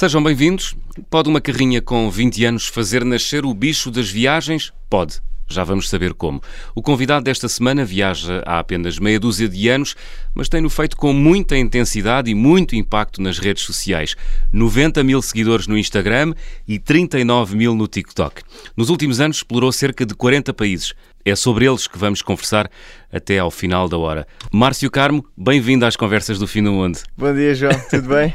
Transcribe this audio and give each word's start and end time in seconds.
Sejam 0.00 0.22
bem-vindos. 0.22 0.74
Pode 1.10 1.28
uma 1.28 1.42
carrinha 1.42 1.82
com 1.82 2.10
20 2.10 2.42
anos 2.46 2.66
fazer 2.66 3.04
nascer 3.04 3.44
o 3.44 3.52
bicho 3.52 3.90
das 3.90 4.08
viagens? 4.08 4.72
Pode. 4.88 5.20
Já 5.46 5.62
vamos 5.62 5.90
saber 5.90 6.14
como. 6.14 6.40
O 6.74 6.80
convidado 6.80 7.24
desta 7.24 7.50
semana 7.50 7.84
viaja 7.84 8.42
há 8.46 8.60
apenas 8.60 8.98
meia 8.98 9.20
dúzia 9.20 9.46
de 9.46 9.68
anos, 9.68 9.94
mas 10.34 10.48
tem-no 10.48 10.70
feito 10.70 10.96
com 10.96 11.12
muita 11.12 11.54
intensidade 11.54 12.30
e 12.30 12.34
muito 12.34 12.74
impacto 12.74 13.20
nas 13.20 13.38
redes 13.38 13.64
sociais. 13.64 14.16
90 14.50 15.04
mil 15.04 15.20
seguidores 15.20 15.66
no 15.66 15.76
Instagram 15.76 16.32
e 16.66 16.78
39 16.78 17.54
mil 17.54 17.74
no 17.74 17.86
TikTok. 17.86 18.42
Nos 18.74 18.88
últimos 18.88 19.20
anos 19.20 19.36
explorou 19.36 19.70
cerca 19.70 20.06
de 20.06 20.14
40 20.14 20.54
países. 20.54 20.94
É 21.24 21.36
sobre 21.36 21.66
eles 21.66 21.86
que 21.86 21.98
vamos 21.98 22.22
conversar 22.22 22.70
até 23.12 23.38
ao 23.38 23.50
final 23.50 23.88
da 23.88 23.98
hora. 23.98 24.26
Márcio 24.50 24.90
Carmo, 24.90 25.24
bem-vindo 25.36 25.84
às 25.84 25.94
conversas 25.94 26.38
do 26.38 26.46
Fim 26.46 26.62
do 26.62 26.72
Mundo. 26.72 26.98
Bom 27.16 27.34
dia, 27.34 27.54
João. 27.54 27.72
Tudo 27.90 28.08
bem? 28.08 28.34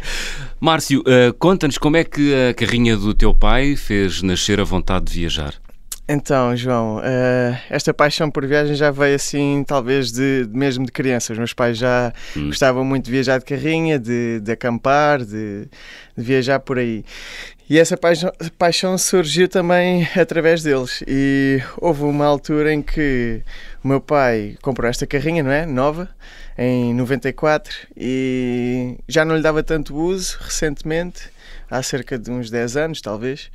Márcio, 0.60 1.02
uh, 1.02 1.34
conta-nos 1.40 1.78
como 1.78 1.98
é 1.98 2.04
que 2.04 2.34
a 2.50 2.54
carrinha 2.54 2.96
do 2.96 3.14
teu 3.14 3.34
pai 3.34 3.76
fez 3.76 4.22
nascer 4.22 4.60
a 4.60 4.64
vontade 4.64 5.06
de 5.06 5.20
viajar. 5.20 5.56
Então, 6.08 6.56
João, 6.56 6.98
uh, 6.98 7.58
esta 7.68 7.92
paixão 7.92 8.30
por 8.30 8.46
viagem 8.46 8.76
já 8.76 8.92
veio 8.92 9.16
assim, 9.16 9.64
talvez 9.66 10.12
de, 10.12 10.48
mesmo 10.52 10.86
de 10.86 10.92
criança. 10.92 11.34
Os 11.34 11.40
meus 11.40 11.52
pais 11.52 11.80
já 11.80 12.14
hum. 12.38 12.48
gostavam 12.48 12.86
muito 12.86 13.06
de 13.06 13.12
viajar 13.12 13.40
de 13.40 13.46
carrinha, 13.46 13.98
de, 13.98 14.40
de 14.40 14.52
acampar, 14.52 15.26
de, 15.26 15.68
de, 16.16 16.24
viajar 16.24 16.60
por 16.60 16.78
aí. 16.78 17.04
E 17.68 17.80
essa 17.80 17.98
paixão, 17.98 18.32
paixão, 18.60 18.98
surgiu 18.98 19.48
também 19.48 20.08
através 20.16 20.62
deles. 20.62 21.04
E 21.08 21.60
houve 21.78 22.04
uma 22.04 22.26
altura 22.26 22.72
em 22.72 22.82
que 22.82 23.42
o 23.84 23.88
meu 23.88 24.00
pai 24.00 24.56
comprou 24.62 24.88
esta 24.88 25.08
carrinha, 25.08 25.42
não 25.42 25.52
é? 25.52 25.66
Nova, 25.66 26.08
em 26.58 26.94
94, 26.94 27.76
e 27.98 28.98
já 29.08 29.26
não 29.26 29.36
lhe 29.36 29.42
dava 29.42 29.64
tanto 29.64 29.96
uso 29.96 30.38
recentemente, 30.42 31.30
há 31.70 31.82
cerca 31.82 32.20
de 32.20 32.30
uns 32.30 32.52
10 32.52 32.78
anos, 32.78 33.02
talvez, 33.02 33.50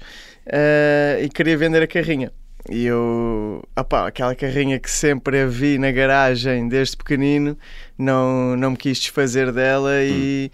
uh, 0.47 1.23
e 1.23 1.29
queria 1.29 1.56
vender 1.56 1.83
a 1.83 1.87
carrinha. 1.87 2.33
E 2.69 2.84
eu, 2.87 3.62
opa, 3.77 4.09
aquela 4.09 4.34
carrinha 4.34 4.79
que 4.79 4.91
sempre 4.91 5.41
a 5.41 5.47
vi 5.47 5.79
na 5.79 5.91
garagem 5.91 6.69
desde 6.69 6.97
pequenino, 6.97 7.56
não, 7.97 8.56
não 8.56 8.73
me 8.73 8.77
quis 8.77 8.99
desfazer 8.99 9.51
dela 9.53 9.91
hum. 9.91 10.03
e 10.03 10.53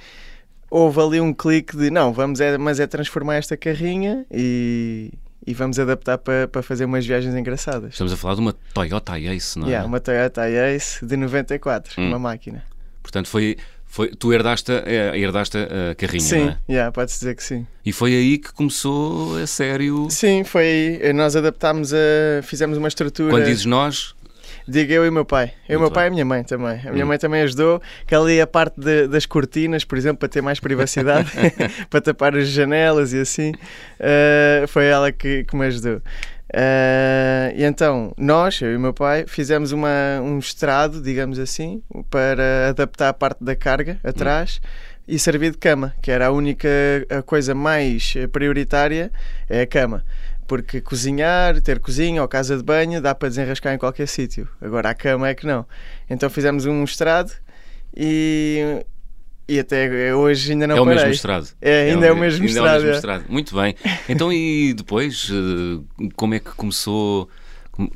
houve 0.71 1.01
ali 1.01 1.21
um 1.21 1.33
clique 1.33 1.77
de 1.77 1.91
não, 1.91 2.13
vamos 2.13 2.41
é, 2.41 2.57
mas 2.59 2.81
é 2.81 2.87
transformar 2.87 3.37
esta 3.37 3.57
carrinha 3.57 4.27
e, 4.31 5.13
e 5.47 5.55
vamos 5.55 5.79
adaptar 5.79 6.19
para, 6.19 6.49
para 6.49 6.63
fazer 6.63 6.85
umas 6.85 7.07
viagens 7.07 7.35
engraçadas. 7.35 7.93
Estamos 7.93 8.13
a 8.13 8.17
falar 8.17 8.35
de 8.35 8.41
uma 8.41 8.55
Toyota 8.75 9.19
Ace, 9.19 9.59
não 9.59 9.67
é? 9.67 9.71
Yeah, 9.71 9.87
uma 9.87 10.01
Toyota 10.01 10.49
Ace 10.49 11.05
de 11.05 11.17
94, 11.17 12.01
hum. 12.01 12.09
uma 12.09 12.19
máquina. 12.19 12.65
Portanto, 13.03 13.29
foi 13.29 13.57
foi, 13.89 14.09
tu 14.09 14.33
herdaste, 14.33 14.73
eh, 14.73 15.13
herdaste 15.17 15.57
a 15.57 15.95
carrinha, 15.95 16.21
sim, 16.21 16.41
não 16.41 16.49
é? 16.49 16.59
yeah, 16.69 16.93
pode-se 16.93 17.21
dizer 17.21 17.35
que 17.35 17.43
sim. 17.43 17.67
E 17.85 17.93
foi 17.93 18.15
aí 18.15 18.37
que 18.37 18.53
começou 18.53 19.39
a 19.39 19.47
sério? 19.47 20.09
Sim, 20.11 20.45
foi 20.45 21.01
aí. 21.03 21.13
Nós 21.15 21.35
adaptámos 21.35 21.95
a... 21.95 22.43
fizemos 22.43 22.77
uma 22.77 22.89
estrutura... 22.89 23.31
Quando 23.31 23.45
dizes 23.47 23.65
nós... 23.65 24.15
Digo 24.69 24.93
eu 24.93 25.05
e 25.05 25.09
o 25.09 25.13
meu 25.13 25.25
pai. 25.25 25.53
Eu, 25.69 25.79
o 25.79 25.83
meu 25.83 25.91
pai 25.91 26.07
e 26.07 26.09
a 26.09 26.11
minha 26.11 26.25
mãe 26.25 26.43
também. 26.43 26.81
A 26.85 26.91
minha 26.91 27.05
hum. 27.05 27.09
mãe 27.09 27.19
também 27.19 27.43
ajudou, 27.43 27.81
que 28.07 28.15
ali 28.15 28.41
a 28.41 28.47
parte 28.47 28.81
de, 28.81 29.07
das 29.07 29.25
cortinas, 29.25 29.85
por 29.85 29.97
exemplo, 29.97 30.19
para 30.19 30.29
ter 30.29 30.43
mais 30.43 30.59
privacidade, 30.59 31.31
para 31.89 32.01
tapar 32.01 32.37
as 32.37 32.49
janelas 32.49 33.13
e 33.13 33.21
assim, 33.21 33.53
uh, 33.53 34.67
foi 34.67 34.87
ela 34.87 35.13
que, 35.13 35.45
que 35.45 35.57
me 35.57 35.67
ajudou. 35.67 35.97
Uh, 36.49 37.55
e 37.55 37.65
então, 37.65 38.13
nós, 38.17 38.61
eu 38.61 38.73
e 38.73 38.77
o 38.77 38.81
meu 38.81 38.93
pai, 38.93 39.25
fizemos 39.27 39.71
uma, 39.73 40.21
um 40.23 40.39
estrado, 40.39 41.01
digamos 41.01 41.39
assim, 41.39 41.83
para 42.11 42.71
adaptar 42.71 43.09
a 43.09 43.15
parte 43.15 43.45
da 43.45 43.55
carga 43.55 44.01
atrás 44.03 44.61
hum. 44.63 44.69
e 45.07 45.19
servir 45.19 45.53
de 45.53 45.59
cama, 45.59 45.95
que 46.03 46.11
era 46.11 46.27
a 46.27 46.33
única 46.33 46.69
a 47.09 47.23
coisa 47.23 47.55
mais 47.55 48.15
prioritária, 48.33 49.13
é 49.49 49.61
a 49.61 49.67
cama. 49.67 50.05
Porque 50.47 50.81
cozinhar, 50.81 51.61
ter 51.61 51.79
cozinha 51.81 52.23
ou 52.23 52.29
casa 52.29 52.57
de 52.57 52.63
banho 52.63 53.01
dá 53.01 53.15
para 53.15 53.29
desenrascar 53.29 53.75
em 53.75 53.79
qualquer 53.79 54.07
sítio. 54.07 54.49
Agora 54.61 54.91
a 54.91 54.95
cama 54.95 55.29
é 55.29 55.35
que 55.35 55.47
não. 55.47 55.67
Então 56.09 56.31
fizemos 56.31 56.67
um 56.67 56.85
estrado 56.85 57.33
e 57.97 58.85
e 59.49 59.61
até 59.61 60.13
hoje 60.15 60.53
ainda 60.53 60.67
não 60.67 60.77
É 60.77 60.81
o 60.81 60.85
parei. 60.85 60.99
mesmo 60.99 61.13
estrado. 61.13 61.49
É, 61.61 61.93
ainda 61.93 62.07
é, 62.07 62.09
é 62.09 62.13
o 62.13 62.17
mesmo 62.17 62.45
estrado. 62.45 62.67
É 62.67 62.79
o 62.79 62.83
mesmo 62.83 62.95
estrado. 62.97 63.25
Muito 63.29 63.55
bem. 63.55 63.77
Então, 64.09 64.33
e 64.33 64.75
depois, 64.75 65.31
eh, 65.31 66.07
como 66.17 66.35
é 66.35 66.41
que 66.41 66.51
começou 66.51 67.29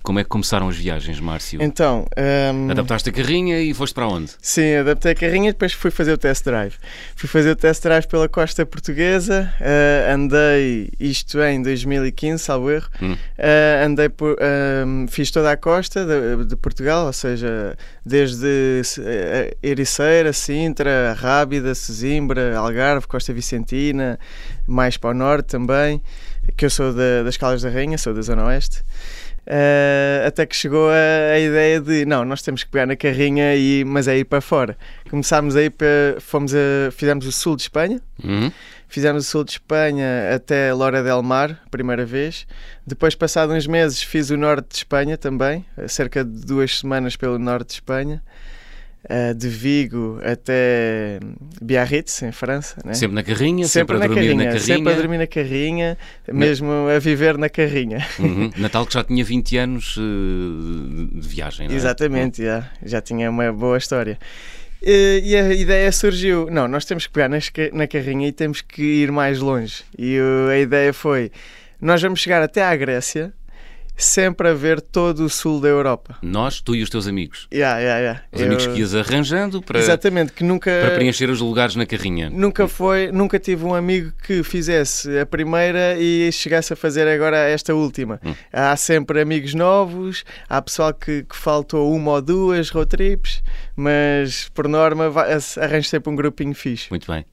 como 0.03 0.19
é 0.19 0.23
que 0.23 0.29
começaram 0.29 0.69
as 0.69 0.77
viagens, 0.77 1.19
Márcio? 1.21 1.63
Então. 1.63 2.07
Um... 2.55 2.71
Adaptaste 2.71 3.09
a 3.09 3.13
carrinha 3.13 3.61
e 3.61 3.73
foste 3.73 3.95
para 3.95 4.07
onde? 4.07 4.33
Sim, 4.41 4.77
adaptei 4.77 5.13
a 5.13 5.15
carrinha 5.15 5.49
e 5.49 5.53
depois 5.53 5.73
fui 5.73 5.91
fazer 5.91 6.13
o 6.13 6.19
test 6.19 6.45
drive. 6.45 6.75
Fui 7.17 7.29
fazer 7.29 7.51
o 7.51 7.57
test 7.57 7.83
drive 7.83 8.07
pela 8.07 8.29
costa 8.29 8.67
portuguesa, 8.67 9.53
uh, 9.61 10.13
andei, 10.13 10.91
isto 11.01 11.41
em 11.43 11.63
2015, 11.63 12.43
salvo 12.43 12.71
erro. 12.71 12.89
Hum. 13.01 13.13
Uh, 13.13 13.87
andei 13.87 14.09
por. 14.09 14.33
Uh, 14.33 15.09
fiz 15.09 15.31
toda 15.31 15.51
a 15.51 15.57
costa 15.57 16.05
de, 16.05 16.45
de 16.45 16.57
Portugal, 16.57 17.07
ou 17.07 17.12
seja, 17.12 17.77
desde 18.05 18.83
uh, 18.99 19.57
Ericeira, 19.62 20.33
Sintra, 20.33 21.17
Rábida, 21.19 21.75
Sesimbra, 21.75 22.57
Algarve, 22.59 23.07
Costa 23.07 23.33
Vicentina, 23.33 24.19
mais 24.67 24.97
para 24.97 25.11
o 25.11 25.15
norte 25.15 25.47
também, 25.47 26.03
que 26.57 26.67
eu 26.67 26.71
sou 26.71 26.93
da, 26.93 27.23
das 27.25 27.37
Caldas 27.37 27.62
da 27.62 27.71
Rainha, 27.71 27.97
sou 27.97 28.12
da 28.12 28.23
Zona 28.23 28.45
Oeste. 28.47 28.83
Uh, 29.47 30.27
até 30.27 30.47
que 30.47 30.55
chegou 30.55 30.89
a, 30.91 31.33
a, 31.33 31.39
ideia 31.41 31.81
de 31.81 32.05
não, 32.05 32.25
nós 32.25 32.43
temos 32.43 32.62
que 32.62 32.71
pegar 32.71 32.87
na 32.87 32.95
carrinha 32.95 33.56
e 33.56 33.84
mas 33.84 34.06
é 34.06 34.19
ir 34.19 34.25
para 34.25 34.41
fora. 34.41 34.77
Começámos 35.09 35.56
a 35.56 35.62
ir 35.62 35.71
para, 35.71 36.21
fomos 36.21 36.55
a, 36.55 36.91
fizemos 36.93 37.27
o 37.27 37.33
sul 37.33 37.56
de 37.56 37.62
Espanha, 37.62 38.00
uhum. 38.23 38.53
fizemos 38.87 39.27
o 39.27 39.29
sul 39.29 39.43
de 39.43 39.53
Espanha 39.53 40.34
até 40.34 40.73
Lora 40.73 41.03
del 41.03 41.23
Mar, 41.23 41.61
primeira 41.71 42.05
vez. 42.05 42.47
Depois, 42.87 43.15
passado 43.15 43.53
uns 43.53 43.67
meses, 43.67 44.03
fiz 44.03 44.31
o 44.31 44.37
norte 44.37 44.69
de 44.69 44.77
Espanha 44.77 45.19
também, 45.19 45.65
cerca 45.89 46.25
de 46.25 46.47
duas 46.47 46.79
semanas 46.79 47.17
pelo 47.17 47.39
norte 47.39 47.69
de 47.69 47.75
Espanha. 47.75 48.23
Uh, 49.03 49.34
de 49.34 49.49
Vigo 49.49 50.21
até 50.22 51.19
Biarritz, 51.61 52.22
em 52.22 52.33
França. 52.33 52.77
Né? 52.84 52.93
Sempre 52.93 53.15
na 53.15 53.22
carrinha, 53.22 53.66
sempre, 53.66 53.97
sempre 53.97 53.97
a 53.97 54.06
dormir 54.06 54.15
carrinha, 54.15 54.34
na 54.34 54.44
carrinha. 54.44 54.61
Sempre 54.61 54.93
a 54.93 54.97
dormir 54.97 55.19
na 55.19 55.27
carrinha, 55.27 55.99
mesmo 56.31 56.71
a 56.94 56.99
viver 56.99 57.38
na 57.38 57.49
carrinha. 57.49 58.06
Uhum. 58.19 58.50
Natal 58.59 58.84
que 58.84 58.93
já 58.93 59.03
tinha 59.03 59.25
20 59.25 59.56
anos 59.56 59.97
uh, 59.97 61.19
de 61.19 61.27
viagem, 61.27 61.66
não 61.66 61.75
é? 61.75 61.78
Exatamente, 61.78 62.43
uhum. 62.43 62.47
já, 62.47 62.71
já 62.84 63.00
tinha 63.00 63.31
uma 63.31 63.50
boa 63.50 63.78
história. 63.78 64.19
Uh, 64.83 65.21
e 65.22 65.34
a 65.34 65.55
ideia 65.55 65.91
surgiu: 65.93 66.49
não, 66.50 66.69
nós 66.69 66.84
temos 66.84 67.06
que 67.06 67.12
pegar 67.12 67.28
nas, 67.28 67.50
na 67.72 67.87
carrinha 67.87 68.28
e 68.28 68.32
temos 68.32 68.61
que 68.61 68.82
ir 68.82 69.11
mais 69.11 69.38
longe. 69.38 69.82
E 69.99 70.19
a 70.50 70.59
ideia 70.59 70.93
foi: 70.93 71.32
nós 71.81 72.03
vamos 72.03 72.21
chegar 72.21 72.43
até 72.43 72.62
à 72.62 72.77
Grécia 72.77 73.32
sempre 73.97 74.49
a 74.49 74.55
ver 74.55 74.81
todo 74.81 75.25
o 75.25 75.28
sul 75.28 75.61
da 75.61 75.69
Europa. 75.69 76.17
Nós, 76.23 76.61
tu 76.61 76.75
e 76.75 76.83
os 76.83 76.91
teus 76.91 77.06
amigos. 77.06 77.47
Yeah, 77.53 77.78
yeah, 77.81 78.01
yeah. 78.01 78.23
Os 78.33 78.41
Eu... 78.41 78.47
amigos 78.47 78.67
que 78.67 78.78
ias 78.81 78.95
arranjando 78.95 79.62
para, 79.62 79.78
Exatamente, 79.78 80.33
que 80.33 80.45
nunca, 80.45 80.71
para 80.81 80.95
preencher 80.95 81.31
os 81.31 81.41
lugares 81.41 81.77
na 81.77 81.87
carrinha. 81.87 82.31
Nunca 82.31 82.67
foi, 82.67 83.11
nunca 83.12 83.39
tive 83.39 83.65
um 83.65 83.75
amigo 83.75 84.12
que 84.23 84.43
fizesse 84.43 85.19
a 85.19 85.27
primeira 85.27 85.97
e 85.99 86.31
chegasse 86.33 86.73
a 86.73 86.77
fazer 86.77 87.06
agora 87.09 87.37
esta 87.37 87.75
última. 87.75 88.21
Hum. 88.25 88.34
Há 88.53 88.77
sempre 88.77 89.21
amigos 89.21 89.55
novos, 89.55 90.25
há 90.49 90.61
pessoal 90.62 90.95
que, 90.95 91.25
que 91.25 91.37
faltou 91.37 91.95
uma 91.95 92.12
ou 92.12 92.23
duas 92.23 92.71
road 92.71 92.89
trips, 92.89 93.43
mas 93.77 94.49
por 94.55 94.69
norma 94.69 95.12
arranjo 95.61 95.89
sempre 95.89 96.11
um 96.11 96.17
grupinho 96.17 96.55
fixe. 96.55 96.89
Muito 96.91 97.11
bem. 97.11 97.25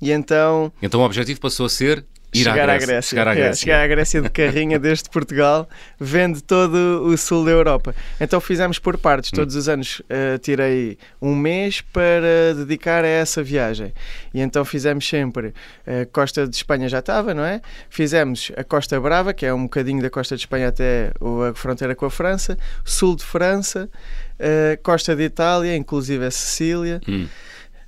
E 0.00 0.12
então. 0.12 0.72
Então 0.82 1.00
o 1.00 1.04
objetivo 1.04 1.40
passou 1.40 1.66
a 1.66 1.68
ser 1.68 2.04
Ir 2.40 2.44
chegar 2.44 2.68
à 2.68 2.74
Grécia. 2.74 2.86
Grécia. 2.86 3.10
Chegar 3.10 3.28
à 3.28 3.34
Grécia. 3.34 3.50
É, 3.50 3.54
chegar 3.54 3.84
à 3.84 3.86
Grécia 3.86 4.22
de 4.22 4.28
carrinha 4.28 4.78
desde 4.78 5.08
Portugal, 5.08 5.68
vende 5.98 6.42
todo 6.42 7.04
o 7.04 7.16
sul 7.16 7.44
da 7.44 7.50
Europa. 7.50 7.94
Então 8.20 8.40
fizemos 8.40 8.78
por 8.78 8.98
partes. 8.98 9.30
Todos 9.30 9.54
os 9.54 9.68
anos 9.68 10.00
uh, 10.00 10.38
tirei 10.38 10.98
um 11.20 11.34
mês 11.34 11.80
para 11.80 12.54
dedicar 12.54 13.04
a 13.04 13.08
essa 13.08 13.42
viagem. 13.42 13.92
E 14.32 14.40
então 14.40 14.64
fizemos 14.64 15.08
sempre 15.08 15.54
a 15.86 16.02
uh, 16.02 16.06
costa 16.12 16.46
de 16.46 16.56
Espanha 16.56 16.88
já 16.88 16.98
estava, 16.98 17.34
não 17.34 17.44
é? 17.44 17.60
Fizemos 17.88 18.52
a 18.56 18.64
Costa 18.64 19.00
Brava, 19.00 19.32
que 19.32 19.46
é 19.46 19.52
um 19.52 19.64
bocadinho 19.64 20.02
da 20.02 20.10
costa 20.10 20.36
de 20.36 20.42
Espanha 20.42 20.68
até 20.68 21.12
a 21.50 21.54
fronteira 21.54 21.94
com 21.94 22.06
a 22.06 22.10
França, 22.10 22.56
sul 22.84 23.16
de 23.16 23.24
França, 23.24 23.88
uh, 24.40 24.82
costa 24.82 25.14
de 25.14 25.24
Itália, 25.24 25.76
inclusive 25.76 26.24
a 26.24 26.30
Sicília, 26.30 27.00
hum. 27.08 27.26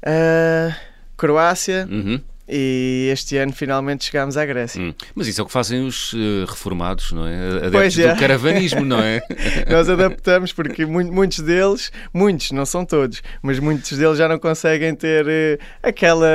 uh, 0.05 0.75
Croácia. 1.17 1.87
Uhum 1.91 2.21
e 2.49 3.09
este 3.13 3.37
ano 3.37 3.53
finalmente 3.53 4.07
chegámos 4.07 4.37
à 4.37 4.47
Grécia. 4.47 4.81
Hum. 4.81 4.95
Mas 5.15 5.27
isso 5.27 5.41
é 5.41 5.45
o 5.45 5.47
que 5.47 5.53
fazem 5.53 5.87
os 5.87 6.13
uh, 6.15 6.47
reformados, 6.49 7.13
não 7.13 7.27
é? 7.27 7.37
Adeptos 7.37 7.71
pois 7.73 7.99
é. 7.99 8.15
do 8.15 8.21
caravanismo, 8.21 8.85
não 8.85 9.01
é? 9.01 9.21
Nós 9.69 9.89
adaptamos 9.89 10.53
porque 10.53 10.87
muitos 10.87 11.41
deles, 11.41 11.93
muitos, 12.13 12.51
não 12.53 12.65
são 12.65 12.85
todos, 12.85 13.23
mas 13.43 13.59
muitos 13.59 13.97
deles 13.97 14.17
já 14.17 14.29
não 14.29 14.39
conseguem 14.39 14.95
ter 14.95 15.27
uh, 15.27 15.65
aquela. 15.83 16.29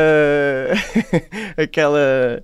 aquela 1.57 2.43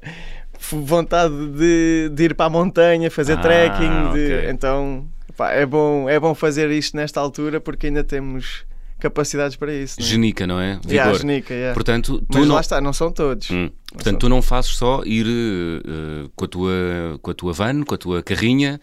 vontade 0.71 1.33
de, 1.51 2.09
de, 2.13 2.23
ir 2.25 2.35
para 2.35 2.47
a 2.47 2.49
montanha, 2.49 3.09
fazer 3.09 3.33
ah, 3.33 3.37
trekking. 3.37 4.11
De, 4.13 4.35
okay. 4.35 4.49
Então 4.49 5.07
pá, 5.39 5.51
é, 5.51 5.65
bom, 5.65 6.09
é 6.09 6.19
bom 6.19 6.35
fazer 6.35 6.69
isto 6.69 6.97
nesta 6.97 7.21
altura 7.21 7.61
porque 7.61 7.87
ainda 7.87 8.03
temos 8.03 8.65
capacidades 8.99 9.55
para 9.55 9.73
isso. 9.73 9.99
Não 9.99 10.05
é? 10.05 10.09
Genica, 10.09 10.47
não 10.47 10.59
é? 10.59 10.73
Vigor. 10.75 10.91
Yeah, 10.91 11.17
genica, 11.17 11.53
yeah. 11.53 11.73
Portanto, 11.73 12.19
tu 12.29 12.37
Mas 12.37 12.47
não... 12.47 12.55
lá 12.55 12.61
está, 12.61 12.81
não 12.81 12.93
são 12.93 13.11
todos. 13.11 13.49
Hum. 13.49 13.69
Portanto, 13.91 14.19
tu 14.19 14.29
não 14.29 14.41
fazes 14.41 14.71
só 14.71 15.01
ir 15.05 15.25
uh, 15.25 16.29
com, 16.35 16.45
a 16.45 16.47
tua, 16.47 17.19
com 17.21 17.31
a 17.31 17.33
tua 17.33 17.53
van, 17.53 17.83
com 17.83 17.95
a 17.95 17.97
tua 17.97 18.21
carrinha, 18.21 18.79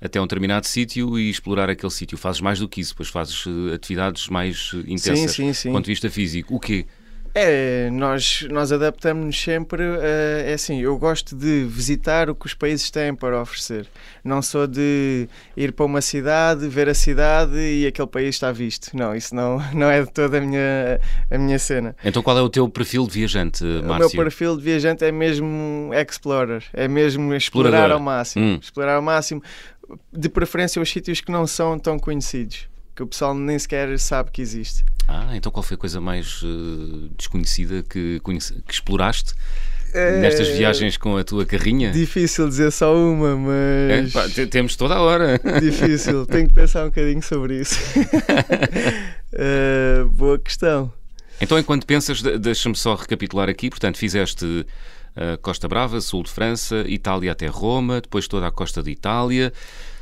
até 0.00 0.20
um 0.20 0.24
determinado 0.24 0.66
sítio 0.66 1.18
e 1.18 1.28
explorar 1.28 1.68
aquele 1.68 1.92
sítio. 1.92 2.16
Fazes 2.16 2.40
mais 2.40 2.58
do 2.58 2.68
que 2.68 2.80
isso, 2.80 2.92
depois 2.92 3.08
fazes 3.08 3.44
uh, 3.46 3.74
atividades 3.74 4.28
mais 4.28 4.72
intensas 4.86 5.32
sim, 5.32 5.46
sim, 5.48 5.52
sim. 5.52 5.68
do 5.68 5.74
ponto 5.74 5.84
de 5.84 5.92
vista 5.92 6.08
físico. 6.08 6.54
O 6.54 6.60
quê? 6.60 6.86
É, 7.38 7.90
nós, 7.90 8.46
nós 8.50 8.72
adaptamos-nos 8.72 9.38
sempre. 9.38 9.82
Uh, 9.82 10.46
é 10.46 10.54
assim, 10.54 10.80
eu 10.80 10.96
gosto 10.96 11.36
de 11.36 11.66
visitar 11.68 12.30
o 12.30 12.34
que 12.34 12.46
os 12.46 12.54
países 12.54 12.90
têm 12.90 13.14
para 13.14 13.38
oferecer. 13.38 13.86
Não 14.24 14.40
sou 14.40 14.66
de 14.66 15.28
ir 15.54 15.72
para 15.72 15.84
uma 15.84 16.00
cidade, 16.00 16.66
ver 16.66 16.88
a 16.88 16.94
cidade 16.94 17.58
e 17.58 17.86
aquele 17.86 18.08
país 18.08 18.36
está 18.36 18.50
visto. 18.50 18.96
Não, 18.96 19.14
isso 19.14 19.34
não, 19.34 19.58
não 19.76 19.90
é 19.90 20.00
de 20.02 20.10
toda 20.10 20.38
a 20.38 20.40
minha, 20.40 20.98
a 21.30 21.36
minha 21.36 21.58
cena. 21.58 21.94
Então 22.02 22.22
qual 22.22 22.38
é 22.38 22.40
o 22.40 22.48
teu 22.48 22.66
perfil 22.70 23.06
de 23.06 23.12
viajante, 23.12 23.62
Márcio? 23.62 23.94
O 23.94 23.98
meu 23.98 24.10
perfil 24.10 24.56
de 24.56 24.62
viajante 24.62 25.04
é 25.04 25.12
mesmo 25.12 25.90
explorer, 25.92 26.64
é 26.72 26.88
mesmo 26.88 27.34
explorar 27.34 27.68
Explorador. 27.68 27.96
ao 27.96 28.00
máximo. 28.00 28.44
Hum. 28.46 28.58
Explorar 28.62 28.94
ao 28.94 29.02
máximo, 29.02 29.42
de 30.10 30.30
preferência 30.30 30.80
os 30.80 30.88
sítios 30.88 31.20
que 31.20 31.30
não 31.30 31.46
são 31.46 31.78
tão 31.78 31.98
conhecidos 31.98 32.66
que 32.96 33.02
o 33.02 33.06
pessoal 33.06 33.34
nem 33.34 33.58
sequer 33.58 33.96
sabe 33.98 34.30
que 34.30 34.40
existe. 34.40 34.82
Ah, 35.06 35.36
então 35.36 35.52
qual 35.52 35.62
foi 35.62 35.74
a 35.74 35.78
coisa 35.78 36.00
mais 36.00 36.42
uh, 36.42 37.10
desconhecida 37.16 37.82
que, 37.82 38.20
que 38.24 38.72
exploraste? 38.72 39.34
É... 39.94 40.18
Nestas 40.18 40.48
viagens 40.48 40.96
com 40.96 41.16
a 41.16 41.22
tua 41.22 41.46
carrinha? 41.46 41.92
Difícil 41.92 42.48
dizer 42.48 42.72
só 42.72 42.94
uma, 42.94 43.36
mas. 43.36 44.10
É, 44.10 44.12
pá, 44.12 44.28
temos 44.50 44.76
toda 44.76 44.94
a 44.94 45.00
hora. 45.00 45.40
Difícil, 45.60 46.26
tenho 46.26 46.48
que 46.48 46.54
pensar 46.54 46.82
um 46.82 46.86
bocadinho 46.86 47.22
sobre 47.22 47.60
isso. 47.60 47.78
uh, 49.32 50.08
boa 50.10 50.38
questão. 50.38 50.92
Então, 51.40 51.58
enquanto 51.58 51.86
pensas, 51.86 52.22
deixa-me 52.22 52.74
só 52.74 52.94
recapitular 52.94 53.48
aqui. 53.48 53.70
Portanto, 53.70 53.96
fizeste 53.98 54.44
uh, 54.44 55.38
Costa 55.40 55.68
Brava, 55.68 56.00
sul 56.00 56.22
de 56.22 56.30
França, 56.30 56.84
Itália 56.88 57.32
até 57.32 57.46
Roma, 57.46 58.00
depois 58.00 58.26
toda 58.26 58.46
a 58.46 58.50
costa 58.50 58.82
de 58.82 58.90
Itália. 58.90 59.52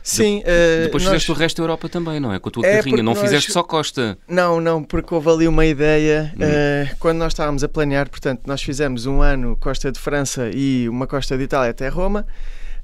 Sim, 0.04 0.40
de, 0.40 0.44
uh, 0.44 0.84
depois 0.84 1.02
nós... 1.02 1.12
fizeste 1.12 1.32
o 1.32 1.34
resto 1.34 1.56
da 1.56 1.62
Europa 1.62 1.88
também, 1.88 2.20
não 2.20 2.30
é? 2.30 2.38
Com 2.38 2.50
a 2.50 2.52
tua 2.52 2.66
é 2.66 2.76
carrinha, 2.76 2.98
não 2.98 3.14
nós... 3.14 3.20
fizeste 3.22 3.50
só 3.50 3.62
Costa. 3.62 4.18
Não, 4.28 4.60
não, 4.60 4.84
porque 4.84 5.14
houve 5.14 5.30
ali 5.30 5.48
uma 5.48 5.64
ideia 5.64 6.30
uhum. 6.38 6.44
uh, 6.44 6.96
quando 7.00 7.18
nós 7.18 7.32
estávamos 7.32 7.64
a 7.64 7.68
planear, 7.68 8.10
portanto, 8.10 8.42
nós 8.46 8.62
fizemos 8.62 9.06
um 9.06 9.22
ano 9.22 9.56
Costa 9.56 9.90
de 9.90 9.98
França 9.98 10.50
e 10.54 10.86
uma 10.90 11.06
Costa 11.06 11.38
de 11.38 11.44
Itália 11.44 11.70
até 11.70 11.88
Roma. 11.88 12.26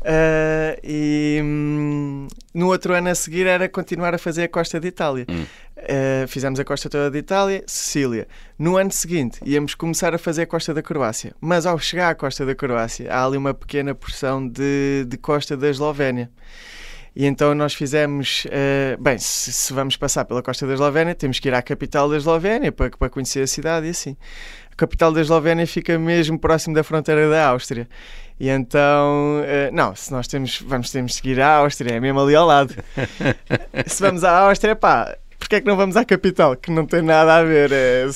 Uh, 0.00 0.80
e 0.82 1.40
hum, 1.44 2.26
no 2.54 2.68
outro 2.68 2.94
ano 2.94 3.10
a 3.10 3.14
seguir 3.14 3.46
era 3.46 3.68
continuar 3.68 4.14
a 4.14 4.18
fazer 4.18 4.44
a 4.44 4.48
costa 4.48 4.80
de 4.80 4.88
Itália. 4.88 5.26
Hum. 5.28 5.44
Uh, 5.76 6.26
fizemos 6.26 6.58
a 6.58 6.64
costa 6.64 6.88
toda 6.88 7.10
de 7.10 7.18
Itália, 7.18 7.62
Sicília. 7.66 8.26
No 8.58 8.78
ano 8.78 8.90
seguinte 8.90 9.40
íamos 9.44 9.74
começar 9.74 10.14
a 10.14 10.18
fazer 10.18 10.42
a 10.42 10.46
costa 10.46 10.72
da 10.72 10.82
Croácia, 10.82 11.34
mas 11.38 11.66
ao 11.66 11.78
chegar 11.78 12.08
à 12.08 12.14
costa 12.14 12.46
da 12.46 12.54
Croácia 12.54 13.12
há 13.12 13.26
ali 13.26 13.36
uma 13.36 13.52
pequena 13.52 13.94
porção 13.94 14.48
de, 14.48 15.04
de 15.06 15.18
costa 15.18 15.54
da 15.54 15.68
Eslovénia. 15.68 16.30
E 17.14 17.26
então 17.26 17.54
nós 17.54 17.74
fizemos, 17.74 18.46
uh, 18.46 19.02
bem, 19.02 19.18
se, 19.18 19.52
se, 19.52 19.72
vamos 19.72 19.96
passar 19.96 20.24
pela 20.24 20.42
costa 20.42 20.66
da 20.66 20.74
Eslovénia, 20.74 21.14
temos 21.14 21.38
que 21.38 21.48
ir 21.48 21.54
à 21.54 21.60
capital 21.60 22.08
da 22.08 22.16
Eslovénia 22.16 22.70
para, 22.70 22.90
para 22.90 23.10
conhecer 23.10 23.42
a 23.42 23.46
cidade 23.46 23.86
e 23.86 23.90
assim. 23.90 24.16
A 24.72 24.76
capital 24.76 25.12
da 25.12 25.20
Eslovénia 25.20 25.66
fica 25.66 25.98
mesmo 25.98 26.38
próximo 26.38 26.74
da 26.74 26.84
fronteira 26.84 27.28
da 27.28 27.48
Áustria. 27.48 27.88
E 28.38 28.48
então, 28.48 29.40
uh, 29.40 29.74
não, 29.74 29.94
se 29.94 30.12
nós 30.12 30.28
temos, 30.28 30.60
vamos 30.60 30.90
temos 30.90 31.12
que 31.12 31.16
seguir 31.18 31.40
a 31.40 31.56
Áustria, 31.56 31.94
é 31.94 32.00
mesmo 32.00 32.20
ali 32.20 32.34
ao 32.34 32.46
lado. 32.46 32.74
se 33.86 34.00
vamos 34.00 34.22
à 34.22 34.38
Áustria, 34.38 34.76
pá, 34.76 35.16
porque 35.38 35.56
é 35.56 35.60
que 35.60 35.66
não 35.66 35.76
vamos 35.76 35.96
à 35.96 36.04
capital? 36.04 36.54
Que 36.54 36.70
não 36.70 36.86
tem 36.86 37.02
nada 37.02 37.36
a 37.36 37.42
ver. 37.42 37.70
É, 37.72 38.06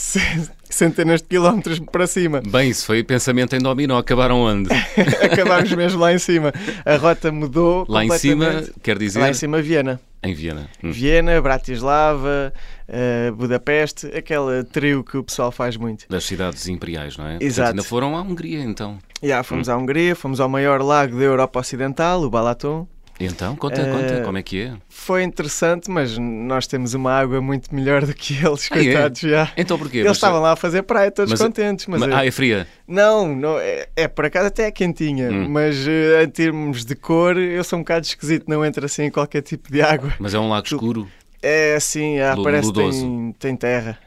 centenas 0.75 1.23
de 1.23 1.29
quilómetros 1.29 1.79
para 1.79 2.07
cima. 2.07 2.43
Bem, 2.47 2.71
isso 2.71 2.87
foi 2.87 3.03
pensamento 3.03 3.55
em 3.55 3.61
dominó. 3.61 3.99
Acabaram 3.99 4.41
onde? 4.41 4.69
Acabámos 5.23 5.73
mesmo 5.73 6.01
lá 6.01 6.13
em 6.13 6.19
cima. 6.19 6.53
A 6.85 6.97
rota 6.97 7.31
mudou. 7.33 7.87
Lá 7.89 8.05
em 8.05 8.11
cima, 8.11 8.65
quer 8.83 8.99
dizer? 8.99 9.21
Lá 9.21 9.31
em 9.31 9.35
cima, 9.35 9.63
Viena. 9.63 10.01
Em 10.23 10.33
Viena. 10.33 10.69
Hum. 10.83 10.91
Viena, 10.91 11.41
Bratislava, 11.41 12.53
uh, 12.89 13.35
Budapeste, 13.35 14.07
aquele 14.07 14.65
trio 14.65 15.05
que 15.05 15.19
o 15.19 15.23
pessoal 15.23 15.53
faz 15.53 15.77
muito. 15.77 16.07
Das 16.09 16.25
cidades 16.25 16.67
imperiais, 16.67 17.19
não 17.19 17.27
é? 17.27 17.39
Exato. 17.41 17.47
Portanto, 17.47 17.69
ainda 17.69 17.83
foram 17.83 18.17
à 18.17 18.23
Hungria, 18.23 18.63
então. 18.63 18.99
Já, 19.23 19.27
yeah, 19.27 19.43
fomos 19.43 19.69
hum. 19.69 19.73
à 19.73 19.77
Hungria, 19.77 20.17
fomos 20.17 20.41
ao 20.41 20.49
maior 20.49 20.81
lago 20.81 21.19
da 21.19 21.25
Europa 21.25 21.61
Ocidental, 21.61 22.23
o 22.23 22.31
Balaton. 22.31 22.89
Então, 23.21 23.55
conta, 23.55 23.81
uh, 23.81 23.93
conta, 23.93 24.23
como 24.23 24.39
é 24.39 24.43
que 24.43 24.63
é? 24.63 24.73
Foi 24.89 25.23
interessante, 25.23 25.89
mas 25.91 26.19
nós 26.19 26.67
temos 26.67 26.95
uma 26.95 27.13
água 27.13 27.41
muito 27.41 27.73
melhor 27.75 28.05
do 28.05 28.13
que 28.13 28.35
eles, 28.45 28.69
ah, 28.71 28.79
é? 28.79 28.85
coitados, 28.85 29.25
é? 29.25 29.29
já. 29.29 29.53
Então 29.57 29.79
porquê? 29.79 29.99
Eles 29.99 30.09
mas, 30.09 30.17
estavam 30.17 30.41
lá 30.41 30.53
a 30.53 30.57
fazer 30.57 30.83
praia 30.83 31.11
todos 31.11 31.31
mas, 31.31 31.41
contentes. 31.41 31.87
Mas, 31.87 32.01
mas 32.01 32.11
é, 32.11 32.15
ah, 32.15 32.27
é 32.27 32.31
fria? 32.31 32.67
Não, 32.87 33.35
não 33.35 33.59
é, 33.59 33.89
é 33.95 34.09
por 34.09 34.25
acaso 34.25 34.49
até 34.49 34.65
é 34.67 34.71
quentinha, 34.71 35.31
hum. 35.31 35.49
mas 35.49 35.87
uh, 35.87 36.25
em 36.25 36.29
termos 36.29 36.85
de 36.85 36.97
cor, 36.97 37.37
eu 37.37 37.63
sou 37.63 37.79
um 37.79 37.83
bocado 37.83 38.05
esquisito, 38.05 38.47
não 38.49 38.65
entra 38.65 38.87
assim 38.87 39.05
em 39.05 39.11
qualquer 39.11 39.43
tipo 39.43 39.71
de 39.71 39.81
água. 39.81 40.13
Mas 40.19 40.35
é 40.35 40.39
um 40.39 40.49
lago 40.49 40.67
escuro? 40.67 41.09
É 41.41 41.75
assim, 41.75 42.19
ah, 42.21 42.37
parece 42.43 42.73
que 42.73 42.79
tem, 42.79 43.35
tem 43.39 43.57
terra. 43.57 43.99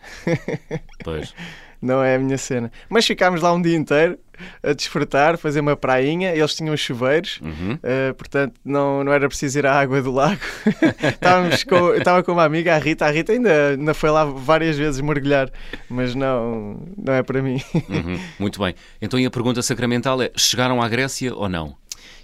Pois. 1.04 1.34
não 1.82 2.04
é 2.04 2.16
a 2.16 2.20
minha 2.20 2.38
cena. 2.38 2.72
Mas 2.90 3.06
ficámos 3.06 3.42
lá 3.42 3.54
um 3.54 3.62
dia 3.62 3.76
inteiro 3.76 4.18
a 4.62 4.74
desfrutar, 4.74 5.38
fazer 5.38 5.60
uma 5.60 5.76
prainha. 5.76 6.34
Eles 6.36 6.56
tinham 6.56 6.76
chuveiros, 6.78 7.40
uhum. 7.42 7.74
uh, 7.74 8.14
portanto 8.16 8.54
não, 8.64 9.04
não 9.04 9.12
era 9.12 9.28
preciso 9.28 9.60
ir 9.60 9.66
à 9.66 9.80
água 9.80 10.02
do 10.02 10.12
lago. 10.12 10.42
Estávamos 11.04 11.64
com, 11.64 11.76
eu 11.76 11.98
estava 11.98 12.24
com 12.24 12.32
uma 12.32 12.44
amiga, 12.44 12.76
a 12.76 12.78
Rita. 12.78 13.06
A 13.06 13.12
Rita 13.12 13.32
ainda, 13.32 13.70
ainda 13.70 13.94
foi 13.94 14.10
lá 14.10 14.26
várias 14.26 14.78
vezes 14.78 15.02
mergulhar, 15.02 15.50
mas 15.90 16.14
não, 16.16 16.82
não 16.98 17.14
é 17.14 17.24
para 17.24 17.42
mim. 17.42 17.62
Uhum. 17.74 18.20
Muito 18.40 18.60
bem. 18.60 18.76
Então 19.02 19.20
e 19.20 19.26
a 19.26 19.32
pergunta 19.32 19.62
sacramental 19.62 20.22
é: 20.22 20.32
chegaram 20.36 20.82
à 20.82 20.88
Grécia 20.88 21.34
ou 21.34 21.50
não? 21.50 21.76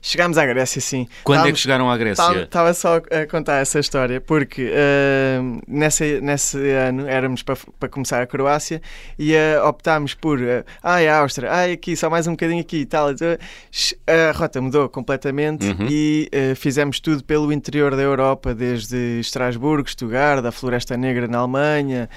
Chegámos 0.06 0.38
à 0.38 0.45
Grécia, 0.45 0.81
sim. 0.81 1.07
Quando 1.24 1.38
Távamos, 1.38 1.50
é 1.50 1.53
que 1.53 1.59
chegaram 1.62 1.89
à 1.89 1.97
Grécia? 1.97 2.44
Estava 2.44 2.74
só 2.74 2.97
a 2.97 3.25
contar 3.25 3.62
essa 3.62 3.80
história, 3.80 4.19
porque 4.19 4.69
uh, 4.69 5.62
nesse, 5.65 6.19
nesse 6.19 6.57
ano 6.71 7.07
éramos 7.07 7.41
para, 7.41 7.56
para 7.80 7.88
começar 7.88 8.21
a 8.21 8.27
Croácia 8.27 8.81
e 9.18 9.33
uh, 9.33 9.65
optámos 9.65 10.13
por 10.13 10.39
uh, 10.39 10.65
ai, 10.83 11.07
a 11.07 11.19
Áustria, 11.19 11.50
ai, 11.50 11.71
aqui, 11.71 11.95
só 11.95 12.09
mais 12.09 12.27
um 12.27 12.31
bocadinho 12.31 12.59
aqui 12.59 12.80
e 12.80 12.85
tal. 12.85 13.12
Então, 13.12 13.38
a 14.06 14.38
rota 14.38 14.59
mudou 14.59 14.89
completamente 14.89 15.68
uhum. 15.68 15.88
e 15.89 16.30
uh, 16.33 16.56
fizemos 16.56 16.99
tudo 16.99 17.23
pelo 17.23 17.54
interior 17.54 17.95
da 17.95 18.02
Europa, 18.02 18.54
desde 18.54 19.21
Estrasburgo, 19.21 19.90
Stuttgart, 19.90 20.44
a 20.44 20.52
Floresta 20.52 20.97
Negra 20.97 21.30
na 21.30 21.37
Alemanha, 21.37 22.09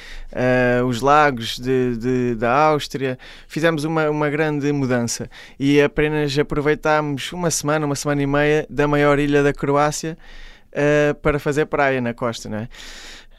os 0.87 1.01
lagos 1.01 1.57
de, 1.59 1.97
de, 1.97 2.35
da 2.35 2.53
Áustria. 2.53 3.17
Fizemos 3.47 3.85
uma, 3.85 4.11
uma 4.11 4.29
grande 4.29 4.73
mudança 4.73 5.31
e 5.59 5.81
apenas 5.81 6.37
aproveitámos 6.37 7.33
uma 7.33 7.51
semana 7.57 7.87
uma 7.87 7.97
semana 7.97 8.23
e 8.23 8.27
meia, 8.27 8.67
da 8.69 8.87
maior 8.87 9.19
ilha 9.19 9.43
da 9.43 9.53
Croácia 9.53 10.17
uh, 10.73 11.15
para 11.17 11.39
fazer 11.39 11.67
praia 11.67 12.01
na 12.01 12.15
costa. 12.15 12.49
Não 12.49 12.59
é? 12.59 12.69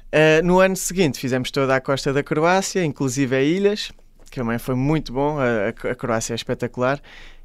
Uh, 0.08 0.46
no 0.46 0.60
ano 0.60 0.76
seguinte 0.76 1.20
fizemos 1.20 1.52
toda 1.52 1.76
a 1.76 1.82
costa 1.82 2.12
da 2.12 2.24
Croácia, 2.24 2.84
inclusive 2.84 3.36
a 3.36 3.42
ilhas, 3.42 3.92
que 4.30 4.40
também 4.40 4.58
foi 4.58 4.76
muito 4.76 5.14
bom, 5.14 5.38
a, 5.40 5.70
a 5.70 5.96
Croácia 5.96 6.34
é 6.34 6.36
espetacular. 6.36 7.00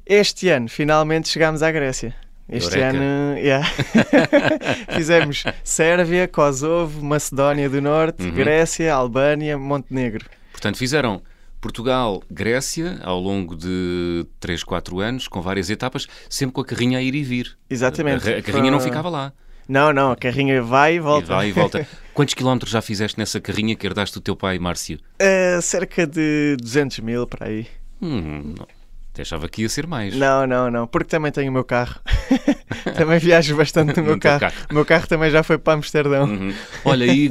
Este 0.05 0.49
ano 0.49 0.67
finalmente 0.67 1.29
chegámos 1.29 1.61
à 1.61 1.71
Grécia. 1.71 2.15
Este 2.49 2.77
Eureka. 2.77 2.97
ano 2.97 3.37
yeah. 3.37 3.67
fizemos 4.93 5.43
Sérvia, 5.63 6.27
Kosovo, 6.27 7.01
Macedónia 7.03 7.69
do 7.69 7.81
Norte, 7.81 8.23
uhum. 8.23 8.31
Grécia, 8.31 8.93
Albânia, 8.93 9.57
Montenegro. 9.57 10.25
Portanto, 10.51 10.77
fizeram 10.77 11.21
Portugal, 11.63 12.21
Grécia, 12.29 12.99
ao 13.01 13.17
longo 13.17 13.55
de 13.55 14.25
3, 14.41 14.65
4 14.65 14.99
anos, 14.99 15.29
com 15.29 15.41
várias 15.41 15.69
etapas, 15.69 16.07
sempre 16.29 16.53
com 16.53 16.59
a 16.59 16.65
carrinha 16.65 16.99
a 16.99 17.01
ir 17.01 17.15
e 17.15 17.23
vir. 17.23 17.57
Exatamente. 17.69 18.29
A, 18.29 18.39
a 18.39 18.41
carrinha 18.41 18.69
não 18.69 18.81
ficava 18.81 19.09
lá. 19.09 19.31
Não, 19.65 19.93
não, 19.93 20.11
a 20.11 20.15
carrinha 20.17 20.61
vai 20.61 20.95
e 20.95 20.99
volta. 20.99 21.23
E 21.23 21.27
vai 21.29 21.47
e 21.47 21.51
volta. 21.53 21.87
Quantos 22.13 22.33
quilómetros 22.33 22.69
já 22.69 22.81
fizeste 22.81 23.17
nessa 23.17 23.39
carrinha 23.39 23.77
que 23.77 23.87
herdaste 23.87 24.13
do 24.13 24.21
teu 24.21 24.35
pai, 24.35 24.59
Márcio? 24.59 24.99
Uh, 25.21 25.61
cerca 25.61 26.05
de 26.05 26.57
200 26.59 26.99
mil, 26.99 27.25
para 27.25 27.47
aí. 27.47 27.65
Hum, 28.01 28.55
não. 28.59 28.67
Achava 29.17 29.47
que 29.47 29.61
ia 29.61 29.69
ser 29.69 29.87
mais. 29.87 30.15
Não, 30.15 30.45
não, 30.45 30.69
não, 30.69 30.87
porque 30.87 31.07
também 31.07 31.31
tenho 31.31 31.49
o 31.49 31.53
meu 31.53 31.63
carro. 31.63 31.95
também 32.97 33.19
viajo 33.19 33.55
bastante 33.55 33.95
no 33.95 34.03
meu 34.03 34.19
carro. 34.19 34.39
carro. 34.41 34.55
O 34.69 34.73
meu 34.73 34.85
carro 34.85 35.07
também 35.07 35.31
já 35.31 35.43
foi 35.43 35.57
para 35.57 35.73
Amsterdão. 35.73 36.25
Uhum. 36.25 36.53
Olha, 36.83 37.05
e 37.05 37.29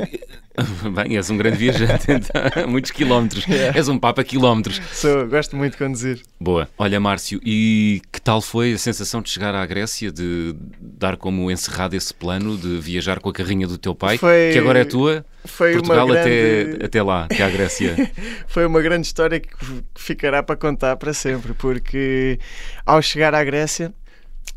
Bem, 0.94 1.16
és 1.16 1.30
um 1.30 1.36
grande 1.36 1.56
viajante, 1.56 2.06
então, 2.12 2.68
muitos 2.68 2.90
quilómetros. 2.90 3.44
Yeah. 3.46 3.76
És 3.76 3.88
um 3.88 3.98
papa 3.98 4.22
quilómetros. 4.22 4.80
Sou, 4.92 5.26
gosto 5.26 5.56
muito 5.56 5.72
de 5.72 5.78
conduzir. 5.78 6.22
Boa. 6.40 6.68
Olha, 6.76 7.00
Márcio, 7.00 7.40
e 7.44 8.02
que 8.12 8.20
tal 8.20 8.40
foi 8.40 8.74
a 8.74 8.78
sensação 8.78 9.22
de 9.22 9.30
chegar 9.30 9.54
à 9.54 9.64
Grécia, 9.64 10.12
de 10.12 10.54
dar 10.80 11.16
como 11.16 11.50
encerrado 11.50 11.94
esse 11.94 12.12
plano 12.12 12.56
de 12.56 12.78
viajar 12.78 13.20
com 13.20 13.30
a 13.30 13.32
carrinha 13.32 13.66
do 13.66 13.78
teu 13.78 13.94
pai, 13.94 14.18
foi, 14.18 14.50
que 14.52 14.58
agora 14.58 14.80
é 14.80 14.84
tua? 14.84 15.24
Foi 15.44 15.72
Portugal 15.72 16.06
uma 16.06 16.14
grande... 16.14 16.74
até, 16.74 16.84
até 16.86 17.02
lá, 17.02 17.24
até 17.24 17.42
à 17.42 17.50
Grécia. 17.50 18.12
foi 18.46 18.66
uma 18.66 18.80
grande 18.80 19.06
história 19.06 19.40
que 19.40 19.48
ficará 19.96 20.42
para 20.42 20.56
contar 20.56 20.96
para 20.96 21.12
sempre, 21.12 21.54
porque 21.54 22.38
ao 22.84 23.00
chegar 23.00 23.34
à 23.34 23.42
Grécia 23.42 23.92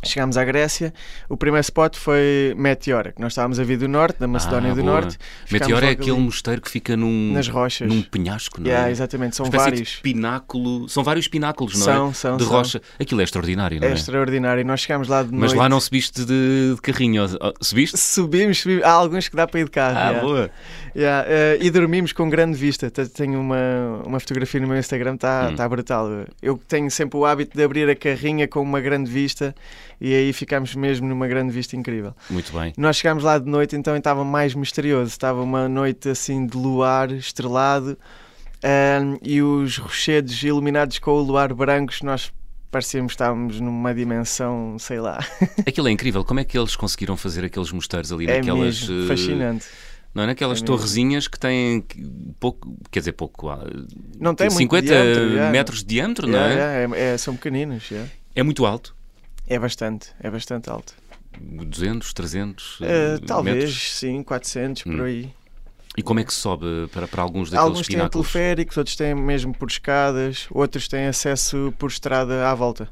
Chegámos 0.04 0.38
à 0.38 0.44
Grécia, 0.46 0.94
o 1.28 1.36
primeiro 1.36 1.62
spot 1.62 1.96
foi 1.98 2.54
Meteora, 2.56 3.12
que 3.12 3.20
nós 3.20 3.32
estávamos 3.32 3.60
a 3.60 3.64
vir 3.64 3.78
do 3.78 3.88
norte, 3.88 4.20
da 4.20 4.28
Macedónia 4.28 4.72
Ah, 4.72 4.75
do 4.75 4.84
boa. 4.84 4.94
Norte. 5.02 5.18
Meteora 5.52 5.88
é 5.88 5.90
aquele 5.92 6.12
ali. 6.12 6.20
mosteiro 6.20 6.62
que 6.62 6.70
fica 6.70 6.96
num, 6.96 7.32
Nas 7.34 7.48
rochas. 7.48 7.88
num 7.90 8.04
penhasco, 8.04 8.62
não 8.62 8.68
Yeah, 8.68 8.88
é? 8.88 8.92
exatamente, 8.92 9.36
são 9.36 9.48
vários. 9.50 9.96
pináculo. 9.96 10.88
São 10.88 11.04
vários 11.04 11.28
pináculos, 11.28 11.74
não 11.75 11.82
São, 11.86 12.10
é? 12.10 12.14
são, 12.14 12.38
de 12.38 12.44
são. 12.44 12.52
rocha. 12.52 12.82
Aquilo 13.00 13.20
é 13.22 13.24
extraordinário, 13.24 13.80
não 13.82 13.88
É 13.88 13.92
é? 13.92 13.94
extraordinário. 13.96 14.64
Nós 14.64 14.82
chegámos 14.82 15.08
lá 15.08 15.24
de 15.24 15.32
Mas 15.32 15.40
noite. 15.52 15.56
lá 15.58 15.68
não 15.70 15.80
subiste 15.80 16.24
de, 16.24 16.75
de 16.75 16.82
carrinho. 16.84 17.25
Subiste? 17.60 17.98
Subimos, 17.98 18.60
subimos. 18.62 18.84
Há 18.84 18.92
alguns 18.92 19.28
que 19.28 19.36
dá 19.36 19.48
para 19.48 19.60
ir 19.60 19.66
de 19.66 19.72
carro. 19.72 19.98
Ah, 19.98 20.02
yeah. 20.10 20.22
boa. 20.22 20.52
Yeah, 20.96 21.25
eh, 21.28 21.58
e 21.62 21.70
dormimos 21.72 22.14
com 22.14 22.30
grande 22.30 22.58
vista. 22.58 22.92
Te- 22.92 23.08
Tenho 23.10 23.40
uma, 23.40 24.02
uma 24.06 24.20
fotografia 24.20 24.62
no 24.62 24.68
meu 24.68 24.78
Instagram, 24.78 25.16
está 25.16 25.50
Hum. 25.52 25.56
tá 25.56 25.68
brutal. 25.68 26.08
Eu 26.42 26.60
tenho 26.68 26.90
sempre 26.92 27.18
o 27.18 27.25
hábito 27.25 27.58
de 27.58 27.64
abrir 27.64 27.90
a 27.90 27.96
carrinha 27.96 28.48
com 28.48 28.62
uma 28.62 28.80
grande 28.80 29.10
vista 29.10 29.54
e 30.00 30.14
aí 30.14 30.34
ficámos 30.34 30.75
mesmo 30.75 31.08
numa 31.08 31.28
grande 31.28 31.52
vista 31.52 31.75
incrível. 31.75 32.14
Muito 32.30 32.52
bem. 32.54 32.74
Nós 32.78 32.98
chegámos 32.98 33.24
lá 33.24 33.38
de 33.38 33.50
noite, 33.50 33.75
então 33.75 33.96
estava 33.96 34.24
mais 34.24 34.54
misterioso. 34.54 35.10
Estava 35.12 35.42
uma 35.42 35.68
noite 35.70 36.10
assim 36.10 36.46
de 36.46 36.58
luar 36.58 37.12
estrelado 37.12 37.98
ahm, 38.64 39.18
e 39.22 39.42
os 39.42 39.78
rochedos 39.78 40.42
iluminados 40.44 41.00
com 41.00 41.12
o 41.12 41.22
luar 41.22 41.54
brancos. 41.54 42.02
Nós 42.02 42.32
parecíamos 42.72 43.12
que 43.12 43.16
estávamos 43.16 43.60
numa 43.60 43.94
dimensão, 43.94 44.78
sei 44.80 45.00
lá. 45.00 45.20
Aquilo 45.66 45.88
é 45.88 45.92
incrível. 45.92 46.24
Como 46.24 46.40
é 46.40 46.44
que 46.44 46.58
eles 46.58 46.75
conseguiram 46.75 47.16
fazer 47.16 47.46
aqueles 47.46 47.72
mosteiros 47.72 48.12
ali 48.12 48.28
É 48.28 48.38
naquelas. 48.38 48.88
mesmo 48.88 49.04
eh, 49.04 49.08
fascinante. 49.08 49.66
Não 50.14 50.24
é? 50.24 50.28
Naquelas 50.28 50.62
É 50.62 50.66
torrezinhas 50.66 51.28
que 51.28 51.38
têm 51.38 51.84
pouco. 52.40 52.74
Quer 52.90 53.00
dizer, 53.00 53.12
pouco. 53.12 53.50
ah, 53.50 53.60
Não 54.18 54.34
tem 54.34 54.48
muito 54.48 54.60
50 54.60 54.86
diâmetro, 54.88 55.52
metros 55.52 55.80
de 55.80 55.86
diâmetro, 55.86 56.28
não 56.28 56.40
é? 56.40 56.54
yeah, 56.54 56.96
é- 56.98 57.14
é- 57.14 57.18
são 57.18 57.36
pequeninos. 57.36 57.90
yeah. 57.92 58.10
É 58.34 58.42
muito 58.42 58.66
alto. 58.66 58.95
É 59.48 59.60
bastante, 59.60 60.10
é 60.20 60.30
bastante 60.30 60.70
alto. 60.70 60.94
200, 61.40 62.14
300 62.14 62.80
Uh, 62.80 63.20
talvez, 63.25 63.56
metros. 63.66 63.94
sim, 63.98 64.24
400 64.24 64.86
Hum. 64.86 64.92
por 64.98 65.06
aí. 65.06 65.34
E 65.98 66.02
como 66.04 66.20
é 66.20 66.24
que 66.24 66.34
se 66.34 66.40
sobe 66.40 66.66
para, 66.92 67.08
para 67.08 67.22
alguns 67.22 67.50
daqueles 67.50 67.70
Alguns 67.70 67.88
têm 67.88 67.96
pináculos? 67.96 68.32
teleféricos, 68.32 68.78
outros 68.78 68.96
têm 68.96 69.16
mesmo 69.16 69.54
por 69.58 69.70
escadas, 69.70 70.48
outros 70.52 70.88
têm 70.88 71.06
acesso 71.08 71.74
por 71.78 71.90
estrada 71.90 72.50
à 72.50 72.54
volta. 72.56 72.90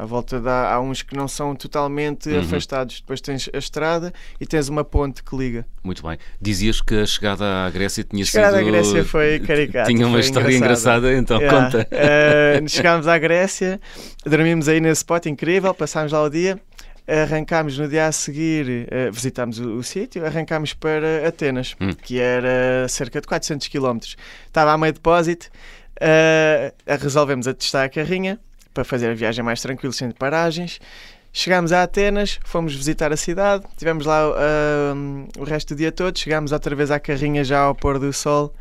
À 0.00 0.04
volta 0.04 0.38
dá, 0.40 0.72
há 0.72 0.80
uns 0.80 1.02
que 1.02 1.16
não 1.16 1.26
são 1.26 1.56
totalmente 1.56 2.28
Uhum. 2.28 2.38
afastados. 2.40 3.00
Depois 3.00 3.20
tens 3.20 3.50
a 3.52 3.58
estrada 3.58 4.12
e 4.40 4.46
tens 4.46 4.68
uma 4.68 4.84
ponte 4.84 5.24
que 5.24 5.36
liga. 5.36 5.66
Muito 5.82 6.06
bem. 6.06 6.16
Dizias 6.40 6.80
que 6.80 6.94
a 6.94 7.04
chegada 7.04 7.66
à 7.66 7.70
Grécia 7.70 8.04
tinha 8.04 8.22
A 8.22 8.26
chegada 8.26 8.58
sido. 8.58 8.68
à 8.68 8.70
Grécia 8.70 9.04
foi 9.04 9.40
caricata. 9.44 9.88
Tinha 9.88 10.06
uma 10.06 10.20
história 10.20 10.56
engraçada, 10.56 11.12
então 11.16 11.38
Yeah. 11.40 11.64
conta. 11.64 11.88
Uh, 11.90 12.68
chegámos 12.70 13.08
à 13.08 13.18
Grécia, 13.18 13.80
dormimos 14.24 14.68
aí 14.68 14.80
nesse 14.80 14.98
spot 15.00 15.26
incrível, 15.26 15.74
passámos 15.74 16.12
lá 16.12 16.22
o 16.22 16.28
dia, 16.30 16.60
arrancámos 17.06 17.76
no 17.78 17.88
dia 17.88 18.06
a 18.06 18.12
seguir, 18.12 18.86
uh, 18.86 19.10
visitámos 19.12 19.58
o, 19.58 19.78
o 19.78 19.82
sítio, 19.82 20.24
arrancámos 20.24 20.74
para 20.74 21.26
Atenas, 21.26 21.74
Hum. 21.80 21.90
que 21.92 22.20
era 22.20 22.86
cerca 22.88 23.20
de 23.20 23.26
400 23.26 23.66
km. 23.66 23.98
Estava 24.46 24.72
a 24.72 24.78
meio 24.78 24.92
depósito, 24.92 25.48
uh, 26.00 26.96
resolvemos 27.00 27.48
atestar 27.48 27.84
a 27.86 27.88
carrinha 27.88 28.38
para 28.78 28.84
fazer 28.84 29.10
a 29.10 29.14
viagem 29.14 29.44
mais 29.44 29.60
tranquila, 29.60 29.92
sem 29.92 30.08
paragens. 30.12 30.78
Chegámos 31.32 31.72
a 31.72 31.82
Atenas, 31.82 32.38
fomos 32.44 32.74
visitar 32.74 33.12
a 33.12 33.16
cidade, 33.16 33.64
tivemos 33.76 34.06
lá 34.06 34.28
uh, 34.30 35.28
o 35.36 35.42
resto 35.42 35.74
do 35.74 35.78
dia 35.78 35.90
todo, 35.90 36.16
chegámos 36.16 36.52
outra 36.52 36.76
vez 36.76 36.90
à 36.92 37.00
carrinha 37.00 37.42
já 37.42 37.58
ao 37.58 37.74
pôr 37.74 37.98
do 37.98 38.12
sol, 38.12 38.54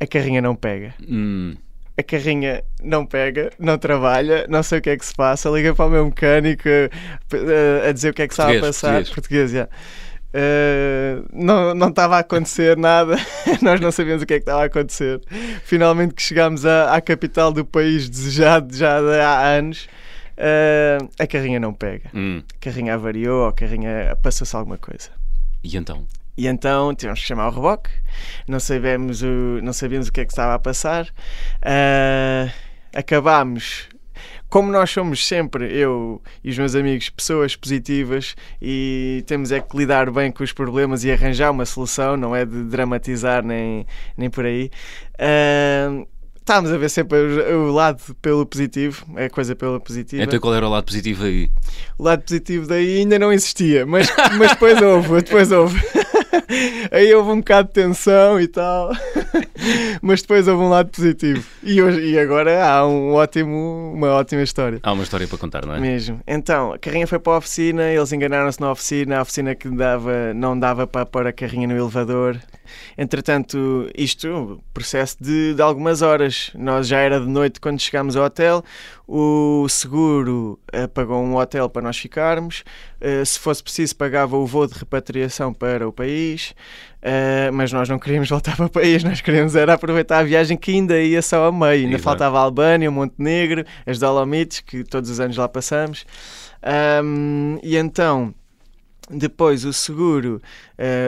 a 0.00 0.06
carrinha 0.06 0.42
não 0.42 0.56
pega 0.56 0.94
Hum, 1.08 1.54
a 1.96 2.02
carrinha 2.02 2.64
não 2.82 3.06
pega, 3.06 3.50
não 3.56 3.78
trabalha, 3.78 4.46
não 4.48 4.64
sei 4.64 4.78
o 4.78 4.82
que 4.82 4.90
é 4.90 4.96
que 4.96 5.06
se 5.06 5.14
passa, 5.14 5.48
liga 5.48 5.74
para 5.74 5.86
o 5.86 5.90
meu 5.90 6.04
mecânico 6.06 6.68
eh, 6.68 6.90
a 7.88 7.92
dizer 7.92 8.10
o 8.10 8.14
que 8.14 8.22
é 8.22 8.26
que 8.26 8.32
estava 8.34 8.56
a 8.56 8.60
passar. 8.60 8.94
português. 8.94 9.10
Português, 9.14 9.50
já. 9.52 9.68
Eh, 10.34 11.22
não, 11.32 11.74
não 11.74 11.88
estava 11.88 12.16
a 12.16 12.20
acontecer 12.20 12.76
nada, 12.76 13.16
nós 13.60 13.80
não 13.80 13.92
sabíamos 13.92 14.22
o 14.22 14.26
que 14.26 14.34
é 14.34 14.36
que 14.38 14.42
estava 14.42 14.62
a 14.62 14.66
acontecer. 14.66 15.20
Finalmente 15.64 16.14
que 16.14 16.22
chegámos 16.22 16.64
à, 16.64 16.94
à 16.94 17.00
capital 17.00 17.52
do 17.52 17.64
país 17.64 18.08
desejado 18.08 18.74
já 18.74 18.96
há 18.98 19.46
anos, 19.46 19.88
eh, 20.36 20.98
a 21.18 21.26
carrinha 21.26 21.60
não 21.60 21.74
pega. 21.74 22.10
hum. 22.14 22.42
A 22.54 22.64
carrinha 22.64 22.94
avariou, 22.94 23.42
ou 23.42 23.48
a 23.48 23.52
carrinha 23.52 24.16
passou-se 24.22 24.56
alguma 24.56 24.78
coisa. 24.78 25.10
E 25.62 25.76
então? 25.76 26.06
E 26.36 26.46
então 26.46 26.94
tivemos 26.94 27.20
que 27.20 27.26
chamar 27.26 27.48
o 27.48 27.50
reboque, 27.50 27.90
não 28.48 28.58
sabemos 28.58 29.22
o, 29.22 29.60
não 29.62 29.72
sabíamos 29.72 30.08
o 30.08 30.12
que 30.12 30.22
é 30.22 30.24
que 30.24 30.32
estava 30.32 30.54
a 30.54 30.58
passar. 30.58 31.08
Ah, 31.60 32.48
acabámos, 32.94 33.88
como 34.48 34.70
nós 34.70 34.90
somos 34.90 35.26
sempre, 35.26 35.72
eu 35.72 36.20
e 36.42 36.50
os 36.50 36.58
meus 36.58 36.74
amigos, 36.74 37.10
pessoas 37.10 37.56
positivas 37.56 38.34
e 38.60 39.24
temos 39.26 39.52
é 39.52 39.60
que 39.60 39.76
lidar 39.76 40.10
bem 40.10 40.30
com 40.30 40.44
os 40.44 40.52
problemas 40.52 41.04
e 41.04 41.10
arranjar 41.10 41.50
uma 41.50 41.64
solução, 41.64 42.16
não 42.16 42.34
é 42.34 42.44
de 42.44 42.64
dramatizar 42.64 43.44
nem, 43.44 43.86
nem 44.16 44.28
por 44.28 44.44
aí. 44.44 44.70
Ah, 45.18 46.04
Estávamos 46.42 46.72
a 46.72 46.76
ver 46.76 46.90
sempre 46.90 47.18
o, 47.18 47.68
o 47.68 47.72
lado 47.72 48.02
pelo 48.20 48.44
positivo, 48.44 49.06
é 49.14 49.28
coisa 49.28 49.54
pela 49.54 49.78
positiva. 49.78 50.24
Então 50.24 50.40
qual 50.40 50.52
era 50.52 50.66
o 50.66 50.70
lado 50.70 50.84
positivo 50.84 51.24
aí? 51.24 51.48
O 51.96 52.02
lado 52.02 52.22
positivo 52.22 52.66
daí 52.66 52.98
ainda 52.98 53.16
não 53.16 53.32
existia, 53.32 53.86
mas, 53.86 54.08
mas 54.36 54.50
depois 54.50 54.82
houve, 54.82 55.22
depois 55.22 55.52
houve. 55.52 55.80
Aí 56.90 57.12
houve 57.14 57.30
um 57.30 57.36
bocado 57.38 57.68
de 57.68 57.74
tensão 57.74 58.40
e 58.40 58.46
tal, 58.48 58.90
mas 60.00 60.22
depois 60.22 60.48
houve 60.48 60.62
um 60.62 60.68
lado 60.68 60.90
positivo. 60.90 61.44
E, 61.62 61.80
hoje, 61.82 62.00
e 62.00 62.18
agora 62.18 62.64
há 62.64 62.86
um 62.86 63.14
ótimo, 63.14 63.92
uma 63.94 64.08
ótima 64.08 64.42
história. 64.42 64.80
Há 64.82 64.92
uma 64.92 65.02
história 65.02 65.26
para 65.26 65.38
contar, 65.38 65.66
não 65.66 65.74
é? 65.74 65.80
Mesmo. 65.80 66.20
Então, 66.26 66.72
a 66.72 66.78
carrinha 66.78 67.06
foi 67.06 67.18
para 67.18 67.34
a 67.34 67.38
oficina, 67.38 67.90
eles 67.90 68.12
enganaram-se 68.12 68.60
na 68.60 68.70
oficina, 68.70 69.18
a 69.18 69.22
oficina 69.22 69.54
que 69.54 69.68
dava, 69.68 70.34
não 70.34 70.58
dava 70.58 70.86
para 70.86 71.06
pôr 71.06 71.26
a 71.26 71.32
carrinha 71.32 71.68
no 71.68 71.76
elevador. 71.76 72.38
Entretanto, 72.96 73.88
isto, 73.96 74.60
processo 74.72 75.16
de, 75.20 75.54
de 75.54 75.62
algumas 75.62 76.02
horas. 76.02 76.50
Nós 76.54 76.86
já 76.86 76.98
era 76.98 77.20
de 77.20 77.26
noite 77.26 77.60
quando 77.60 77.80
chegámos 77.80 78.16
ao 78.16 78.24
hotel, 78.24 78.64
o 79.06 79.66
seguro 79.68 80.58
eh, 80.72 80.86
pagou 80.86 81.22
um 81.22 81.36
hotel 81.36 81.68
para 81.68 81.82
nós 81.82 81.98
ficarmos, 81.98 82.64
eh, 83.00 83.24
se 83.24 83.38
fosse 83.38 83.62
preciso 83.62 83.94
pagava 83.96 84.36
o 84.36 84.46
voo 84.46 84.66
de 84.66 84.72
repatriação 84.78 85.52
para 85.52 85.86
o 85.86 85.92
país, 85.92 86.54
eh, 87.02 87.50
mas 87.50 87.72
nós 87.72 87.88
não 87.88 87.98
queríamos 87.98 88.28
voltar 88.28 88.54
para 88.56 88.66
o 88.66 88.70
país, 88.70 89.04
nós 89.04 89.20
queríamos 89.20 89.54
era 89.54 89.74
aproveitar 89.74 90.20
a 90.20 90.22
viagem 90.22 90.56
que 90.56 90.72
ainda 90.72 90.98
ia 91.00 91.20
só 91.20 91.46
a 91.46 91.52
meio, 91.52 91.84
ainda 91.84 91.88
Exato. 91.88 92.02
faltava 92.02 92.38
a 92.38 92.42
Albânia, 92.42 92.88
o 92.88 92.92
Montenegro, 92.92 93.64
as 93.84 93.98
Dolomites, 93.98 94.60
que 94.60 94.82
todos 94.84 95.10
os 95.10 95.20
anos 95.20 95.36
lá 95.36 95.48
passamos. 95.48 96.06
E 97.62 97.76
então, 97.76 98.32
depois 99.10 99.64
o 99.64 99.72
seguro 99.72 100.40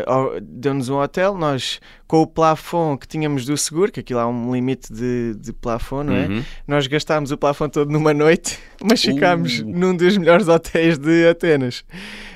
ao- 0.06 0.40
deu-nos 0.40 0.88
um 0.88 0.96
hotel, 1.00 1.36
nós 1.38 1.80
com 2.06 2.20
o 2.22 2.26
plafond 2.26 2.98
que 2.98 3.08
tínhamos 3.08 3.44
do 3.44 3.56
seguro, 3.56 3.90
que 3.90 4.00
aquilo 4.00 4.20
há 4.20 4.26
um 4.28 4.52
limite 4.54 4.92
de, 4.92 5.34
de 5.34 5.52
plafond, 5.52 6.08
não 6.10 6.14
é? 6.16 6.26
Uhum. 6.26 6.42
Nós 6.68 6.86
gastámos 6.86 7.30
o 7.32 7.36
plafond 7.36 7.72
todo 7.72 7.90
numa 7.90 8.12
noite, 8.12 8.58
mas 8.82 9.00
ficámos 9.02 9.60
Uh. 9.60 9.64
num 9.66 9.96
dos 9.96 10.16
melhores 10.16 10.46
hotéis 10.48 10.98
de 10.98 11.26
Atenas. 11.28 11.84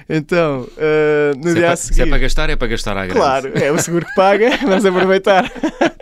Então, 0.09 0.67
eh, 0.79 1.33
no 1.37 1.43
Se, 1.43 1.51
é 1.51 1.53
dia 1.55 1.63
para, 1.65 1.73
a 1.73 1.77
se 1.77 1.87
seguir. 1.89 2.03
é 2.03 2.07
para 2.07 2.19
gastar, 2.19 2.51
é 2.51 2.57
para 2.57 2.69
gastar 2.69 2.93
à 2.97 3.01
grande. 3.05 3.13
Claro, 3.21 3.53
é 3.59 3.71
o 3.71 3.79
seguro 3.79 4.07
que 4.07 4.15
paga, 4.15 4.57
vamos 4.65 4.85
aproveitar. 4.87 5.51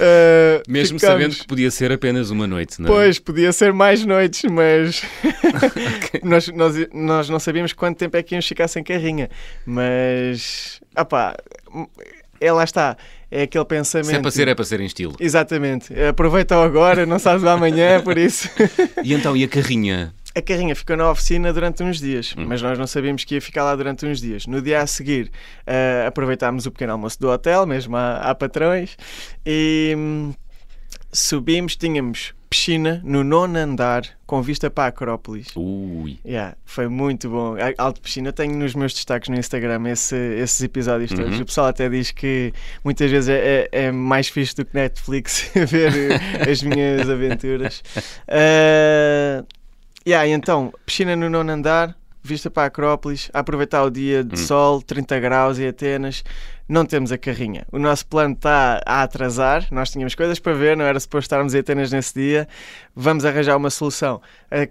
Eh, 0.00 0.62
Mesmo 0.66 0.98
ficámos- 0.98 1.22
sabendo 1.22 1.36
que 1.36 1.46
podia 1.46 1.70
ser 1.70 1.92
apenas 1.92 2.30
uma 2.30 2.46
noite, 2.46 2.80
não 2.80 2.88
é? 2.88 2.92
Pois, 2.92 3.18
podia 3.18 3.52
ser 3.52 3.72
mais 3.72 4.04
noites, 4.04 4.42
mas 4.50 5.02
nós, 6.24 6.48
nós, 6.48 6.74
nós 6.94 7.28
não 7.28 7.38
sabíamos 7.38 7.72
quanto 7.72 7.98
tempo 7.98 8.16
é 8.16 8.22
que 8.22 8.34
íamos 8.34 8.46
ficar 8.46 8.68
sem 8.68 8.82
carrinha. 8.82 9.28
Mas, 9.66 10.80
opá, 10.96 11.36
é 12.40 12.52
lá 12.52 12.64
está, 12.64 12.96
é 13.30 13.42
aquele 13.42 13.64
pensamento. 13.64 14.08
Se 14.08 14.14
é 14.16 14.20
para 14.20 14.30
ser, 14.30 14.48
é 14.48 14.54
para 14.54 14.64
ser 14.64 14.80
em 14.80 14.86
estilo. 14.86 15.14
Exatamente, 15.20 15.92
aproveita-o 16.02 16.62
agora, 16.62 17.04
não 17.06 17.18
sabes 17.18 17.42
o 17.42 17.48
amanhã, 17.48 18.00
por 18.02 18.16
isso. 18.18 18.48
E 19.04 19.14
então, 19.14 19.36
e 19.36 19.44
a 19.44 19.48
carrinha? 19.48 20.12
A 20.34 20.42
carrinha 20.42 20.74
ficou 20.76 20.96
na 20.96 21.10
oficina 21.10 21.52
durante 21.52 21.82
uns 21.82 21.98
dias, 21.98 22.34
Hum. 22.36 22.44
mas 22.46 22.62
nós 22.62 22.78
não 22.78 22.86
sabíamos 22.86 23.24
que 23.24 23.34
ia 23.34 23.40
ficar 23.40 23.64
lá 23.64 23.74
durante 23.74 24.06
uns 24.06 24.20
dias. 24.20 24.46
No 24.46 24.60
dia 24.62 24.80
a 24.80 24.86
seguir, 24.86 25.30
eh, 25.66 26.04
aproveitámos 26.06 26.64
o 26.66 26.70
pequeno 26.70 26.92
almoço 26.92 27.18
do 27.20 27.28
hotel, 27.28 27.66
mesmo 27.66 27.96
há, 27.96 28.18
há 28.18 28.34
patrões, 28.34 28.96
e 29.44 29.94
hum, 29.96 30.32
subimos, 31.12 31.74
tínhamos 31.76 32.34
piscina 32.50 33.00
no 33.04 33.22
nono 33.22 33.58
andar, 33.58 34.04
com 34.26 34.40
vista 34.40 34.70
para 34.70 34.84
a 34.84 34.86
Acrópolis. 34.88 35.48
Ui. 35.56 36.18
Yeah, 36.24 36.56
foi 36.64 36.88
muito 36.88 37.28
bom. 37.28 37.54
A- 37.56 37.74
Alto 37.82 38.00
piscina, 38.00 38.28
eu 38.28 38.32
tenho 38.32 38.56
nos 38.56 38.74
meus 38.74 38.94
destaques 38.94 39.28
no 39.28 39.36
Instagram 39.36 39.88
esse- 39.90 40.16
esses 40.16 40.60
episódios 40.62 41.10
todos. 41.12 41.36
Uhum. 41.36 41.42
O 41.42 41.46
pessoal 41.46 41.66
até 41.68 41.88
diz 41.88 42.10
que 42.10 42.52
muitas 42.84 43.10
vezes 43.10 43.28
é, 43.28 43.68
é- 43.72 43.86
é 43.86 43.92
mais 43.92 44.28
fixe 44.28 44.54
do 44.56 44.64
que 44.64 44.74
Netflix 44.74 45.50
ver 45.68 46.12
eh, 46.12 46.50
as 46.50 46.62
minhas 46.62 47.08
aventuras. 47.10 47.82
Uh, 48.28 49.46
yeah, 50.06 50.26
então, 50.28 50.72
piscina 50.86 51.14
no 51.16 51.28
nono 51.28 51.52
andar, 51.52 51.96
vista 52.22 52.50
para 52.50 52.64
a 52.64 52.66
Acrópolis, 52.66 53.30
aproveitar 53.32 53.82
o 53.84 53.90
dia 53.90 54.22
de 54.24 54.34
hum. 54.34 54.38
sol, 54.46 54.82
30 54.82 55.18
graus 55.20 55.58
e 55.58 55.66
Atenas. 55.66 56.22
Não 56.68 56.84
temos 56.84 57.10
a 57.10 57.16
carrinha. 57.16 57.64
O 57.72 57.78
nosso 57.78 58.06
plano 58.06 58.34
está 58.34 58.80
a 58.84 59.02
atrasar. 59.02 59.66
Nós 59.70 59.90
tínhamos 59.90 60.14
coisas 60.14 60.38
para 60.38 60.52
ver, 60.52 60.76
não 60.76 60.84
era 60.84 61.00
suposto 61.00 61.24
estarmos 61.24 61.54
em 61.54 61.60
Atenas 61.60 61.90
nesse 61.90 62.12
dia. 62.14 62.46
Vamos 62.94 63.24
arranjar 63.24 63.56
uma 63.56 63.70
solução. 63.70 64.20
A, 64.50 64.62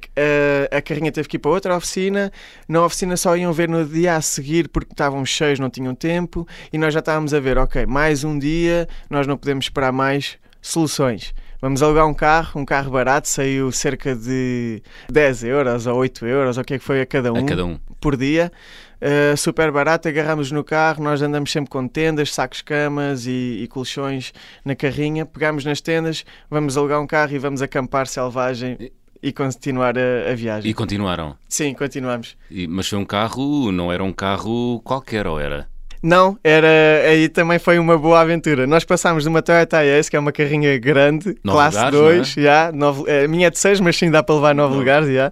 a, 0.74 0.78
a, 0.78 0.82
carrinha 0.82 1.12
teve 1.12 1.28
que 1.28 1.38
ir 1.38 1.40
para 1.40 1.50
outra 1.50 1.76
oficina. 1.76 2.32
Na 2.68 2.86
oficina 2.86 3.18
só 3.18 3.36
iam 3.36 3.52
ver 3.52 3.68
no 3.68 3.84
dia 3.84 4.16
a 4.16 4.22
seguir 4.22 4.70
porque 4.70 4.94
estavam 4.94 5.26
cheios, 5.26 5.60
não 5.60 5.72
tinham 5.72 5.96
tempo. 5.96 6.48
E 6.72 6.78
nós 6.78 6.94
já 6.94 7.00
estávamos 7.00 7.34
a 7.34 7.40
ver, 7.40 7.58
ok, 7.58 7.88
mais 7.88 8.24
um 8.24 8.38
dia, 8.38 8.88
nós 9.10 9.26
não 9.26 9.36
podemos 9.36 9.66
esperar 9.66 9.92
mais 9.92 10.38
soluções. 10.62 11.34
Vamos 11.60 11.82
alugar 11.82 12.06
um 12.06 12.14
carro, 12.14 12.62
um 12.62 12.66
carro 12.66 12.92
barato, 12.92 13.28
saiu 13.28 13.72
cerca 13.72 14.16
de 14.16 14.82
10 15.10 15.44
euros 15.46 15.88
ou 15.88 15.96
8 15.96 16.26
euros, 16.28 16.58
ou 16.58 16.62
o 16.62 16.66
que 16.66 16.76
é 16.76 16.78
que 16.78 16.84
foi 16.84 17.02
a 17.02 17.06
cada 17.06 17.34
um, 17.34 17.38
a 17.38 17.44
cada 17.44 17.66
um. 17.66 17.80
por 18.00 18.16
dia. 18.16 18.52
Uh, 19.00 19.38
super 19.38 19.72
barato, 19.72 20.08
agarramos 20.08 20.52
no 20.52 20.64
carro, 20.64 21.04
nós 21.04 21.22
andamos 21.22 21.52
sempre 21.52 21.70
com 21.70 21.88
tendas, 21.88 22.34
sacos, 22.34 22.62
camas 22.62 23.28
e, 23.28 23.60
e 23.62 23.68
colchões 23.68 24.34
na 24.66 24.76
carrinha, 24.76 25.26
pegamos 25.26 25.64
nas 25.64 25.82
tendas, 25.82 26.26
vamos 26.50 26.76
alugar 26.76 27.00
um 27.00 27.06
carro 27.06 27.34
e 27.34 27.38
vamos 27.38 27.62
acampar 27.62 28.08
selvagem 28.08 28.92
e 29.22 29.32
continuar 29.32 29.96
a, 29.98 30.32
a, 30.32 30.36
viagem. 30.36 30.70
E 30.70 30.74
continuaram? 30.74 31.36
Sim, 31.48 31.74
continuamos. 31.74 32.36
E, 32.50 32.68
mas 32.68 32.88
foi 32.88 32.98
um 32.98 33.06
carro, 33.06 33.72
não 33.72 33.92
era 33.92 34.04
um 34.04 34.14
carro 34.14 34.82
qualquer, 34.84 35.28
ou 35.28 35.40
era? 35.40 35.68
Não, 36.02 36.38
era 36.44 36.68
aí 37.08 37.28
também 37.28 37.58
foi 37.58 37.80
uma 37.80 37.98
boa 37.98 38.22
aventura. 38.22 38.68
Nós 38.68 38.84
passámos 38.84 39.24
de 39.24 39.30
uma 39.30 39.42
Toyota 39.42 39.84
Ace, 39.84 40.10
que 40.10 40.16
é 40.16 40.20
uma 40.20 40.32
carrinha 40.32 40.78
grande, 40.78 41.36
nove 41.44 41.58
classe 41.58 41.78
lugares, 41.78 42.00
2, 42.00 42.38
é? 42.38 42.42
já, 42.42 42.72
nove, 42.72 43.04
a 43.12 43.28
minha 43.28 43.48
é 43.48 43.50
de 43.50 43.58
6, 43.58 43.80
mas 43.80 43.98
sim 43.98 44.12
dá 44.12 44.22
para 44.22 44.36
levar 44.36 44.56
9 44.56 44.76
lugares, 44.76 45.10
já, 45.10 45.32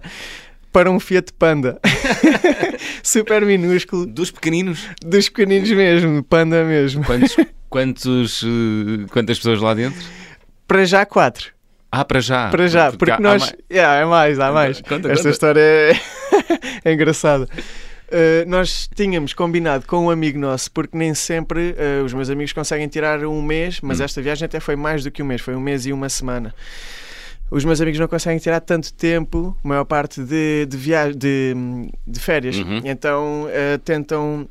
para 0.76 0.90
um 0.90 1.00
Fiat 1.00 1.32
Panda. 1.32 1.80
Super 3.02 3.46
minúsculo. 3.46 4.04
Dos 4.04 4.30
pequeninos? 4.30 4.86
Dos 5.00 5.30
pequeninos 5.30 5.70
mesmo, 5.70 6.22
Panda 6.22 6.64
mesmo. 6.64 7.02
Quantos, 7.02 7.34
quantos, 7.70 8.42
uh, 8.42 9.06
quantas 9.10 9.38
pessoas 9.38 9.58
lá 9.62 9.72
dentro? 9.72 9.98
Para 10.68 10.84
já, 10.84 11.06
quatro. 11.06 11.50
Ah, 11.90 12.04
para 12.04 12.20
já? 12.20 12.50
Para 12.50 12.68
já, 12.68 12.92
porque, 12.92 13.06
porque 13.06 13.22
nós. 13.22 13.40
Mais. 13.40 13.56
Yeah, 13.72 14.02
é 14.02 14.04
mais, 14.04 14.38
há 14.38 14.52
mais. 14.52 14.82
Conta, 14.82 15.08
Esta 15.08 15.22
conta. 15.22 15.30
história 15.30 15.60
é, 15.62 15.92
é 16.84 16.92
engraçada. 16.92 17.48
Uh, 18.08 18.46
nós 18.46 18.86
tínhamos 18.94 19.32
combinado 19.32 19.86
com 19.86 20.04
um 20.04 20.10
amigo 20.10 20.38
nosso, 20.38 20.70
porque 20.70 20.94
nem 20.94 21.14
sempre 21.14 21.70
uh, 21.70 22.04
os 22.04 22.12
meus 22.12 22.28
amigos 22.28 22.52
conseguem 22.52 22.86
tirar 22.86 23.24
um 23.24 23.40
mês, 23.40 23.80
mas 23.80 23.98
hum. 23.98 24.04
esta 24.04 24.20
viagem 24.20 24.44
até 24.44 24.60
foi 24.60 24.76
mais 24.76 25.02
do 25.02 25.10
que 25.10 25.22
um 25.22 25.26
mês, 25.26 25.40
foi 25.40 25.56
um 25.56 25.60
mês 25.60 25.86
e 25.86 25.92
uma 25.92 26.10
semana. 26.10 26.54
Os 27.50 27.64
meus 27.64 27.80
amigos 27.80 28.00
não 28.00 28.08
conseguem 28.08 28.38
tirar 28.38 28.60
tanto 28.60 28.92
tempo, 28.92 29.56
maior 29.62 29.84
parte 29.84 30.22
de, 30.22 30.66
de, 30.66 30.76
viagem, 30.76 31.16
de, 31.16 31.54
de 32.06 32.20
férias, 32.20 32.56
uhum. 32.56 32.80
então 32.84 33.44
uh, 33.44 33.78
tentam 33.78 34.48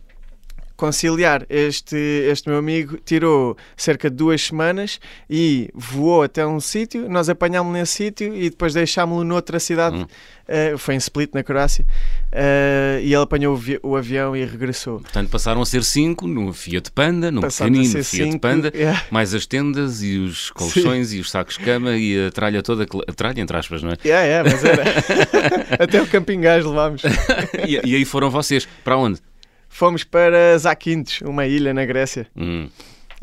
conciliar. 0.75 1.46
Este, 1.50 1.96
este 1.96 2.50
meu 2.50 2.58
amigo 2.58 2.98
tirou 2.98 3.58
cerca 3.75 4.10
de 4.10 4.15
duas 4.15 4.41
semanas 4.41 5.00
e 5.29 5.70
voou 5.74 6.24
até 6.24 6.46
um 6.46 6.60
sítio, 6.60 7.10
nós 7.10 7.29
apanhámos-lo 7.29 7.77
nesse 7.77 7.94
sítio 7.94 8.36
e 8.36 8.50
depois 8.50 8.74
deixámos-lo 8.74 9.24
noutra 9.24 9.60
cidade, 9.60 9.98
hum. 9.98 10.03
uh, 10.03 10.77
foi 10.77 10.96
em 10.96 10.98
Split, 10.98 11.32
na 11.34 11.44
Croácia, 11.44 11.86
uh, 12.34 13.00
e 13.00 13.13
ele 13.13 13.15
apanhou 13.15 13.58
o, 13.84 13.89
o, 13.89 13.96
avião 13.96 14.36
e 14.36 14.44
regressou. 14.44 15.00
Portanto, 15.00 15.29
passaram 15.29 15.62
a 15.62 15.65
ser 15.65 15.84
cinco 15.84 16.27
no 16.27 16.51
Fiat 16.51 16.91
Panda, 16.91 17.32
no 17.32 17.41
passaram 17.41 17.72
pequenino 17.72 18.03
Fiat 18.03 18.05
cinco, 18.05 18.39
Panda, 18.39 18.72
yeah. 18.75 19.03
mais 19.10 19.34
as 19.34 19.46
tendas 19.46 20.03
e 20.03 20.17
os 20.17 20.51
colchões 20.51 21.10
Sim. 21.10 21.17
e 21.17 21.20
os 21.22 21.32
sacos 21.32 21.58
de 21.58 21.63
cama 21.63 21.96
e 21.98 22.27
a 22.27 22.32
tralha 22.32 22.62
toda, 22.62 22.84
a 22.84 23.13
tralha 23.13 23.39
entre 23.39 23.55
aspas, 23.55 23.82
não 23.82 23.91
é? 23.91 23.98
Yeah, 24.03 24.25
yeah, 24.25 24.50
mas 24.50 24.63
era. 24.63 24.84
até 25.84 26.01
o 26.01 26.08
camping 26.08 26.41
gás 26.41 26.65
levámos. 26.65 27.01
e, 27.65 27.91
e 27.91 27.96
aí 27.96 28.05
foram 28.05 28.29
vocês, 28.29 28.67
para 28.84 28.98
onde? 28.98 29.20
Fomos 29.75 30.05
para 30.05 30.58
Zakynthos, 30.58 31.20
uma 31.22 31.46
ilha 31.46 31.74
na 31.74 31.86
Grécia. 31.86 32.25
Hum. 32.34 32.70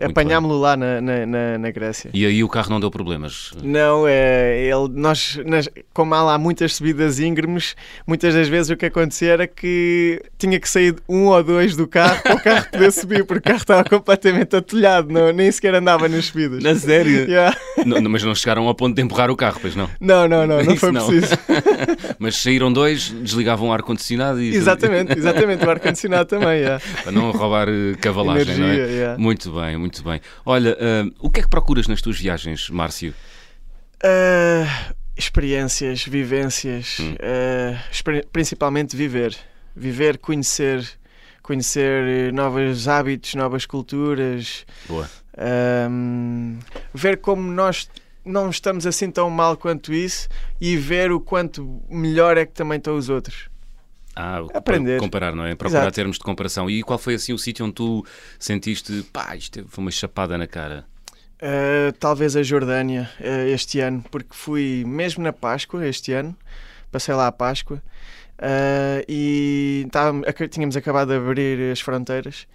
Apanhámo-lo 0.01 0.59
lá 0.59 0.77
na, 0.77 1.01
na, 1.01 1.27
na, 1.27 1.59
na, 1.59 1.71
Grécia. 1.71 2.11
E 2.15 2.25
aí 2.25 2.43
o 2.43 2.49
carro 2.49 2.71
não 2.71 2.81
deu 2.81 2.91
problemas? 2.91 3.53
Não, 3.63 4.07
é, 4.07 4.65
ele, 4.65 4.89
nós, 4.93 5.39
nós, 5.45 5.69
como 5.93 6.15
há 6.15 6.23
lá 6.23 6.39
muitas 6.39 6.77
subidas 6.77 7.21
íngremes, 7.21 7.77
muitas 8.07 8.35
das 8.35 8.49
vezes 8.49 8.71
o 8.71 8.77
que 8.77 8.87
acontecia 8.87 9.33
era 9.33 9.47
que 9.47 10.21
tinha 10.39 10.59
que 10.59 10.69
sair 10.69 10.97
um 11.09 11.27
ou 11.27 11.43
dois 11.43 11.77
do 11.77 11.87
carro 11.87 12.23
para 12.23 12.35
o 12.35 12.41
carro 12.41 12.67
poder 12.71 12.93
subir, 12.93 13.25
porque 13.25 13.41
o 13.41 13.43
carro 13.43 13.59
estava 13.59 13.85
completamente 13.85 14.57
atolhado, 14.57 15.13
não, 15.13 15.33
nem 15.33 15.51
sequer 15.51 15.75
andava 15.75 16.09
nas 16.09 16.27
subidas. 16.27 16.63
Na 16.63 16.75
sério? 16.75 17.29
Yeah. 17.29 17.57
Não, 17.85 18.01
mas 18.11 18.23
não 18.23 18.35
chegaram 18.35 18.67
ao 18.67 18.75
ponto 18.75 18.95
de 18.95 19.03
empurrar 19.03 19.31
o 19.31 19.37
carro, 19.37 19.59
pois 19.61 19.77
não? 19.77 19.89
Não, 20.01 20.27
não, 20.27 20.47
não, 20.47 20.63
não 20.65 20.77
foi 20.77 20.93
não. 20.93 21.07
preciso. 21.07 21.35
mas 22.19 22.37
saíram 22.37 22.73
dois, 22.73 23.11
desligavam 23.11 23.69
o 23.69 23.73
ar-condicionado 23.73 24.41
e... 24.41 24.55
Exatamente, 24.55 25.19
exatamente, 25.19 25.65
o 25.65 25.71
ar-condicionado 25.71 26.27
também, 26.27 26.61
yeah. 26.61 26.83
Para 27.03 27.13
não 27.13 27.31
roubar 27.31 27.69
eh, 27.69 27.95
cavalagem, 28.01 28.55
Energia, 28.55 28.65
não 28.65 28.73
é? 28.73 28.91
Yeah. 28.91 29.19
Muito 29.19 29.53
bem, 29.53 29.77
muito 29.77 29.92
muito 29.93 30.03
bem. 30.03 30.21
Olha, 30.47 30.73
uh, 30.73 31.15
o 31.21 31.29
que 31.29 31.41
é 31.41 31.43
que 31.43 31.49
procuras 31.49 31.87
nas 31.87 32.01
tuas 32.01 32.19
viagens, 32.19 32.71
Márcio? 32.71 33.15
Uh, 34.03 34.95
experiências, 35.15 36.05
vivências, 36.05 36.99
hum. 36.99 37.15
uh, 37.15 38.27
principalmente 38.33 38.97
viver. 38.97 39.37
Viver, 39.77 40.17
conhecer, 40.19 40.87
conhecer 41.43 42.33
novos 42.33 42.89
hábitos, 42.89 43.35
novas 43.35 43.67
culturas. 43.67 44.67
Boa. 44.87 45.09
ver 46.93 47.19
como 47.19 47.51
nós 47.51 47.89
não 48.25 48.51
estamos 48.51 48.87
assim 48.87 49.11
tão 49.11 49.29
mal 49.31 49.57
quanto 49.57 49.93
isso 49.93 50.29
e 50.61 50.77
ver 50.77 51.11
o 51.11 51.19
quanto 51.19 51.83
melhor 51.89 52.37
é 52.37 52.45
que 52.47 52.53
também 52.53 52.79
estão 52.79 52.97
os 52.97 53.09
outros. 53.09 53.52
Ah, 54.15 54.41
aprender. 54.55 55.01
Comparar, 55.01 55.35
não 55.35 55.45
é? 55.45 55.55
Procurar 55.55 55.83
Exato. 55.83 55.95
termos 55.95 56.19
de 56.19 56.25
comparação. 56.25 56.69
E 56.69 56.83
qual 56.83 56.99
foi 56.99 57.15
assim 57.15 57.33
o 57.33 57.39
sítio 57.39 57.65
onde 57.65 57.75
tu 57.75 58.05
sentiste, 58.39 59.05
pá, 59.13 59.35
isto 59.37 59.65
foi 59.69 59.85
uma 59.85 59.91
chapada 59.91 60.37
na 60.37 60.47
cara? 60.47 60.85
Uh, 61.43 61.93
talvez 61.99 62.37
a 62.37 62.43
Jordânia 62.43 63.11
uh, 63.19 63.49
este 63.49 63.81
ano, 63.81 64.05
porque 64.11 64.31
fui 64.31 64.85
mesmo 64.87 65.25
na 65.25 65.33
Páscoa 65.33 65.85
este 65.87 66.13
ano, 66.13 66.37
passei 66.91 67.15
lá 67.15 67.27
a 67.27 67.33
Páscoa 67.33 67.83
uh, 68.39 69.05
e 69.09 69.89
tava, 69.91 70.23
tínhamos 70.49 70.77
acabado 70.77 71.09
de 71.09 71.17
abrir 71.17 71.73
as 71.73 71.81
fronteiras 71.81 72.47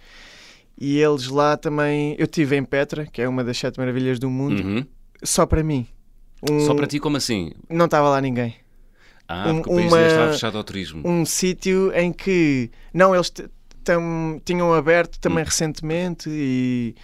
e 0.80 0.98
eles 0.98 1.26
lá 1.26 1.56
também. 1.56 2.14
Eu 2.18 2.24
estive 2.24 2.56
em 2.56 2.64
Petra, 2.64 3.04
que 3.06 3.20
é 3.20 3.28
uma 3.28 3.44
das 3.44 3.58
sete 3.58 3.78
maravilhas 3.78 4.18
do 4.18 4.30
mundo, 4.30 4.62
uhum. 4.62 4.86
só 5.22 5.44
para 5.44 5.62
mim. 5.62 5.86
Um... 6.48 6.60
Só 6.60 6.74
para 6.74 6.86
ti, 6.86 7.00
como 7.00 7.16
assim? 7.16 7.52
Não 7.68 7.86
estava 7.86 8.08
lá 8.08 8.20
ninguém. 8.20 8.54
Ah, 9.28 9.50
um, 9.50 9.56
porque 9.56 9.70
o 9.70 9.76
país 9.76 9.92
uma, 9.92 10.06
estava 10.06 10.32
fechado 10.32 10.56
ao 10.56 10.64
turismo. 10.64 11.02
Um 11.04 11.24
sítio 11.24 11.92
em 11.94 12.12
que, 12.12 12.70
não, 12.94 13.14
eles 13.14 13.30
tam, 13.84 14.40
tinham 14.44 14.72
aberto 14.72 15.20
também 15.20 15.42
hum. 15.42 15.46
recentemente 15.46 16.30
e, 16.30 16.94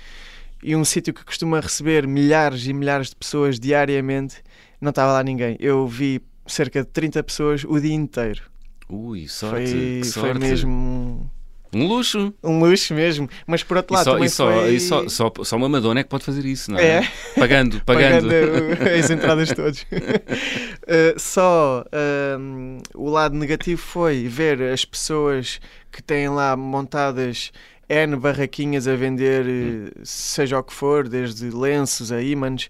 e 0.62 0.74
um 0.74 0.84
sítio 0.84 1.12
que 1.12 1.24
costuma 1.24 1.60
receber 1.60 2.06
milhares 2.06 2.66
e 2.66 2.72
milhares 2.72 3.10
de 3.10 3.16
pessoas 3.16 3.60
diariamente, 3.60 4.36
não 4.80 4.90
estava 4.90 5.12
lá 5.12 5.22
ninguém. 5.22 5.56
Eu 5.60 5.86
vi 5.86 6.22
cerca 6.46 6.82
de 6.82 6.88
30 6.88 7.22
pessoas 7.22 7.64
o 7.64 7.78
dia 7.78 7.94
inteiro. 7.94 8.42
Ui, 8.88 9.28
sorte, 9.28 9.70
foi, 9.70 10.04
sorte. 10.04 10.30
foi 10.30 10.48
mesmo 10.48 11.30
um 11.74 11.86
luxo. 11.86 12.32
Um 12.42 12.58
luxo 12.60 12.94
mesmo. 12.94 13.28
Mas 13.46 13.62
por 13.62 13.76
outro 13.76 13.94
lado, 13.94 14.02
e 14.02 14.04
só, 14.04 14.12
também 14.12 14.26
e 14.26 14.30
só, 14.30 14.52
foi... 14.52 14.74
e 14.74 14.80
só, 14.80 15.08
só, 15.08 15.32
só 15.42 15.56
uma 15.56 15.68
Madonna 15.68 16.00
é 16.00 16.02
que 16.02 16.08
pode 16.08 16.24
fazer 16.24 16.44
isso, 16.44 16.70
não 16.70 16.78
é? 16.78 16.86
é. 16.86 17.08
Pagando, 17.38 17.80
pagando. 17.86 18.28
pagando 18.28 18.88
as 18.98 19.10
entradas 19.10 19.48
todas. 19.50 19.82
uh, 19.82 21.18
só 21.18 21.84
uh, 21.86 22.82
o 22.94 23.08
lado 23.10 23.36
negativo 23.36 23.80
foi 23.80 24.28
ver 24.28 24.62
as 24.62 24.84
pessoas 24.84 25.60
que 25.90 26.02
têm 26.02 26.28
lá 26.28 26.56
montadas 26.56 27.52
N 27.88 28.16
barraquinhas 28.16 28.88
a 28.88 28.96
vender, 28.96 29.46
hum. 29.46 29.90
seja 30.02 30.58
o 30.58 30.62
que 30.62 30.72
for, 30.72 31.08
desde 31.08 31.50
lenços 31.50 32.10
a 32.10 32.22
ímãs 32.22 32.68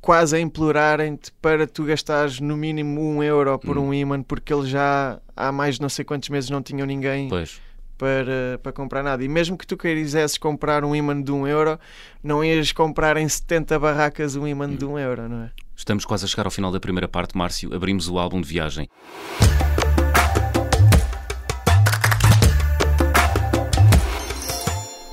quase 0.00 0.36
a 0.36 0.40
implorarem-te 0.40 1.32
para 1.42 1.66
tu 1.66 1.84
gastares 1.84 2.40
no 2.40 2.56
mínimo 2.56 3.00
um 3.00 3.22
euro 3.22 3.58
por 3.58 3.76
hum. 3.76 3.88
um 3.88 3.94
imã, 3.94 4.22
porque 4.22 4.52
eles 4.54 4.68
já 4.68 5.20
há 5.36 5.52
mais 5.52 5.74
de 5.74 5.82
não 5.82 5.88
sei 5.88 6.04
quantos 6.04 6.28
meses 6.28 6.48
não 6.48 6.62
tinham 6.62 6.86
ninguém 6.86 7.28
pois 7.28 7.60
para, 7.98 8.58
para 8.62 8.72
comprar 8.72 9.02
nada. 9.02 9.22
E 9.24 9.28
mesmo 9.28 9.58
que 9.58 9.66
tu 9.66 9.76
quisesses 9.76 10.38
comprar 10.38 10.84
um 10.84 10.94
imã 10.94 11.20
de 11.20 11.32
um 11.32 11.46
euro, 11.46 11.78
não 12.22 12.44
ias 12.44 12.70
comprar 12.72 13.16
em 13.16 13.28
70 13.28 13.78
barracas 13.78 14.36
um 14.36 14.46
imã 14.46 14.70
de 14.70 14.84
um 14.84 14.96
euro, 14.96 15.28
não 15.28 15.42
é? 15.42 15.50
Estamos 15.76 16.04
quase 16.04 16.24
a 16.24 16.28
chegar 16.28 16.46
ao 16.46 16.50
final 16.50 16.72
da 16.72 16.80
primeira 16.80 17.08
parte, 17.08 17.36
Márcio. 17.36 17.74
Abrimos 17.74 18.08
o 18.08 18.18
álbum 18.18 18.40
de 18.40 18.48
viagem. 18.48 18.88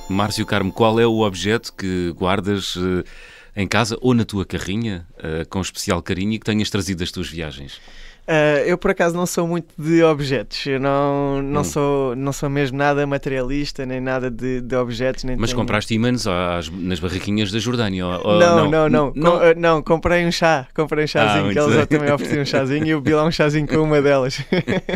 Márcio 0.08 0.46
Carmo, 0.46 0.72
qual 0.72 1.00
é 1.00 1.06
o 1.06 1.22
objeto 1.22 1.74
que 1.74 2.14
guardas 2.16 2.76
uh, 2.76 3.04
em 3.56 3.68
casa 3.68 3.98
ou 4.02 4.14
na 4.14 4.24
tua 4.24 4.46
carrinha, 4.46 5.06
uh, 5.18 5.48
com 5.50 5.60
especial 5.60 6.02
carinho 6.02 6.34
e 6.34 6.40
que 6.40 6.46
tenhas 6.46 6.70
trazido 6.70 7.00
das 7.00 7.12
tuas 7.12 7.28
viagens? 7.28 7.82
Uh, 8.28 8.66
eu 8.66 8.76
por 8.76 8.90
acaso 8.90 9.16
não 9.16 9.28
sou 9.28 9.48
muito 9.48 9.68
de 9.78 10.02
objetos, 10.02 10.66
eu 10.66 10.80
não, 10.80 11.44
não, 11.44 11.62
hum. 11.62 11.64
sou, 11.64 12.16
não 12.16 12.34
sou 12.34 12.50
mesmo 12.50 12.76
nada 12.76 13.06
materialista, 13.06 13.86
nem 13.86 14.02
nada 14.02 14.32
de, 14.32 14.62
de 14.62 14.76
objetos. 14.76 15.24
Nem 15.24 15.38
Mas 15.38 15.52
tenho... 15.52 15.60
compraste 15.60 15.94
ímãs 15.94 16.26
nas 16.72 17.00
barraquinhas 17.00 17.52
da 17.52 17.60
Jordânia? 17.60 18.04
Ou, 18.08 18.40
não, 18.40 18.56
não, 18.56 18.70
não, 18.72 18.90
não, 18.90 19.14
não. 19.16 19.32
Com, 19.32 19.60
não, 19.60 19.84
comprei 19.84 20.26
um 20.26 20.32
chá, 20.32 20.68
comprei 20.74 21.04
um 21.04 21.08
chazinho, 21.08 21.52
ah, 21.52 21.54
que 21.54 21.60
eles 21.60 21.88
também 21.88 22.12
ofereciam 22.12 22.42
um 22.42 22.46
chazinho 22.46 22.86
e 22.88 22.90
eu 22.90 23.02
vi 23.02 23.14
lá 23.14 23.24
um 23.26 23.32
chazinho 23.32 23.68
com 23.68 23.78
uma 23.78 24.02
delas. 24.02 24.44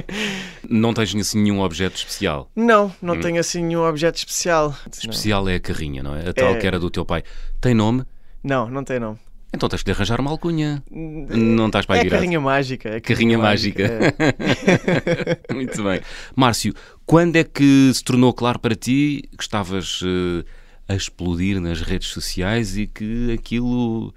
não 0.68 0.92
tens 0.92 1.14
assim 1.14 1.40
nenhum 1.40 1.62
objeto 1.62 1.98
especial? 1.98 2.50
Não, 2.56 2.92
não 3.00 3.14
hum. 3.14 3.20
tenho 3.20 3.40
assim 3.40 3.64
nenhum 3.64 3.88
objeto 3.88 4.18
especial. 4.18 4.76
Especial 4.92 5.44
não. 5.44 5.52
é 5.52 5.56
a 5.56 5.60
carrinha, 5.60 6.02
não 6.02 6.16
é? 6.16 6.30
A 6.30 6.34
tal 6.34 6.56
é... 6.56 6.56
que 6.56 6.66
era 6.66 6.80
do 6.80 6.90
teu 6.90 7.06
pai. 7.06 7.22
Tem 7.62 7.76
nome? 7.76 8.04
Não, 8.44 8.68
não 8.68 8.84
tem 8.84 9.00
nome. 9.00 9.20
Então 9.52 9.68
tens 9.68 9.84
de 9.84 9.92
arranjar 9.92 10.20
uma 10.20 10.30
alcunha. 10.30 10.84
Não 10.92 11.68
estás 11.68 11.86
para 11.86 11.96
aí 11.96 12.02
é 12.02 12.04
virado. 12.04 12.20
Carrinha 12.20 12.40
mágica. 12.40 12.90
É 12.90 13.00
carrinha, 13.00 13.38
carrinha 13.38 13.38
mágica. 13.38 13.84
mágica. 13.84 15.42
É. 15.50 15.54
Muito 15.54 15.84
bem. 15.84 16.02
Márcio, 16.36 16.74
quando 17.06 17.36
é 17.36 17.44
que 17.44 17.92
se 17.94 18.04
tornou 18.04 18.32
claro 18.32 18.60
para 18.60 18.76
ti 18.76 19.28
que 19.36 19.44
estavas 19.44 20.02
uh, 20.02 20.46
a 20.88 20.96
explodir 20.96 21.60
nas 21.60 21.82
redes 21.82 22.10
sociais 22.10 22.78
e 22.78 22.86
que 22.86 23.32
aquilo 23.34 24.14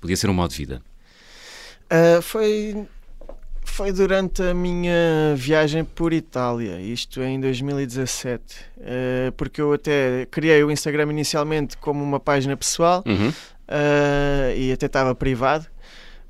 podia 0.00 0.16
ser 0.16 0.28
um 0.28 0.34
modo 0.34 0.50
de 0.50 0.56
vida? 0.58 0.82
Uh, 1.90 2.20
foi, 2.20 2.86
foi 3.64 3.90
durante 3.90 4.42
a 4.42 4.52
minha 4.52 5.34
viagem 5.34 5.82
por 5.82 6.12
Itália, 6.12 6.78
isto 6.78 7.22
em 7.22 7.40
2017, 7.40 8.42
uh, 8.42 8.82
ah, 8.82 9.32
porque 9.34 9.62
eu 9.62 9.72
até 9.72 10.26
criei 10.30 10.62
o 10.62 10.70
Instagram 10.70 11.10
inicialmente 11.10 11.78
como 11.78 12.04
uma 12.04 12.20
página 12.20 12.54
pessoal. 12.54 13.02
Uhum 13.06 13.32
uh, 13.68 14.56
e 14.56 14.72
até 14.72 14.86
estava 14.86 15.14
privado. 15.14 15.66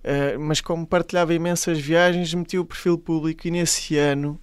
Uh, 0.05 0.39
mas 0.39 0.61
como 0.61 0.87
partilhava 0.87 1.35
imensas 1.35 1.79
viagens, 1.79 2.33
meti 2.35 2.59
o 2.59 2.65
perfil 2.65 2.99
público 2.99 3.47
e 3.47 3.51
nesse 3.51 3.97
ano 3.97 4.41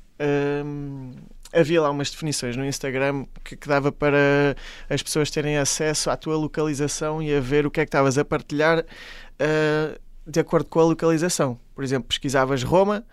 havia 1.55 1.81
lá 1.81 1.89
umas 1.89 2.10
definições 2.10 2.55
no 2.55 2.65
Instagram 2.65 3.25
que, 3.43 3.55
que, 3.55 3.67
dava 3.67 3.91
para 3.91 4.55
as 4.89 5.01
pessoas 5.01 5.29
terem 5.31 5.58
acesso 5.58 6.10
à 6.10 6.17
tua 6.17 6.36
localização 6.36 7.21
e 7.21 7.34
a 7.34 7.39
ver 7.39 7.65
o 7.65 7.71
que 7.71 7.79
é 7.79 7.86
que 7.86 7.89
estavas 7.89 8.17
a 8.17 8.25
partilhar 8.25 8.79
uh, 8.79 9.99
de 10.27 10.39
acordo 10.39 10.67
com 10.67 10.79
a 10.79 10.84
localização. 10.84 11.60
Por 11.73 11.84
exemplo, 11.84 12.08
pesquisavas 12.08 12.63
Roma, 12.63 13.05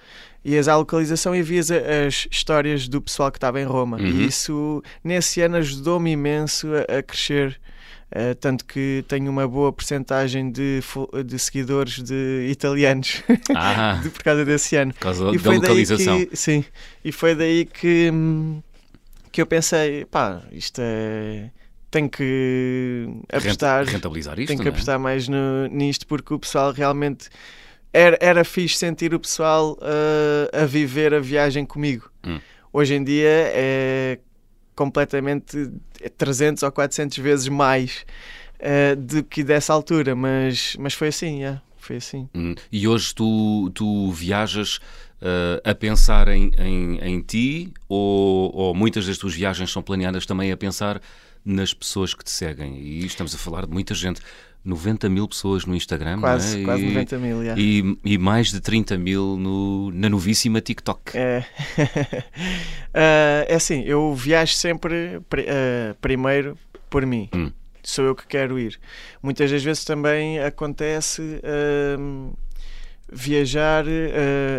ias 0.44 0.66
à 0.66 0.76
localização 0.76 1.34
e 1.34 1.42
vias 1.42 1.70
as 1.70 2.26
histórias 2.30 2.88
do 2.88 3.00
pessoal 3.00 3.30
que 3.30 3.38
estava 3.38 3.60
em 3.60 3.64
Roma. 3.64 3.98
Uhum. 3.98 4.06
E 4.06 4.26
isso, 4.26 4.82
nesse 5.04 5.40
ano, 5.40 5.56
ajudou-me 5.56 6.10
imenso 6.10 6.68
a, 6.74 6.98
a 6.98 7.02
crescer 7.02 7.60
Uh, 8.14 8.34
tanto 8.34 8.66
que 8.66 9.02
tenho 9.08 9.30
uma 9.30 9.48
boa 9.48 9.72
percentagem 9.72 10.50
de, 10.50 10.80
de 11.24 11.38
seguidores 11.38 12.02
de 12.02 12.46
italianos 12.50 13.22
ah, 13.56 14.00
de, 14.02 14.10
por 14.10 14.22
causa 14.22 14.44
desse 14.44 14.76
ano. 14.76 14.92
Por 14.92 15.00
causa 15.00 15.30
e 15.34 15.38
da 15.38 15.50
localização. 15.50 16.26
Que, 16.26 16.36
sim, 16.36 16.62
e 17.02 17.10
foi 17.10 17.34
daí 17.34 17.64
que, 17.64 18.10
que 19.30 19.40
eu 19.40 19.46
pensei, 19.46 20.04
pá, 20.04 20.42
isto 20.52 20.82
é. 20.84 21.50
Tenho 21.90 22.10
que 22.10 23.08
apostar. 23.32 23.86
Rentabilizar 23.86 24.38
isto. 24.38 24.48
Tenho 24.48 24.60
que 24.60 24.68
é? 24.68 24.70
apostar 24.70 24.98
mais 24.98 25.26
no, 25.26 25.66
nisto 25.68 26.06
porque 26.06 26.34
o 26.34 26.38
pessoal 26.38 26.70
realmente. 26.70 27.30
Era, 27.94 28.18
era 28.20 28.44
fixe 28.44 28.76
sentir 28.76 29.14
o 29.14 29.20
pessoal 29.20 29.78
uh, 29.80 30.62
a 30.62 30.66
viver 30.66 31.14
a 31.14 31.20
viagem 31.20 31.64
comigo. 31.64 32.10
Hum. 32.26 32.40
Hoje 32.72 32.94
em 32.94 33.04
dia 33.04 33.52
é 33.54 34.18
completamente 34.74 35.70
300 36.16 36.62
ou 36.62 36.72
400 36.72 37.18
vezes 37.18 37.48
mais 37.48 38.04
uh, 38.60 38.96
do 38.96 39.22
que 39.22 39.42
dessa 39.42 39.72
altura, 39.72 40.14
mas, 40.14 40.76
mas 40.78 40.94
foi 40.94 41.08
assim, 41.08 41.40
yeah, 41.40 41.62
foi 41.76 41.96
assim. 41.96 42.28
Hum. 42.34 42.54
E 42.70 42.86
hoje 42.86 43.14
tu, 43.14 43.70
tu 43.74 44.10
viajas 44.12 44.76
uh, 44.76 45.60
a 45.64 45.74
pensar 45.74 46.28
em, 46.28 46.50
em, 46.58 46.98
em 46.98 47.20
ti 47.20 47.72
ou, 47.88 48.54
ou, 48.54 48.74
muitas 48.74 49.06
das 49.06 49.18
tuas 49.18 49.34
viagens 49.34 49.70
são 49.70 49.82
planeadas 49.82 50.26
também 50.26 50.50
a 50.52 50.56
pensar 50.56 51.00
nas 51.44 51.74
pessoas 51.74 52.14
que 52.14 52.24
te 52.24 52.30
seguem? 52.30 52.78
E 52.78 53.04
estamos 53.04 53.34
a 53.34 53.38
falar 53.38 53.66
de 53.66 53.72
muita 53.72 53.94
gente. 53.94 54.20
90 54.64 55.08
mil 55.08 55.26
pessoas 55.26 55.66
no 55.66 55.74
Instagram, 55.74 56.20
quase, 56.20 56.60
é? 56.60 56.64
quase 56.64 56.84
90 56.84 57.18
mil, 57.18 57.42
yeah. 57.42 57.60
e, 57.60 57.98
e, 58.04 58.16
mais 58.16 58.52
de 58.52 58.60
30 58.60 58.96
mil 58.96 59.36
no, 59.36 59.90
na 59.90 60.08
novíssima 60.08 60.60
TikTok. 60.60 61.16
É, 61.16 61.44
uh, 61.78 61.82
é 63.48 63.54
assim, 63.54 63.82
eu 63.82 64.14
viajo 64.14 64.54
sempre 64.54 65.16
uh, 65.16 65.22
primeiro 66.00 66.56
por 66.88 67.04
mim. 67.04 67.28
Hum. 67.34 67.50
Sou 67.82 68.04
eu 68.04 68.14
que 68.14 68.24
quero 68.28 68.56
ir. 68.58 68.78
Muitas 69.20 69.50
das 69.50 69.62
vezes 69.64 69.84
também 69.84 70.38
acontece 70.38 71.20
uh, 71.20 72.36
viajar 73.12 73.84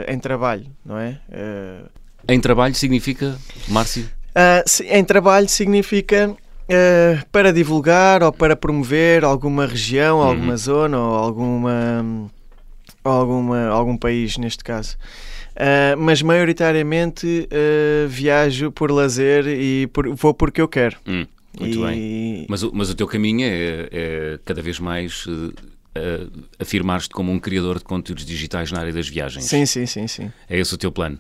em 0.08 0.20
trabalho, 0.20 0.66
não 0.86 0.98
é? 0.98 1.20
Em 2.28 2.40
trabalho 2.40 2.76
significa, 2.76 3.38
Márcio? 3.70 4.10
em 4.90 5.06
trabalho 5.06 5.48
significa 5.48 6.36
Uh, 6.64 7.26
para 7.30 7.52
divulgar 7.52 8.24
ou 8.24 8.32
para 8.32 8.56
promover 8.56 9.26
alguma 9.26 9.66
região, 9.66 10.20
uhum. 10.20 10.24
alguma 10.24 10.58
zona 10.58 10.98
ou 10.98 11.16
alguma, 11.16 12.32
alguma, 13.04 13.68
algum 13.68 13.98
país, 13.98 14.38
neste 14.38 14.64
caso. 14.64 14.98
Uh, 15.52 15.98
mas 15.98 16.22
maioritariamente 16.22 17.48
uh, 17.52 18.08
viajo 18.08 18.72
por 18.72 18.92
lazer 18.92 19.46
e 19.48 19.88
por, 19.88 20.16
vou 20.16 20.34
porque 20.34 20.62
eu 20.62 20.68
quero. 20.68 20.96
Hum, 21.06 21.26
muito 21.60 21.80
e... 21.80 21.86
bem. 21.86 22.46
Mas, 22.50 22.64
mas 22.64 22.90
o 22.90 22.96
teu 22.96 23.08
caminho 23.08 23.46
é, 23.46 23.90
é 23.92 24.40
cada 24.46 24.62
vez 24.62 24.80
mais 24.80 25.26
afirmar-te 26.58 27.10
como 27.10 27.32
um 27.32 27.40
criador 27.40 27.78
de 27.78 27.84
conteúdos 27.84 28.26
digitais 28.26 28.72
na 28.72 28.80
área 28.80 28.92
das 28.92 29.08
viagens. 29.08 29.46
Sim, 29.46 29.64
sim, 29.66 29.86
sim, 29.86 30.08
sim. 30.08 30.32
É 30.50 30.58
esse 30.58 30.74
o 30.74 30.78
teu 30.78 30.92
plano? 30.92 31.20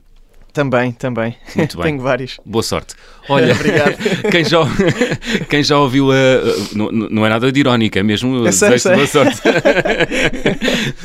Também, 0.54 0.92
também. 0.92 1.36
Muito 1.56 1.78
bem. 1.78 1.84
Tenho 1.90 2.00
vários. 2.00 2.40
Boa 2.46 2.62
sorte. 2.62 2.94
Olha, 3.28 3.54
Obrigado. 3.56 3.98
Quem, 4.30 4.44
já, 4.46 4.60
quem 5.50 5.64
já 5.64 5.80
ouviu 5.80 6.12
a. 6.12 6.16
Não, 6.76 6.92
não 6.92 7.26
é 7.26 7.30
nada 7.30 7.52
de 7.52 7.60
irónica, 7.60 8.00
é 8.00 8.04
mesmo. 8.04 8.52
sei, 8.52 8.78
sei. 8.78 8.96
Boa 8.96 9.08
sorte. 9.08 9.42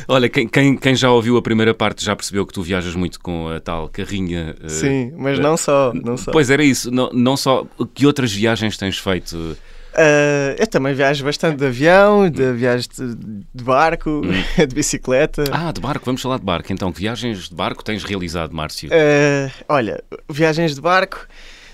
Olha, 0.07 0.29
quem, 0.29 0.47
quem, 0.47 0.77
quem, 0.77 0.95
já 0.95 1.09
ouviu 1.11 1.37
a 1.37 1.41
primeira 1.41 1.73
parte 1.73 2.05
já 2.05 2.15
percebeu 2.15 2.45
que 2.45 2.53
tu 2.53 2.61
viajas 2.61 2.93
muito 2.93 3.19
com 3.19 3.47
a 3.49 3.59
tal 3.59 3.89
carrinha. 3.89 4.55
Sim, 4.67 5.13
mas 5.17 5.39
não 5.39 5.57
só. 5.57 5.91
Não 5.93 6.17
só. 6.17 6.31
Pois 6.31 6.49
era 6.49 6.63
isso. 6.63 6.91
Não, 6.91 7.09
não 7.11 7.35
só. 7.35 7.65
Que 7.93 8.05
outras 8.05 8.31
viagens 8.31 8.77
tens 8.77 8.97
feito? 8.97 9.57
Uh, 9.93 10.55
eu 10.57 10.67
também 10.67 10.93
viajo 10.93 11.25
bastante 11.25 11.57
de 11.57 11.65
avião, 11.65 12.29
de 12.29 12.53
viagens 12.53 12.87
de, 12.87 13.15
de, 13.53 13.63
barco, 13.63 14.21
hum. 14.23 14.31
de 14.57 14.75
bicicleta. 14.75 15.43
Ah, 15.51 15.71
de 15.71 15.81
barco, 15.81 16.05
vamos 16.05 16.21
falar 16.21 16.37
de 16.37 16.45
barco. 16.45 16.71
Então, 16.71 16.91
que 16.91 16.99
viagens 16.99 17.49
de 17.49 17.55
barco 17.55 17.83
tens 17.83 18.03
realizado, 18.03 18.53
Márcio? 18.53 18.89
Uh, 18.89 19.51
olha, 19.67 20.03
viagens 20.29 20.75
de 20.75 20.81
barco. 20.81 21.27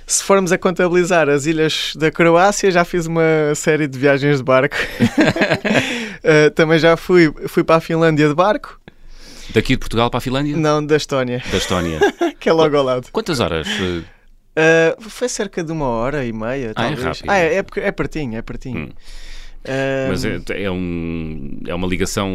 Se 0.08 0.24
formos 0.24 0.52
a 0.52 0.58
contabilizar 0.58 1.28
as 1.30 1.46
ilhas 1.46 1.94
da 1.96 2.12
Croácia, 2.12 2.70
já 2.70 2.86
fiz 2.86 3.08
uma 3.08 3.56
série 3.56 3.88
de 3.88 3.98
viagens 3.98 4.38
de 4.38 4.44
barco. 4.44 4.76
uh, 4.76 6.52
também 6.56 6.78
já 6.78 6.96
fui, 6.96 7.34
fui 7.48 7.64
para 7.64 7.78
a 7.78 7.82
Finlândia 7.82 8.28
de 8.28 8.36
barco. 8.36 8.80
Daqui 9.54 9.74
de 9.74 9.80
Portugal 9.80 10.10
para 10.10 10.20
a 10.20 10.22
Finlândia? 10.22 10.56
Não, 10.56 10.86
da 10.86 10.96
Estónia. 10.96 11.44
Da 11.52 11.58
Estónia. 11.58 12.00
que 12.40 12.50
é 12.50 12.54
logo 12.54 12.78
ao 12.78 12.84
lado. 12.84 13.08
Quantas 13.12 13.40
horas? 13.40 13.68
Uh, 14.56 15.10
foi 15.10 15.28
cerca 15.28 15.64
de 15.64 15.72
uma 15.72 15.88
hora 15.88 16.26
e 16.26 16.32
meia, 16.32 16.74
ah, 16.76 16.86
é 16.86 16.96
talvez. 16.96 17.00
é 17.00 17.04
rápido. 17.04 17.30
Ah, 17.30 17.38
é, 17.38 17.56
é, 17.56 17.88
é 17.88 17.92
pertinho, 17.92 18.38
é 18.38 18.42
pertinho. 18.42 18.86
Hum. 18.86 18.90
Uh, 19.66 20.10
Mas 20.10 20.24
é, 20.24 20.40
é, 20.64 20.70
um, 20.70 21.60
é 21.66 21.74
uma 21.74 21.88
ligação 21.88 22.32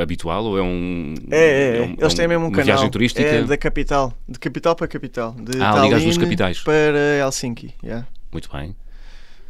habitual 0.00 0.44
ou 0.44 0.58
é 0.58 0.62
um. 0.62 1.14
É, 1.30 1.38
é, 1.38 1.78
é. 1.78 1.82
Um, 1.82 1.96
eles 1.98 2.14
têm 2.14 2.28
mesmo 2.28 2.46
um 2.46 2.50
canal. 2.50 2.66
viagem 2.66 2.90
turística? 2.90 3.26
É 3.26 3.42
da 3.42 3.56
capital, 3.56 4.12
de 4.28 4.38
capital 4.38 4.76
para 4.76 4.86
capital. 4.86 5.32
De 5.32 5.60
ah, 5.62 5.80
ligas 5.80 6.04
nos 6.04 6.18
capitais. 6.18 6.60
Para 6.60 7.16
Helsinki, 7.18 7.74
yeah. 7.82 8.06
Muito 8.30 8.50
bem. 8.52 8.76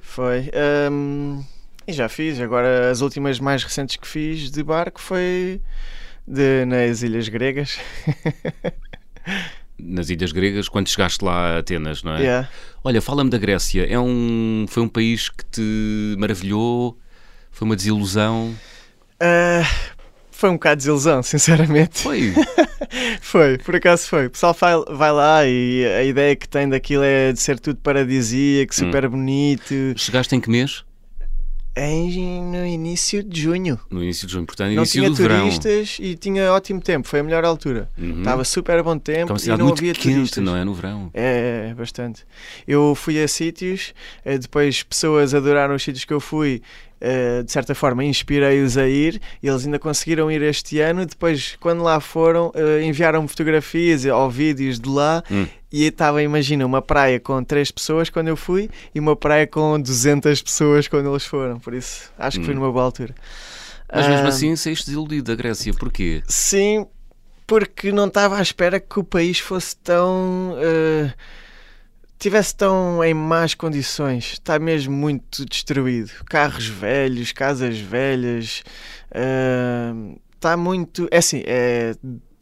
Foi. 0.01 0.51
Um, 0.91 1.43
e 1.87 1.93
já 1.93 2.09
fiz, 2.09 2.41
agora 2.41 2.91
as 2.91 3.01
últimas 3.01 3.41
mais 3.41 3.65
recentes 3.65 3.97
que 3.97 4.07
fiz 4.07 4.51
de 4.51 4.63
barco 4.63 5.01
foi 5.01 5.61
de, 6.27 6.65
nas 6.67 7.03
Ilhas 7.03 7.29
Gregas. 7.29 7.81
nas 9.79 10.11
ilhas 10.11 10.33
gregas 10.33 10.69
quando 10.69 10.89
chegaste 10.89 11.25
lá 11.25 11.57
a 11.57 11.59
Atenas, 11.59 12.03
não 12.03 12.15
é? 12.15 12.21
Yeah. 12.21 12.49
Olha, 12.83 13.01
fala-me 13.01 13.31
da 13.31 13.39
Grécia. 13.39 13.87
É 13.87 13.99
um, 13.99 14.67
foi 14.69 14.83
um 14.83 14.89
país 14.89 15.29
que 15.29 15.45
te 15.45 16.17
maravilhou? 16.19 16.99
Foi 17.51 17.67
uma 17.67 17.77
desilusão? 17.77 18.55
Uh, 19.15 19.95
foi 20.31 20.51
um 20.51 20.55
bocado 20.55 20.77
de 20.77 20.79
desilusão, 20.83 21.23
sinceramente. 21.23 22.03
Foi? 22.03 22.33
foi, 23.21 23.59
por 23.59 23.77
acaso 23.77 24.07
foi. 24.09 24.27
O 24.27 24.31
pessoal 24.31 24.55
vai, 24.55 24.75
vai, 24.97 25.13
lá 25.13 25.47
e 25.47 25.85
a 25.85 26.05
ideia 26.05 26.37
que 26.37 26.49
tem 26.49 26.69
daquilo 26.69 27.03
é 27.03 27.33
de 27.33 27.41
ser 27.41 27.59
tudo 27.59 27.81
paradisíaco, 27.81 28.73
hum. 28.73 28.77
super 28.77 29.07
hum. 29.07 29.11
bonito. 29.11 29.75
Chegaste 29.97 30.35
em 30.35 30.41
que 30.41 30.51
mês? 30.51 30.85
Em, 31.77 32.43
no 32.43 32.67
início 32.67 33.23
de 33.23 33.43
junho. 33.43 33.79
No 33.89 34.03
início 34.03 34.27
de 34.27 34.33
junho, 34.33 34.47
portanto, 34.47 34.69
não 34.69 34.83
início 34.83 35.05
do 35.05 35.15
verão. 35.15 35.49
Tinha 35.49 35.61
turistas 35.61 35.97
e 36.01 36.17
tinha 36.17 36.53
ótimo 36.53 36.81
tempo, 36.81 37.07
foi 37.07 37.21
a 37.21 37.23
melhor 37.23 37.45
altura. 37.45 37.89
Uhum. 37.97 38.19
Estava 38.19 38.43
super 38.43 38.83
bom 38.83 38.99
tempo 38.99 39.35
e 39.41 39.49
não 39.49 39.67
muito 39.67 39.79
havia 39.79 39.95
quente, 39.95 40.15
turistas. 40.15 40.45
não 40.45 40.57
é? 40.57 40.65
No 40.65 40.75
verão. 40.75 41.11
É, 41.15 41.69
é, 41.71 41.75
bastante. 41.75 42.25
Eu 42.67 42.95
fui 42.97 43.23
a 43.23 43.29
sítios, 43.29 43.95
eh, 44.25 44.39
depois 44.39 44.83
pessoas 44.83 45.35
adoraram 45.35 45.75
os 45.75 45.83
sítios 45.83 46.05
que 46.05 46.13
eu 46.13 46.21
fui 46.21 46.63
uh, 47.01 47.43
de 47.43 47.51
certa 47.51 47.75
forma, 47.75 48.05
inspirei-os 48.05 48.77
a 48.77 48.89
ir 48.89 49.21
e 49.43 49.49
eles 49.49 49.65
ainda 49.65 49.79
conseguiram 49.79 50.31
ir 50.31 50.43
este 50.43 50.81
ano. 50.81 51.07
Depois, 51.07 51.57
quando 51.61 51.83
lá 51.83 52.01
foram, 52.01 52.49
uh, 52.49 52.83
enviaram-me 52.83 53.29
fotografias 53.29 54.05
ou 54.05 54.31
vídeos 54.31 54.79
de 54.79 54.89
lá 54.89 55.23
hum. 55.31 55.47
e 55.73 55.85
estava, 55.85 56.23
imagina, 56.23 56.65
uma 56.65 56.83
praia 56.83 57.19
com 57.19 57.43
três 57.43 57.71
pessoas 57.71 58.11
quando 58.11 58.29
eu 58.29 58.37
fui 58.37 58.69
e 58.95 59.01
uma 59.01 59.17
praia 59.17 59.47
com 59.47 59.81
200 59.81 60.43
pessoas 60.43 60.89
quando 60.89 61.11
eles 61.11 61.25
foram. 61.25 61.59
Por 61.59 61.75
isso, 61.75 62.11
acho 62.19 62.39
que 62.39 62.43
hum. 62.43 62.47
foi 62.47 62.55
numa 62.55 62.71
boa 62.71 62.85
altura. 62.85 63.15
Mas 63.93 64.07
mesmo 64.07 64.27
uh, 64.27 64.29
assim 64.29 64.55
saíste 64.55 64.87
desiludido 64.87 65.25
da 65.25 65.35
Grécia, 65.35 65.73
porquê? 65.73 66.23
Sim, 66.29 66.87
porque 67.47 67.91
não 67.91 68.07
estava 68.07 68.37
à 68.37 68.43
espera 68.43 68.79
que 68.79 68.99
o 68.99 69.05
país 69.05 69.39
fosse 69.39 69.75
tão. 69.77 70.55
Tivesse 72.19 72.57
tão 72.57 73.03
em 73.05 73.15
más 73.15 73.55
condições. 73.55 74.33
Está 74.33 74.59
mesmo 74.59 74.95
muito 74.95 75.47
destruído. 75.47 76.11
Carros 76.27 76.67
velhos, 76.67 77.33
casas 77.33 77.79
velhas. 77.79 78.63
Uh, 79.13 80.19
está 80.35 80.57
muito. 80.57 81.07
É 81.11 81.19
assim, 81.19 81.43
é 81.47 81.95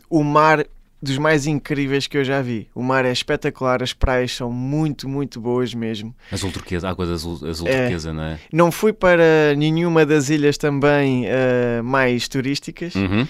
o 0.09 0.23
mar 0.23 0.65
dos 1.01 1.19
mais 1.19 1.47
incríveis 1.47 2.07
que 2.07 2.17
eu 2.17 2.25
já 2.25 2.41
vi. 2.41 2.69
O 2.75 2.83
mar 2.83 3.05
é 3.05 3.13
espetacular, 3.13 3.83
as 3.83 3.93
praias 3.93 4.33
são 4.33 4.51
muito, 4.51 5.09
muito 5.09 5.41
boas 5.41 5.75
mesmo. 5.75 6.15
Azul 6.33 6.51
turquesa, 6.51 6.89
água 6.89 7.05
azul, 7.05 7.39
azul 7.47 7.69
é, 7.69 7.83
turquesa, 7.83 8.13
não 8.13 8.23
é? 8.23 8.39
Não 8.53 8.73
fui 8.73 8.93
para 8.93 9.55
nenhuma 9.57 10.05
das 10.05 10.31
ilhas 10.31 10.57
também 10.57 11.27
uh, 11.27 11.85
mais 11.85 12.29
turísticas, 12.29 12.95
uhum. 12.95 13.23
uh, 13.23 13.27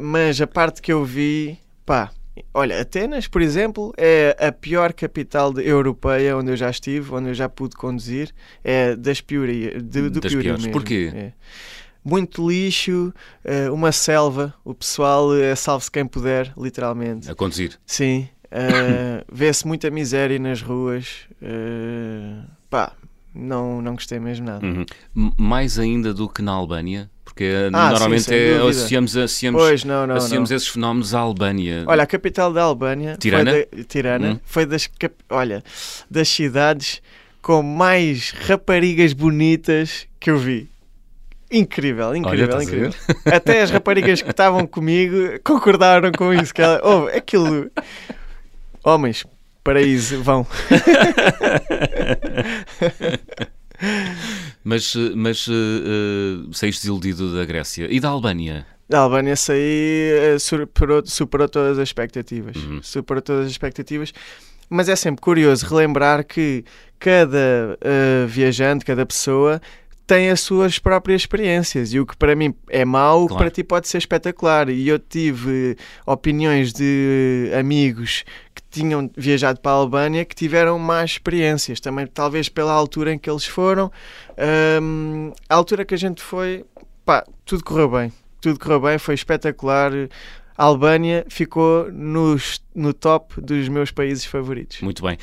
mas 0.00 0.40
a 0.40 0.46
parte 0.46 0.82
que 0.82 0.92
eu 0.92 1.04
vi, 1.04 1.58
pá, 1.84 2.10
Olha, 2.52 2.80
Atenas, 2.80 3.28
por 3.28 3.42
exemplo, 3.42 3.92
é 3.96 4.36
a 4.40 4.50
pior 4.50 4.92
capital 4.92 5.52
europeia 5.58 6.36
onde 6.36 6.50
eu 6.50 6.56
já 6.56 6.68
estive, 6.68 7.12
onde 7.12 7.28
eu 7.28 7.34
já 7.34 7.48
pude 7.48 7.76
conduzir. 7.76 8.32
É 8.62 8.96
das 8.96 9.20
piorias, 9.20 9.82
do, 9.82 10.10
do 10.10 10.20
das 10.20 10.32
pior 10.32 10.42
piores. 10.42 10.62
mesmo. 10.62 10.72
Porquê? 10.72 11.12
É 11.14 11.32
muito 12.04 12.46
lixo, 12.46 13.12
uh, 13.44 13.72
uma 13.72 13.90
selva. 13.90 14.52
O 14.62 14.74
pessoal 14.74 15.34
é 15.34 15.54
salve-se 15.54 15.90
quem 15.90 16.06
puder, 16.06 16.52
literalmente. 16.56 17.30
A 17.30 17.34
conduzir? 17.34 17.78
Sim. 17.86 18.28
Uh, 18.46 19.24
Vê-se 19.32 19.66
muita 19.66 19.90
miséria 19.90 20.38
nas 20.38 20.60
ruas. 20.60 21.26
Uh, 21.40 22.44
pá, 22.68 22.92
não, 23.34 23.80
não 23.80 23.94
gostei 23.94 24.20
mesmo 24.20 24.46
nada. 24.46 24.64
Uhum. 24.64 24.84
Mais 25.38 25.78
ainda 25.78 26.12
do 26.12 26.28
que 26.28 26.42
na 26.42 26.52
Albânia? 26.52 27.10
Porque 27.34 27.50
ah, 27.72 27.90
normalmente 27.90 28.22
sim, 28.22 28.32
é, 28.32 28.58
associamos, 28.58 29.16
associamos, 29.16 29.60
pois, 29.60 29.82
não, 29.82 30.06
não, 30.06 30.14
associamos 30.14 30.50
não. 30.50 30.56
esses 30.56 30.68
fenómenos 30.68 31.16
à 31.16 31.18
Albânia. 31.18 31.82
Olha, 31.84 32.04
a 32.04 32.06
capital 32.06 32.52
da 32.52 32.62
Albânia, 32.62 33.16
Tirana, 33.18 33.50
foi, 33.50 33.66
da, 33.66 33.84
Tirana, 33.84 34.28
hum. 34.28 34.40
foi 34.44 34.66
das, 34.66 34.88
olha, 35.28 35.64
das 36.08 36.28
cidades 36.28 37.02
com 37.42 37.60
mais 37.60 38.30
raparigas 38.30 39.12
bonitas 39.12 40.06
que 40.20 40.30
eu 40.30 40.38
vi. 40.38 40.70
Incrível, 41.50 42.14
incrível, 42.14 42.54
Olha, 42.54 42.62
incrível. 42.62 42.94
Até 43.26 43.62
as 43.62 43.70
raparigas 43.72 44.22
que 44.22 44.30
estavam 44.30 44.64
comigo 44.64 45.16
concordaram 45.42 46.12
com 46.12 46.32
isso. 46.32 46.54
Que 46.54 46.62
ela, 46.62 46.80
oh, 46.84 47.08
aquilo. 47.08 47.68
Homens, 48.84 49.26
paraíso, 49.64 50.22
vão. 50.22 50.46
mas 54.64 54.94
mas 55.14 55.46
uh, 55.46 56.52
saíste 56.52 56.82
desiludido 56.82 57.34
da 57.34 57.44
Grécia. 57.44 57.86
E 57.90 58.00
da 58.00 58.08
Albânia? 58.08 58.66
Da 58.88 59.00
Albânia 59.00 59.36
saí, 59.36 60.34
uh, 60.34 60.40
superou, 60.40 61.02
superou 61.06 61.48
todas 61.48 61.78
as 61.78 61.88
expectativas. 61.88 62.56
Uhum. 62.56 62.82
Superou 62.82 63.22
todas 63.22 63.46
as 63.46 63.50
expectativas. 63.50 64.12
Mas 64.68 64.88
é 64.88 64.96
sempre 64.96 65.20
curioso 65.20 65.66
relembrar 65.66 66.24
que 66.24 66.64
cada 66.98 67.78
uh, 67.78 68.26
viajante, 68.26 68.84
cada 68.84 69.04
pessoa 69.04 69.60
tem 70.06 70.30
as 70.30 70.40
suas 70.40 70.78
próprias 70.78 71.22
experiências 71.22 71.94
e 71.94 72.00
o 72.00 72.06
que 72.06 72.16
para 72.16 72.36
mim 72.36 72.54
é 72.68 72.84
mau, 72.84 73.26
claro. 73.26 73.42
para 73.42 73.50
ti 73.50 73.64
pode 73.64 73.88
ser 73.88 73.98
espetacular. 73.98 74.68
E 74.68 74.88
eu 74.88 74.98
tive 74.98 75.76
opiniões 76.06 76.72
de 76.72 77.50
amigos 77.58 78.24
tinham 78.80 79.10
viajado 79.16 79.60
para 79.60 79.72
a 79.72 79.74
Albânia 79.74 80.24
que 80.24 80.34
tiveram 80.34 80.78
más 80.78 81.12
experiências, 81.12 81.80
também 81.80 82.06
talvez 82.06 82.48
pela 82.48 82.72
altura 82.72 83.12
em 83.12 83.18
que 83.18 83.30
eles 83.30 83.46
foram. 83.46 83.90
Um, 84.82 85.32
a 85.48 85.54
altura 85.54 85.84
que 85.84 85.94
a 85.94 85.98
gente 85.98 86.22
foi, 86.22 86.64
pá, 87.04 87.24
tudo 87.44 87.64
correu 87.64 87.88
bem. 87.88 88.12
Tudo 88.40 88.58
correu 88.58 88.80
bem, 88.80 88.98
foi 88.98 89.14
espetacular. 89.14 89.92
A 90.56 90.64
Albânia 90.64 91.24
ficou 91.28 91.90
nos, 91.90 92.62
no 92.74 92.92
top 92.92 93.40
dos 93.40 93.68
meus 93.68 93.90
países 93.90 94.24
favoritos. 94.24 94.80
Muito 94.82 95.02
bem. 95.02 95.18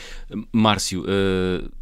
Márcio, 0.52 1.04
uh 1.04 1.81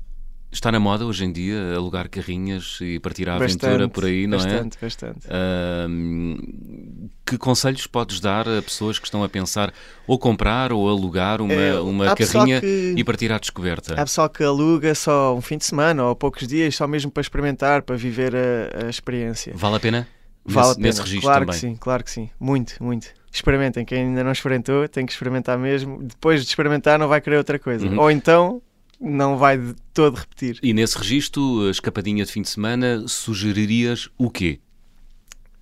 Está 0.52 0.72
na 0.72 0.80
moda 0.80 1.06
hoje 1.06 1.24
em 1.26 1.32
dia 1.32 1.76
alugar 1.76 2.10
carrinhas 2.10 2.80
e 2.82 3.00
partir 3.00 3.30
à 3.30 3.38
bastante, 3.38 3.66
aventura 3.68 3.88
por 3.88 4.06
aí, 4.06 4.26
não 4.26 4.40
bastante, 4.40 4.78
é? 4.78 4.82
Bastante, 4.82 5.18
bastante. 5.20 5.28
Uh, 5.28 7.10
que 7.24 7.38
conselhos 7.38 7.86
podes 7.86 8.20
dar 8.20 8.50
a 8.50 8.60
pessoas 8.60 8.98
que 8.98 9.06
estão 9.06 9.24
a 9.24 9.30
pensar 9.30 9.72
ou 10.08 10.18
comprar 10.18 10.74
ou 10.74 10.90
alugar 10.90 11.40
uma, 11.40 11.54
é, 11.54 11.80
uma 11.80 12.16
carrinha 12.16 12.60
que, 12.60 12.96
e 12.98 13.04
partir 13.04 13.32
à 13.32 13.38
descoberta? 13.38 13.94
Há 13.94 14.04
pessoal 14.04 14.28
que 14.28 14.44
aluga 14.44 14.96
só 14.96 15.36
um 15.36 15.42
fim 15.42 15.58
de 15.58 15.66
semana 15.66 16.04
ou 16.04 16.16
poucos 16.16 16.48
dias, 16.48 16.76
só 16.76 16.88
mesmo 16.88 17.12
para 17.12 17.22
experimentar, 17.22 17.84
para 17.84 17.96
viver 17.96 18.34
a, 18.36 18.88
a 18.88 18.90
experiência. 18.90 19.54
Vale 19.56 19.76
a 19.76 19.80
pena? 19.80 20.08
Vale 20.44 20.76
nesse, 20.80 21.02
a 21.02 21.04
pena, 21.04 21.22
claro 21.22 21.46
também. 21.46 21.54
que 21.54 21.60
sim, 21.60 21.76
claro 21.76 22.04
que 22.04 22.10
sim, 22.10 22.30
muito, 22.40 22.84
muito. 22.84 23.08
Experimentem, 23.32 23.86
quem 23.86 24.00
ainda 24.00 24.24
não 24.24 24.32
experimentou 24.32 24.88
tem 24.88 25.06
que 25.06 25.12
experimentar 25.12 25.60
mesmo. 25.60 26.02
Depois 26.02 26.42
de 26.42 26.50
experimentar, 26.50 26.98
não 26.98 27.08
vai 27.08 27.22
querer 27.22 27.38
outra 27.38 27.60
coisa. 27.60 27.86
Uhum. 27.86 28.00
Ou 28.00 28.10
então 28.10 28.60
não 29.00 29.38
vai 29.38 29.58
de 29.58 29.76
todo 29.94 30.16
repetir. 30.16 30.60
E 30.62 30.74
nesse 30.74 30.98
registro, 30.98 31.70
escapadinha 31.70 32.26
de 32.26 32.32
fim 32.32 32.42
de 32.42 32.50
semana, 32.50 33.08
sugeririas 33.08 34.10
o 34.18 34.30
quê? 34.30 34.60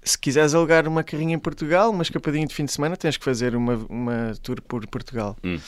Se 0.08 0.17
quiseres 0.17 0.56
alugar 0.56 0.88
uma 0.88 1.04
carrinha 1.04 1.36
em 1.36 1.39
Portugal, 1.39 1.91
uma 1.91 2.02
escapadinha 2.02 2.48
de 2.48 2.56
fim 2.56 2.65
de 2.65 2.72
semana, 2.72 2.96
tens 2.96 3.17
que 3.17 3.26
fazer 3.26 3.56
uma, 3.56 3.76
uma 3.89 4.34
tour 4.41 4.62
por 4.62 4.86
Portugal. 4.88 5.36
Hum. 5.43 5.60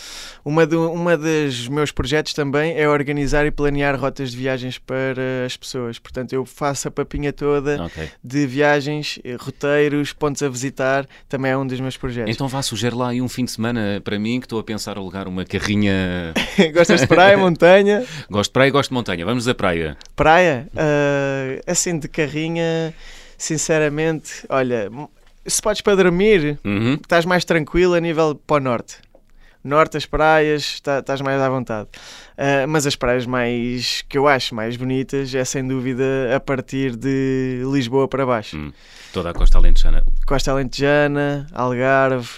Uma, 0.43 0.65
do, 0.65 0.91
uma 0.91 1.17
dos 1.17 1.67
meus 1.67 1.91
projetos 1.91 2.33
também 2.33 2.77
é 2.77 2.87
organizar 2.87 3.45
e 3.45 3.51
planear 3.51 3.99
rotas 3.99 4.31
de 4.31 4.37
viagens 4.37 4.77
para 4.77 5.45
as 5.45 5.57
pessoas. 5.57 5.99
Portanto, 5.99 6.33
eu 6.33 6.45
faço 6.45 6.87
a 6.87 6.91
papinha 6.91 7.33
toda 7.33 7.85
okay. 7.85 8.09
de 8.23 8.47
viagens, 8.47 9.19
eh, 9.23 9.35
roteiros, 9.39 10.13
pontos 10.13 10.41
a 10.41 10.49
visitar, 10.49 11.05
também 11.27 11.51
é 11.51 11.57
um 11.57 11.67
dos 11.67 11.79
meus 11.79 11.97
projetos. 11.97 12.33
Então 12.33 12.47
vá, 12.47 12.61
sugere 12.61 12.95
lá 12.95 13.09
aí 13.09 13.21
um 13.21 13.29
fim 13.29 13.45
de 13.45 13.51
semana 13.51 14.01
para 14.03 14.17
mim, 14.17 14.39
que 14.39 14.45
estou 14.45 14.59
a 14.59 14.63
pensar 14.63 14.97
alugar 14.97 15.27
uma 15.27 15.43
carrinha... 15.45 16.33
Gostas 16.73 17.01
de 17.01 17.07
praia, 17.07 17.37
montanha? 17.37 18.05
Gosto 18.29 18.49
de 18.49 18.53
praia 18.53 18.69
e 18.69 18.71
gosto 18.71 18.89
de 18.89 18.93
montanha. 18.93 19.25
Vamos 19.25 19.47
à 19.47 19.53
praia. 19.53 19.97
Praia? 20.15 20.67
Uh, 20.73 21.61
assim, 21.67 21.99
de 21.99 22.07
carrinha 22.07 22.93
sinceramente, 23.39 24.45
olha, 24.49 24.91
se 25.47 25.61
podes 25.61 25.81
para 25.81 25.95
dormir, 25.95 26.59
uhum. 26.63 26.93
estás 26.93 27.25
mais 27.25 27.43
tranquilo 27.45 27.95
a 27.95 27.99
nível 27.99 28.35
para 28.35 28.57
o 28.57 28.59
norte. 28.59 28.97
Norte, 29.63 29.97
as 29.97 30.05
praias, 30.05 30.79
tá, 30.79 30.99
estás 30.99 31.19
mais 31.19 31.41
à 31.41 31.49
vontade. 31.49 31.89
Uh, 32.37 32.67
mas 32.67 32.87
as 32.87 32.95
praias 32.95 33.25
mais 33.25 34.03
que 34.07 34.17
eu 34.17 34.27
acho 34.27 34.55
mais 34.55 34.77
bonitas 34.77 35.33
é 35.35 35.43
sem 35.43 35.67
dúvida 35.67 36.33
a 36.33 36.39
partir 36.39 36.95
de 36.95 37.61
Lisboa 37.69 38.07
para 38.07 38.25
baixo. 38.25 38.57
Hum. 38.57 38.71
Toda 39.11 39.31
a 39.31 39.33
Costa 39.33 39.57
Alentejana. 39.57 40.05
Costa 40.25 40.51
Alentejana, 40.51 41.47
Algarve, 41.51 42.29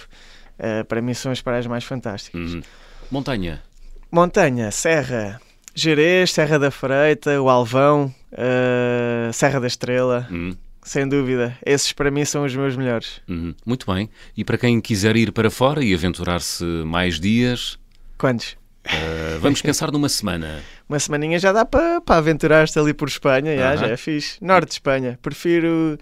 uh, 0.58 0.84
para 0.88 1.00
mim 1.00 1.14
são 1.14 1.30
as 1.30 1.40
praias 1.40 1.66
mais 1.66 1.84
fantásticas. 1.84 2.54
Uhum. 2.54 2.62
Montanha. 3.10 3.62
Montanha, 4.10 4.70
Serra, 4.72 5.40
Jerez, 5.74 6.32
Serra 6.32 6.58
da 6.58 6.70
Freita, 6.70 7.40
o 7.40 7.48
Alvão, 7.48 8.12
uh, 8.32 9.32
Serra 9.32 9.60
da 9.60 9.66
Estrela. 9.68 10.26
Uhum. 10.28 10.56
Sem 10.84 11.08
dúvida, 11.08 11.56
esses 11.64 11.92
para 11.92 12.10
mim 12.10 12.24
são 12.24 12.44
os 12.44 12.54
meus 12.56 12.76
melhores. 12.76 13.20
Uhum. 13.28 13.54
Muito 13.64 13.90
bem. 13.92 14.10
E 14.36 14.44
para 14.44 14.58
quem 14.58 14.80
quiser 14.80 15.14
ir 15.14 15.30
para 15.30 15.48
fora 15.48 15.82
e 15.82 15.94
aventurar-se 15.94 16.64
mais 16.64 17.20
dias? 17.20 17.78
Quantos? 18.18 18.56
Uh, 18.84 19.38
vamos 19.40 19.62
pensar 19.62 19.92
numa 19.92 20.08
semana. 20.08 20.60
Uma 20.88 20.98
semaninha 20.98 21.38
já 21.38 21.52
dá 21.52 21.64
para, 21.64 22.00
para 22.00 22.16
aventurar-te 22.16 22.76
ali 22.78 22.92
por 22.92 23.08
Espanha, 23.08 23.56
já, 23.56 23.76
já 23.76 23.86
é 23.86 23.96
fixe. 23.96 24.36
Norte 24.44 24.68
de 24.68 24.74
Espanha, 24.74 25.18
prefiro. 25.22 25.96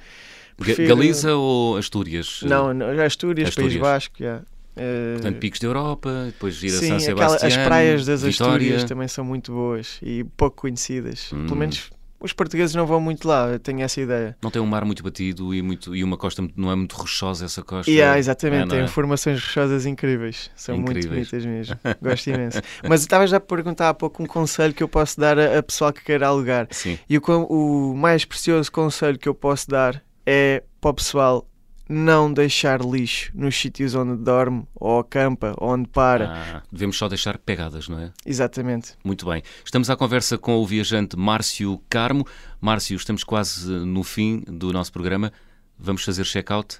prefiro... 0.57 0.89
Galiza 0.89 1.35
ou 1.35 1.77
Astúrias? 1.77 2.41
Não, 2.43 2.73
não 2.73 2.87
Astúrias, 3.03 3.51
Astúrias, 3.51 3.55
País 3.55 3.77
Basco, 3.77 4.15
já. 4.19 4.39
Uh... 4.39 5.13
Portanto, 5.15 5.39
picos 5.39 5.61
da 5.61 5.67
Europa, 5.67 6.25
depois 6.27 6.63
ir 6.63 6.69
a 6.69 6.71
São 6.71 6.99
Sebastião. 6.99 7.49
As 7.49 7.57
praias 7.59 8.07
das 8.07 8.23
Vitória. 8.23 8.55
Astúrias 8.55 8.85
também 8.85 9.09
são 9.09 9.25
muito 9.25 9.53
boas 9.53 9.99
e 10.03 10.25
pouco 10.37 10.63
conhecidas. 10.63 11.31
Hum. 11.33 11.45
Pelo 11.45 11.57
menos 11.57 11.91
os 12.21 12.33
portugueses 12.33 12.75
não 12.75 12.87
vão 12.87 13.01
muito 13.01 13.27
lá, 13.27 13.49
eu 13.49 13.59
tenho 13.59 13.81
essa 13.83 14.01
ideia. 14.01 14.37
Não 14.43 14.51
tem 14.51 14.61
um 14.61 14.67
mar 14.67 14.85
muito 14.85 15.03
batido 15.03 15.55
e, 15.55 15.63
muito, 15.63 15.97
e 15.97 16.05
uma 16.05 16.17
costa 16.17 16.47
não 16.55 16.71
é 16.71 16.77
muito 16.77 16.95
rochosa 16.95 17.45
essa 17.45 17.63
costa? 17.63 17.91
Yeah, 17.91 18.19
exatamente, 18.19 18.67
é, 18.67 18.77
tem 18.77 18.81
é? 18.81 18.87
formações 18.87 19.43
rochosas 19.43 19.87
incríveis, 19.87 20.51
são 20.55 20.77
incríveis. 20.77 21.07
muito 21.07 21.31
bonitas 21.31 21.47
mesmo, 21.47 21.77
gosto 22.03 22.31
imenso. 22.31 22.61
Mas 22.89 23.01
estava 23.01 23.27
já 23.27 23.39
a 23.39 23.41
perguntar 23.41 23.89
há 23.89 23.95
pouco 23.95 24.23
um 24.23 24.27
conselho 24.27 24.75
que 24.75 24.83
eu 24.83 24.89
posso 24.89 25.19
dar 25.19 25.39
a, 25.39 25.59
a 25.59 25.63
pessoal 25.63 25.93
que 25.93 26.05
queira 26.05 26.29
alugar. 26.29 26.69
Sim. 26.71 26.99
E 27.09 27.17
o, 27.17 27.23
o 27.49 27.97
mais 27.97 28.25
precioso 28.25 28.71
conselho 28.71 29.19
que 29.19 29.29
eu 29.29 29.35
posso 29.35 29.69
dar 29.69 30.03
é 30.27 30.63
para 30.81 30.91
o 30.91 30.95
pessoal 30.95 31.50
não 31.91 32.33
deixar 32.33 32.81
lixo 32.81 33.33
nos 33.35 33.57
sítios 33.57 33.97
onde 33.97 34.23
dorme, 34.23 34.65
ou 34.77 35.01
acampa, 35.01 35.55
ou 35.59 35.71
onde 35.71 35.89
para. 35.89 36.31
Ah, 36.33 36.63
devemos 36.71 36.97
só 36.97 37.09
deixar 37.09 37.37
pegadas, 37.37 37.89
não 37.89 37.99
é? 37.99 38.13
Exatamente. 38.25 38.95
Muito 39.05 39.27
bem. 39.27 39.43
Estamos 39.65 39.91
à 39.91 39.97
conversa 39.97 40.39
com 40.39 40.57
o 40.59 40.65
viajante 40.65 41.19
Márcio 41.19 41.83
Carmo. 41.91 42.25
Márcio, 42.61 42.95
estamos 42.95 43.25
quase 43.25 43.69
no 43.69 44.05
fim 44.05 44.45
do 44.47 44.73
nosso 44.73 44.93
programa. 44.93 45.33
Vamos 45.77 46.05
fazer 46.05 46.25
check-out? 46.25 46.79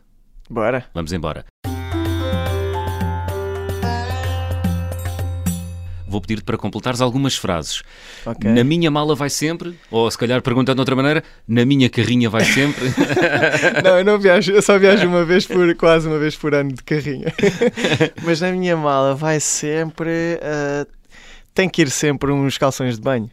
Bora. 0.49 0.85
Vamos 0.95 1.13
embora. 1.13 1.45
Vou 6.11 6.21
pedir-te 6.21 6.43
para 6.43 6.59
completares 6.59 7.01
algumas 7.01 7.37
frases. 7.37 7.83
Ok. 8.27 8.51
Na 8.51 8.65
minha 8.65 8.91
mala 8.91 9.15
vai 9.15 9.31
sempre, 9.31 9.79
ou 9.91 10.11
se 10.11 10.19
calhar 10.19 10.43
perguntando 10.43 10.75
de 10.75 10.81
outra 10.81 10.97
maneira, 10.97 11.23
na 11.47 11.65
minha 11.65 11.89
carrinha 11.89 12.29
vai 12.29 12.45
sempre. 12.45 12.85
Não, 13.85 13.99
eu 13.99 14.05
não 14.05 14.19
viajo, 14.19 14.51
eu 14.51 14.61
só 14.61 14.77
viajo 14.77 15.07
uma 15.07 15.25
vez 15.25 15.47
por, 15.47 15.73
quase 15.77 16.09
uma 16.09 16.19
vez 16.19 16.35
por 16.35 16.53
ano 16.53 16.73
de 16.73 16.83
carrinha. 16.83 17.33
Mas 18.25 18.41
na 18.41 18.51
minha 18.51 18.77
mala 18.77 19.15
vai 19.15 19.39
sempre. 19.39 20.11
ah, 20.43 20.85
tem 21.55 21.69
que 21.69 21.83
ir 21.83 21.91
sempre 21.91 22.33
uns 22.33 22.59
calções 22.59 22.97
de 22.97 23.03
banho. 23.03 23.31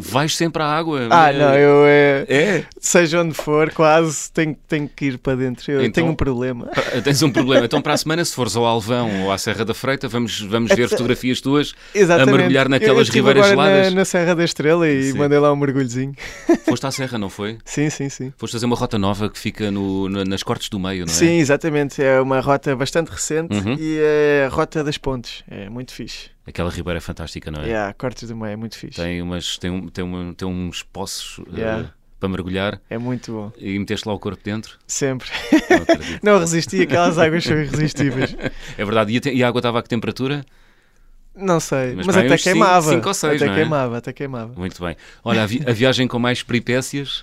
Vais 0.00 0.34
sempre 0.36 0.62
à 0.62 0.66
água. 0.66 1.08
Ah, 1.10 1.32
não, 1.32 1.54
eu 1.54 1.84
é. 1.86 2.24
É? 2.28 2.64
Seja 2.80 3.20
onde 3.22 3.34
for, 3.34 3.70
quase 3.72 4.30
tenho, 4.32 4.56
tenho 4.68 4.88
que 4.88 5.06
ir 5.06 5.18
para 5.18 5.36
dentro. 5.36 5.70
Eu 5.70 5.80
Então- 5.82 5.92
tenho 5.92 6.08
um 6.08 6.14
problema. 6.14 6.68
Ah, 6.76 7.00
Tens 7.02 7.22
um 7.22 7.30
problema. 7.30 7.64
Então, 7.66 7.80
para 7.82 7.92
a 7.94 7.96
semana, 7.96 8.24
se 8.24 8.34
fores 8.34 8.56
ao 8.56 8.64
Alvão 8.64 9.24
ou 9.24 9.32
à 9.32 9.38
Serra 9.38 9.64
da 9.64 9.74
Freita, 9.74 10.08
vamos, 10.08 10.40
vamos 10.40 10.72
ver 10.74 10.88
fotografias 10.88 11.40
tuas. 11.40 11.74
Exatamente. 11.94 12.36
mergulhar 12.36 12.66
Eu- 12.66 12.70
naquelas 12.70 12.96
eu 12.96 13.02
estive 13.02 13.28
ribeiras 13.28 13.50
geladas. 13.50 13.86
Na, 13.90 13.90
na 14.00 14.04
Serra 14.04 14.34
da 14.34 14.44
Estrela 14.44 14.88
e 14.88 15.12
Sim. 15.12 15.18
mandei 15.18 15.38
lá 15.38 15.52
um 15.52 15.56
mergulhozinho. 15.56 16.14
Foste 16.66 16.86
à 16.86 16.90
Serra, 16.90 17.18
não 17.18 17.28
foi? 17.30 17.58
Sim, 17.64 17.90
sim, 17.90 18.08
sim. 18.08 18.32
Foste 18.36 18.52
fazer 18.54 18.66
uma 18.66 18.76
rota 18.76 18.98
nova 18.98 19.28
que 19.28 19.38
fica 19.38 19.70
no- 19.70 20.08
na- 20.08 20.24
nas 20.24 20.42
cortes 20.42 20.68
do 20.68 20.78
meio, 20.78 21.04
não 21.06 21.12
é? 21.12 21.16
Sim, 21.16 21.38
exatamente. 21.38 22.02
É 22.02 22.20
uma 22.20 22.40
rota 22.40 22.74
bastante 22.76 23.08
recente 23.10 23.54
Uhum. 23.54 23.74
e 23.78 23.98
é 24.00 24.44
a 24.46 24.54
Rota 24.54 24.82
das 24.84 24.96
Pontes. 24.98 25.42
É 25.50 25.68
muito 25.68 25.92
fixe. 25.92 26.30
Aquela 26.50 26.70
ribeira 26.70 26.98
é 26.98 27.00
fantástica, 27.00 27.50
não 27.50 27.62
é? 27.62 27.66
Yeah, 27.66 27.94
Cortes 27.94 28.28
do 28.28 28.36
Meio 28.36 28.52
é 28.52 28.56
muito 28.56 28.76
fixe. 28.76 29.00
Tem, 29.00 29.22
umas, 29.22 29.56
tem, 29.56 29.70
um- 29.70 29.88
tem, 29.88 30.04
uma- 30.04 30.34
tem 30.34 30.46
uns 30.46 30.82
poços 30.82 31.40
eh, 31.54 31.60
Yeah. 31.60 31.90
para 32.18 32.28
mergulhar 32.28 32.80
É 32.90 32.98
muito 32.98 33.32
bom. 33.32 33.52
e 33.58 33.78
meteste 33.78 34.06
lá 34.06 34.12
o 34.14 34.18
corpo 34.18 34.42
dentro. 34.44 34.78
Sempre. 34.86 35.28
Não. 36.22 36.34
Não 36.34 36.40
resisti, 36.40 36.82
aquelas 36.82 37.16
águas 37.18 37.44
são 37.44 37.56
irresistíveis. 37.56 38.36
É 38.76 38.84
verdade. 38.84 39.12
E 39.12 39.16
a, 39.16 39.20
te- 39.20 39.32
e 39.32 39.42
a 39.42 39.48
água 39.48 39.60
estava 39.60 39.78
a 39.78 39.82
que 39.82 39.88
temperatura? 39.88 40.44
Não 41.34 41.60
sei, 41.60 41.94
Mas 41.94 42.06
mas, 42.06 42.16
até 42.16 42.36
cinco- 42.36 42.42
queimava. 42.42 42.90
cinco 42.90 43.08
ou 43.08 43.14
seis, 43.14 43.40
até 43.40 43.50
é? 43.52 43.54
queimava, 43.54 43.96
até 43.98 44.12
queimava. 44.12 44.52
Muito 44.58 44.82
bem. 44.84 44.96
Olha, 45.24 45.44
a, 45.44 45.46
vi- 45.46 45.62
a 45.66 45.72
viagem 45.72 46.06
com 46.08 46.18
mais 46.18 46.42
peripécias. 46.42 47.22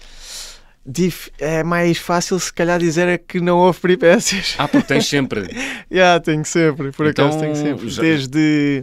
É 1.37 1.63
mais 1.65 1.97
fácil 1.97 2.39
se 2.39 2.51
calhar 2.53 2.79
dizer 2.79 3.09
é 3.09 3.17
que 3.17 3.41
não 3.41 3.57
houve 3.57 3.77
peripécias. 3.81 4.55
Ah, 4.57 4.69
porque 4.69 4.87
tens 4.87 5.05
sempre. 5.05 5.41
Já, 5.91 6.17
tenho 6.21 6.45
sempre, 6.45 6.91
por 6.93 7.07
Então, 7.07 7.25
acaso 7.27 7.41
tenho 7.41 7.55
sempre. 7.57 7.89
já- 7.89 8.01
Desde, 8.01 8.81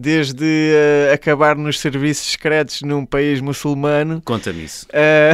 desde 0.00 0.44
eh, 0.46 1.12
acabar 1.12 1.56
nos 1.56 1.80
serviços 1.80 2.30
secretos 2.30 2.82
num 2.82 3.04
país 3.04 3.40
muçulmano. 3.40 4.22
Conta-me 4.24 4.62
isso. 4.64 4.86
eh, 4.92 5.32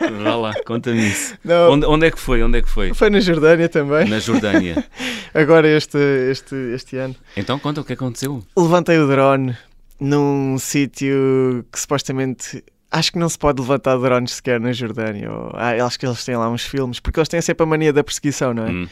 Vá 0.22 0.34
lá, 0.36 0.54
conta-me 0.64 1.06
isso. 1.06 1.36
não, 1.44 1.72
Onde, 1.72 1.84
onde 1.86 2.06
é 2.06 2.10
que 2.10 2.18
foi? 2.18 2.42
Onde 2.42 2.58
é 2.58 2.62
que 2.62 2.68
foi? 2.68 2.94
Foi 2.94 3.10
na 3.10 3.20
Jordânia 3.20 3.68
também, 3.68 4.08
Na 4.08 4.18
Jordânia. 4.18 4.82
agora 5.34 5.68
este, 5.68 5.98
este, 6.30 6.54
este 6.74 6.96
ano. 6.96 7.14
Então 7.36 7.58
conta 7.58 7.82
o 7.82 7.84
que 7.84 7.92
aconteceu. 7.92 8.42
Levantei 8.56 8.98
o 8.98 9.06
drone 9.06 9.54
num 10.00 10.56
sítio 10.58 11.62
que 11.70 11.78
supostamente. 11.78 12.64
Acho 12.90 13.12
que 13.12 13.18
não 13.18 13.28
se 13.28 13.38
pode 13.38 13.60
levantar 13.60 13.98
drones 13.98 14.32
sequer 14.32 14.58
na 14.60 14.72
Jordânia. 14.72 15.30
Ou, 15.30 15.50
ah, 15.54 15.84
acho 15.84 15.98
que 15.98 16.06
eles 16.06 16.24
têm 16.24 16.36
lá 16.36 16.48
uns 16.48 16.62
filmes, 16.64 17.00
porque 17.00 17.18
eles 17.20 17.28
têm 17.28 17.42
sempre 17.42 17.64
a 17.64 17.66
mania 17.66 17.92
da 17.92 18.02
perseguição, 18.02 18.54
não 18.54 18.64
é? 18.64 18.70
Hum. 18.70 18.88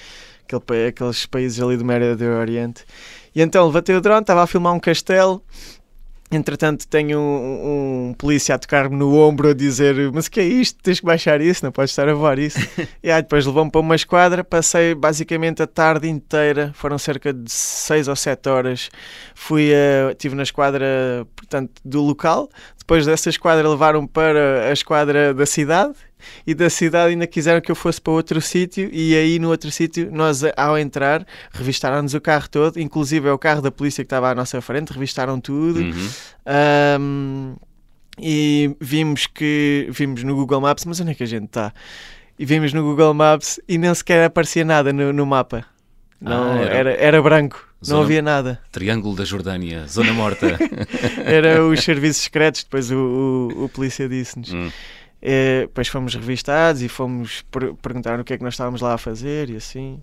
Aquele, 0.46 0.88
aqueles 0.88 1.24
países 1.24 1.62
ali 1.62 1.78
do 1.78 1.84
Médio 1.84 2.28
Oriente. 2.38 2.84
E 3.34 3.42
então 3.42 3.66
levantei 3.66 3.94
o 3.96 4.00
drone, 4.00 4.20
estava 4.20 4.42
a 4.42 4.46
filmar 4.46 4.72
um 4.72 4.80
castelo. 4.80 5.42
Entretanto, 6.30 6.88
tenho 6.88 7.18
um, 7.18 8.08
um 8.08 8.14
polícia 8.14 8.54
a 8.54 8.58
tocar-me 8.58 8.96
no 8.96 9.16
ombro 9.16 9.50
a 9.50 9.54
dizer: 9.54 10.10
Mas 10.12 10.26
o 10.26 10.30
que 10.30 10.40
é 10.40 10.44
isto? 10.44 10.82
Tens 10.82 10.98
que 10.98 11.06
baixar 11.06 11.40
isso, 11.40 11.64
não 11.64 11.70
podes 11.70 11.90
estar 11.90 12.08
a 12.08 12.14
voar 12.14 12.38
isso. 12.38 12.58
e 13.02 13.10
aí 13.10 13.22
depois 13.22 13.46
levou-me 13.46 13.70
para 13.70 13.80
uma 13.80 13.94
esquadra. 13.94 14.42
Passei 14.42 14.94
basicamente 14.94 15.62
a 15.62 15.66
tarde 15.66 16.08
inteira, 16.08 16.72
foram 16.74 16.98
cerca 16.98 17.32
de 17.32 17.50
6 17.50 18.08
ou 18.08 18.16
7 18.16 18.48
horas. 18.48 18.90
Fui 19.34 19.72
a, 19.72 20.10
estive 20.10 20.34
na 20.34 20.42
esquadra 20.42 21.26
portanto, 21.36 21.80
do 21.84 22.00
local. 22.00 22.48
Depois 22.78 23.06
dessa 23.06 23.28
esquadra, 23.28 23.68
levaram 23.68 24.06
para 24.06 24.68
a 24.68 24.72
esquadra 24.72 25.32
da 25.32 25.46
cidade 25.46 25.94
e 26.46 26.54
da 26.54 26.68
cidade 26.70 27.10
ainda 27.10 27.26
quiseram 27.26 27.60
que 27.60 27.70
eu 27.70 27.74
fosse 27.76 28.00
para 28.00 28.12
outro 28.12 28.40
sítio 28.40 28.88
e 28.92 29.14
aí 29.16 29.38
no 29.38 29.48
outro 29.50 29.70
sítio 29.70 30.08
nós 30.12 30.42
ao 30.56 30.78
entrar 30.78 31.26
revistaram-nos 31.52 32.14
o 32.14 32.20
carro 32.20 32.48
todo, 32.48 32.78
inclusive 32.80 33.28
é 33.28 33.32
o 33.32 33.38
carro 33.38 33.60
da 33.62 33.70
polícia 33.70 34.02
que 34.04 34.06
estava 34.06 34.30
à 34.30 34.34
nossa 34.34 34.60
frente, 34.60 34.92
revistaram 34.92 35.40
tudo 35.40 35.80
Uhum. 35.80 36.08
Ahm, 36.46 37.54
e 38.18 38.76
vimos 38.80 39.26
que 39.26 39.88
vimos 39.90 40.22
no 40.22 40.34
Google 40.36 40.60
Maps, 40.60 40.84
mas 40.84 41.00
onde 41.00 41.10
é 41.10 41.14
que 41.14 41.22
a 41.22 41.26
gente 41.26 41.46
está? 41.46 41.72
E 42.38 42.44
vimos 42.44 42.72
no 42.72 42.82
Google 42.82 43.12
Maps 43.14 43.58
e 43.68 43.76
nem 43.78 43.92
sequer 43.94 44.24
aparecia 44.24 44.64
nada 44.64 44.92
no, 44.92 45.12
no 45.12 45.26
mapa. 45.26 45.64
Não, 46.20 46.52
Ah, 46.52 46.60
era- 46.62 46.74
era... 46.74 46.92
Era, 46.92 47.22
branco, 47.22 47.66
Zona- 47.84 47.98
não 47.98 48.04
havia 48.04 48.22
nada. 48.22 48.60
Triângulo 48.72 49.16
da 49.16 49.24
Jordânia, 49.24 49.86
Zona 49.88 50.12
Morta. 50.12 50.56
Era 51.24 51.62
os 51.64 51.80
serviços 51.82 52.22
secretos, 52.22 52.62
depois 52.64 52.90
o, 52.90 52.96
o, 52.96 53.64
o 53.64 53.68
polícia 53.68 54.08
disse-nos. 54.08 54.52
Hum. 54.52 54.70
Eh, 55.26 55.62
depois 55.62 55.88
fomos 55.88 56.14
revistados 56.14 56.82
e 56.82 56.88
fomos 56.88 57.42
per 57.50 57.72
perguntar 57.80 58.20
o 58.20 58.24
que 58.24 58.34
é 58.34 58.36
que 58.36 58.44
nós 58.44 58.52
estávamos 58.54 58.82
lá 58.82 58.92
a 58.92 58.98
fazer 58.98 59.48
e 59.48 59.56
assim. 59.56 59.98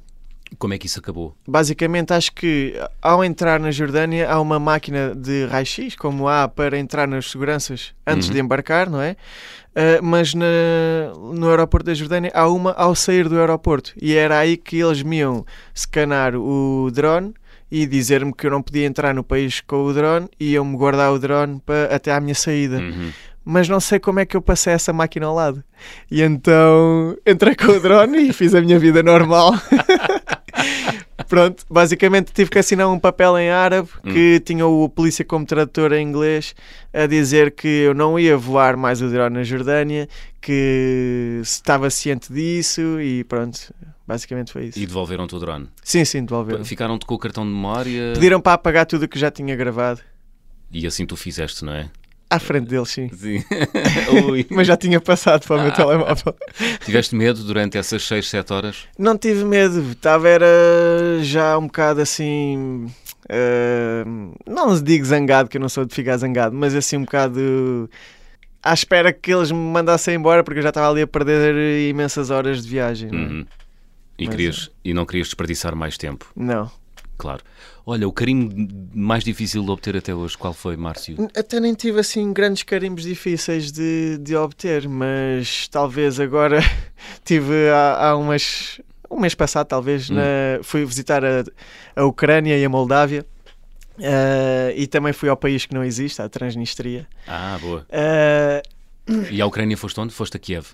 Como 0.58 0.74
é 0.74 0.78
que 0.78 0.86
isso 0.88 1.00
acabou? 1.00 1.34
Basicamente, 1.48 2.12
acho 2.12 2.34
que 2.34 2.74
ao 3.02 3.24
entrar 3.24 3.58
na 3.60 3.70
Jordânia 3.72 4.30
há 4.30 4.42
uma 4.42 4.60
máquina 4.60 5.14
de 5.16 5.46
raio-x, 5.46 5.96
como 5.96 6.28
há 6.28 6.46
para 6.48 6.78
entrar 6.78 7.08
nas 7.08 7.30
seguranças 7.32 7.94
antes 8.06 8.28
Uhum. 8.28 8.34
de 8.34 8.40
embarcar, 8.42 8.90
não 8.90 9.00
é? 9.02 9.16
Uh, 9.74 10.04
mas 10.04 10.34
na- 10.34 10.46
no 11.34 11.50
aeroporto 11.50 11.86
da 11.86 11.94
Jordânia 11.94 12.32
há 12.34 12.50
uma 12.50 12.72
ao 12.74 12.94
sair 12.96 13.30
do 13.30 13.40
aeroporto 13.40 13.94
e 14.02 14.14
era 14.16 14.40
aí 14.40 14.58
que 14.58 14.78
eles 14.82 15.02
me 15.04 15.20
iam 15.20 15.46
scanar 15.74 16.36
o 16.36 16.90
drone 16.92 17.34
e 17.72 17.86
dizer-me 17.88 18.34
que 18.34 18.46
eu 18.48 18.52
não 18.52 18.62
podia 18.62 18.86
entrar 18.86 19.14
no 19.14 19.24
país 19.24 19.62
com 19.62 19.86
o 19.86 19.94
drone 19.94 20.28
e 20.38 20.52
iam-me 20.54 20.76
guardar 20.76 21.14
o 21.14 21.18
drone 21.20 21.62
para, 21.66 21.96
até 21.96 22.12
à 22.12 22.20
minha 22.20 22.36
saída 22.36 22.80
Uhum. 22.80 23.12
Mas 23.44 23.68
não 23.68 23.80
sei 23.80 24.00
como 24.00 24.20
é 24.20 24.26
que 24.26 24.36
eu 24.38 24.42
passei 24.42 24.74
essa 24.74 24.94
máquina 24.94 25.26
ao 25.26 25.36
lado. 25.36 25.64
E 26.10 26.22
então 26.22 27.18
entrei 27.26 27.56
com 27.56 27.72
o 27.72 27.80
drone 27.80 28.30
e 28.30 28.34
fiz 28.34 28.54
a 28.54 28.62
minha 28.62 28.78
vida 28.80 29.02
normal. 29.02 29.54
Pronto, 31.28 31.64
basicamente 31.70 32.34
tive 32.34 32.50
que 32.50 32.60
assinar 32.60 32.90
um 32.90 33.00
papel 33.00 33.38
em 33.38 33.50
árabe 33.50 33.88
que 34.04 34.42
tinha 34.42 34.68
o 34.68 34.90
polícia 34.90 35.24
como 35.24 35.46
tradutor 35.46 35.94
em 35.94 36.06
inglês 36.06 36.54
a 36.94 37.06
dizer 37.06 37.52
que 37.52 37.68
eu 37.68 37.94
não 37.94 38.20
ia 38.20 38.36
voar 38.36 38.76
mais 38.76 39.02
o 39.02 39.08
drone 39.08 39.36
na 39.36 39.44
Jordânia, 39.44 40.10
que 40.42 41.40
estava 41.42 41.90
ciente 41.90 42.34
disso 42.34 43.00
e 43.00 43.24
pronto, 43.24 43.74
basicamente 44.06 44.52
foi 44.52 44.66
isso. 44.66 44.80
E 44.80 44.86
devolveram-te 44.86 45.34
o 45.36 45.40
drone. 45.40 45.70
Sim, 45.82 46.04
sim, 46.04 46.26
devolveram. 46.26 46.66
Ficaram-te 46.66 47.06
com 47.06 47.16
o 47.16 47.20
cartão 47.20 47.46
de 47.46 47.52
memória 47.52 48.12
Pediram 48.14 48.42
para 48.42 48.54
apagar 48.54 48.86
tudo 48.86 49.04
o 49.04 49.08
que 49.08 49.18
já 49.18 49.32
tinha 49.32 49.56
gravado. 49.56 50.02
e 50.70 50.86
assim 50.86 51.06
tu 51.06 51.16
fizeste, 51.16 51.64
não 51.64 51.74
é? 51.74 51.90
À 52.32 52.40
frente 52.40 52.68
deles, 52.70 52.90
sim. 52.90 53.10
Sim. 53.14 53.44
Mas 54.50 54.66
já 54.66 54.78
tinha 54.78 55.02
passado 55.02 55.46
para 55.46 55.58
o 55.58 55.62
meu 55.62 55.72
telemóvel. 55.74 56.34
Tiveste 56.86 57.14
medo 57.14 57.44
durante 57.44 57.78
essas 57.78 58.04
6, 58.08 58.30
7 58.30 58.54
horas? 58.54 58.78
Não 58.98 59.18
tive 59.18 59.44
medo, 59.44 59.92
estava 59.92 60.30
era 60.30 60.48
já 61.22 61.58
um 61.58 61.68
bocado 61.68 62.00
assim. 62.02 62.86
eh, 63.28 64.04
não 64.48 64.82
digo 64.82 65.04
zangado, 65.06 65.50
que 65.50 65.58
eu 65.58 65.62
não 65.62 65.68
sou 65.70 65.84
de 65.86 65.94
ficar 65.94 66.18
zangado, 66.18 66.56
mas 66.56 66.74
assim 66.74 66.98
um 66.98 67.02
bocado 67.04 67.90
à 68.64 68.74
espera 68.74 69.12
que 69.12 69.34
eles 69.34 69.52
me 69.52 69.58
mandassem 69.72 70.16
embora 70.16 70.44
porque 70.44 70.60
eu 70.60 70.64
já 70.64 70.70
estava 70.70 70.90
ali 70.90 71.02
a 71.02 71.08
perder 71.08 71.90
imensas 71.90 72.30
horas 72.30 72.64
de 72.64 72.70
viagem. 72.70 73.12
não 73.12 73.20
é? 73.20 73.22
Uhum. 73.24 73.46
E, 74.18 74.26
Mas 74.26 74.36
querias, 74.36 74.72
e 74.86 74.94
não 74.94 75.06
querias 75.06 75.28
desperdiçar 75.28 75.76
mais 75.76 75.98
tempo, 75.98 76.28
Não. 76.36 76.70
claro. 77.18 77.42
Olha, 77.92 78.08
o 78.08 78.12
carinho 78.12 78.50
mais 78.94 79.22
difícil 79.24 79.64
de 79.64 79.70
obter 79.70 79.98
até 79.98 80.16
hoje, 80.16 80.38
qual 80.38 80.54
foi, 80.54 80.78
Márcio? 80.78 81.18
Até 81.36 81.60
nem 81.60 81.74
tive 81.74 82.00
assim 82.00 82.32
grandes 82.32 82.64
carimbos 82.64 83.04
difíceis 83.04 83.70
de, 83.72 84.18
de 84.20 84.34
obter, 84.36 84.88
mas 84.88 85.68
talvez 85.68 86.18
agora 86.20 86.60
tive 87.26 87.70
há, 87.70 88.10
há 88.10 88.16
umas. 88.16 88.80
Um 89.10 89.20
mês 89.20 89.36
passado, 89.36 89.68
talvez, 89.68 90.10
Hum. 90.10 90.16
na- 90.16 90.64
fui 90.64 90.86
visitar 90.86 91.22
a, 91.26 91.44
a 91.98 92.06
Ucrânia 92.06 92.58
e 92.58 92.64
a 92.64 92.70
Moldávia. 92.70 93.26
eh, 94.00 94.74
e 94.78 94.88
também 94.88 95.12
fui 95.12 95.28
ao 95.28 95.36
país 95.36 95.66
que 95.66 95.74
não 95.74 95.84
existe, 95.84 96.22
a 96.22 96.30
Transnistria. 96.30 97.06
Ah, 97.28 97.58
boa. 97.62 97.86
Eh, 97.90 98.62
E 99.30 99.42
a 99.42 99.46
Ucrânia 99.46 99.76
foste 99.76 100.00
onde? 100.00 100.14
Foste 100.14 100.38
a 100.38 100.40
Kiev. 100.40 100.68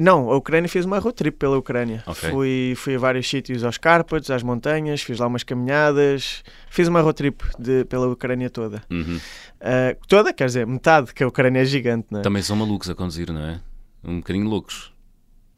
Não, 0.00 0.30
a 0.30 0.36
Ucrânia 0.36 0.68
fez 0.68 0.84
uma 0.84 0.98
road 0.98 1.14
trip 1.16 1.36
pela 1.38 1.56
Ucrânia. 1.56 2.02
Ok. 2.06 2.30
Fui, 2.30 2.74
fui 2.76 2.94
a 2.96 2.98
vários 2.98 3.28
sítios, 3.28 3.64
aos 3.64 3.78
Cárpatos, 3.78 4.30
às 4.30 4.42
montanhas, 4.42 5.02
fiz 5.02 5.18
lá 5.18 5.26
umas 5.26 5.42
caminhadas. 5.42 6.42
Fiz 6.70 6.88
uma 6.88 7.00
road 7.00 7.16
trip 7.16 7.42
de, 7.58 7.84
pela 7.86 8.06
Ucrânia 8.08 8.50
toda. 8.50 8.82
Uhum. 8.90 9.18
Eh, 9.60 9.96
toda, 10.06 10.32
quer 10.32 10.46
dizer, 10.46 10.66
metade, 10.66 11.12
que 11.14 11.22
a 11.24 11.28
Ucrânia 11.28 11.60
é 11.60 11.64
gigante, 11.64 12.06
não 12.10 12.20
é? 12.20 12.22
Também 12.22 12.42
são 12.42 12.56
malucos 12.56 12.90
a 12.90 12.94
conduzir, 12.94 13.32
não 13.32 13.40
é? 13.40 13.60
Um 14.04 14.18
bocadinho 14.18 14.46
loucos. 14.48 14.92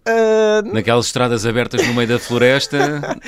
Uh, 0.07 0.73
Naquelas 0.73 1.07
estradas 1.07 1.45
abertas 1.45 1.87
no 1.87 1.93
meio 1.93 2.09
da 2.09 2.19
floresta, 2.19 2.79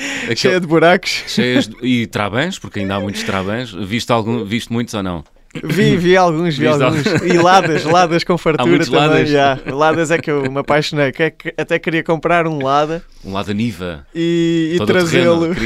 aquele- 0.23 0.35
cheia 0.35 0.59
de 0.59 0.65
buracos. 0.65 1.23
cheias 1.27 1.67
de... 1.67 1.75
e 1.85 2.07
trabãs, 2.07 2.57
porque 2.57 2.79
ainda 2.79 2.95
há 2.95 2.99
muitos 2.99 3.21
trabãs. 3.21 3.71
Viste, 3.71 4.11
algum... 4.11 4.43
Viste 4.45 4.73
muitos 4.73 4.93
ou 4.95 5.03
não? 5.03 5.23
Vi, 5.63 5.97
vi 5.97 6.15
alguns, 6.15 6.57
vi 6.57 6.67
Viste 6.67 6.83
alguns. 6.83 7.05
E 7.23 7.33
ladas, 7.37 7.83
ladas 7.83 8.23
com 8.23 8.37
fartura 8.37 8.85
também. 8.85 8.99
ladas? 8.99 9.29
já. 9.29 9.59
Ladas 9.69 10.09
é 10.11 10.17
que 10.17 10.31
eu 10.31 10.49
me 10.49 10.59
apaixonei. 10.59 11.11
que 11.11 11.23
é 11.23 11.29
que 11.29 11.53
até 11.57 11.77
queria 11.77 12.03
comprar 12.03 12.47
um 12.47 12.63
lada 12.63 13.03
Um 13.25 13.33
lado 13.33 13.47
da 13.47 13.53
Niva, 13.53 14.07
e, 14.15 14.77
e 14.79 14.85
trazê-lo. 14.85 15.47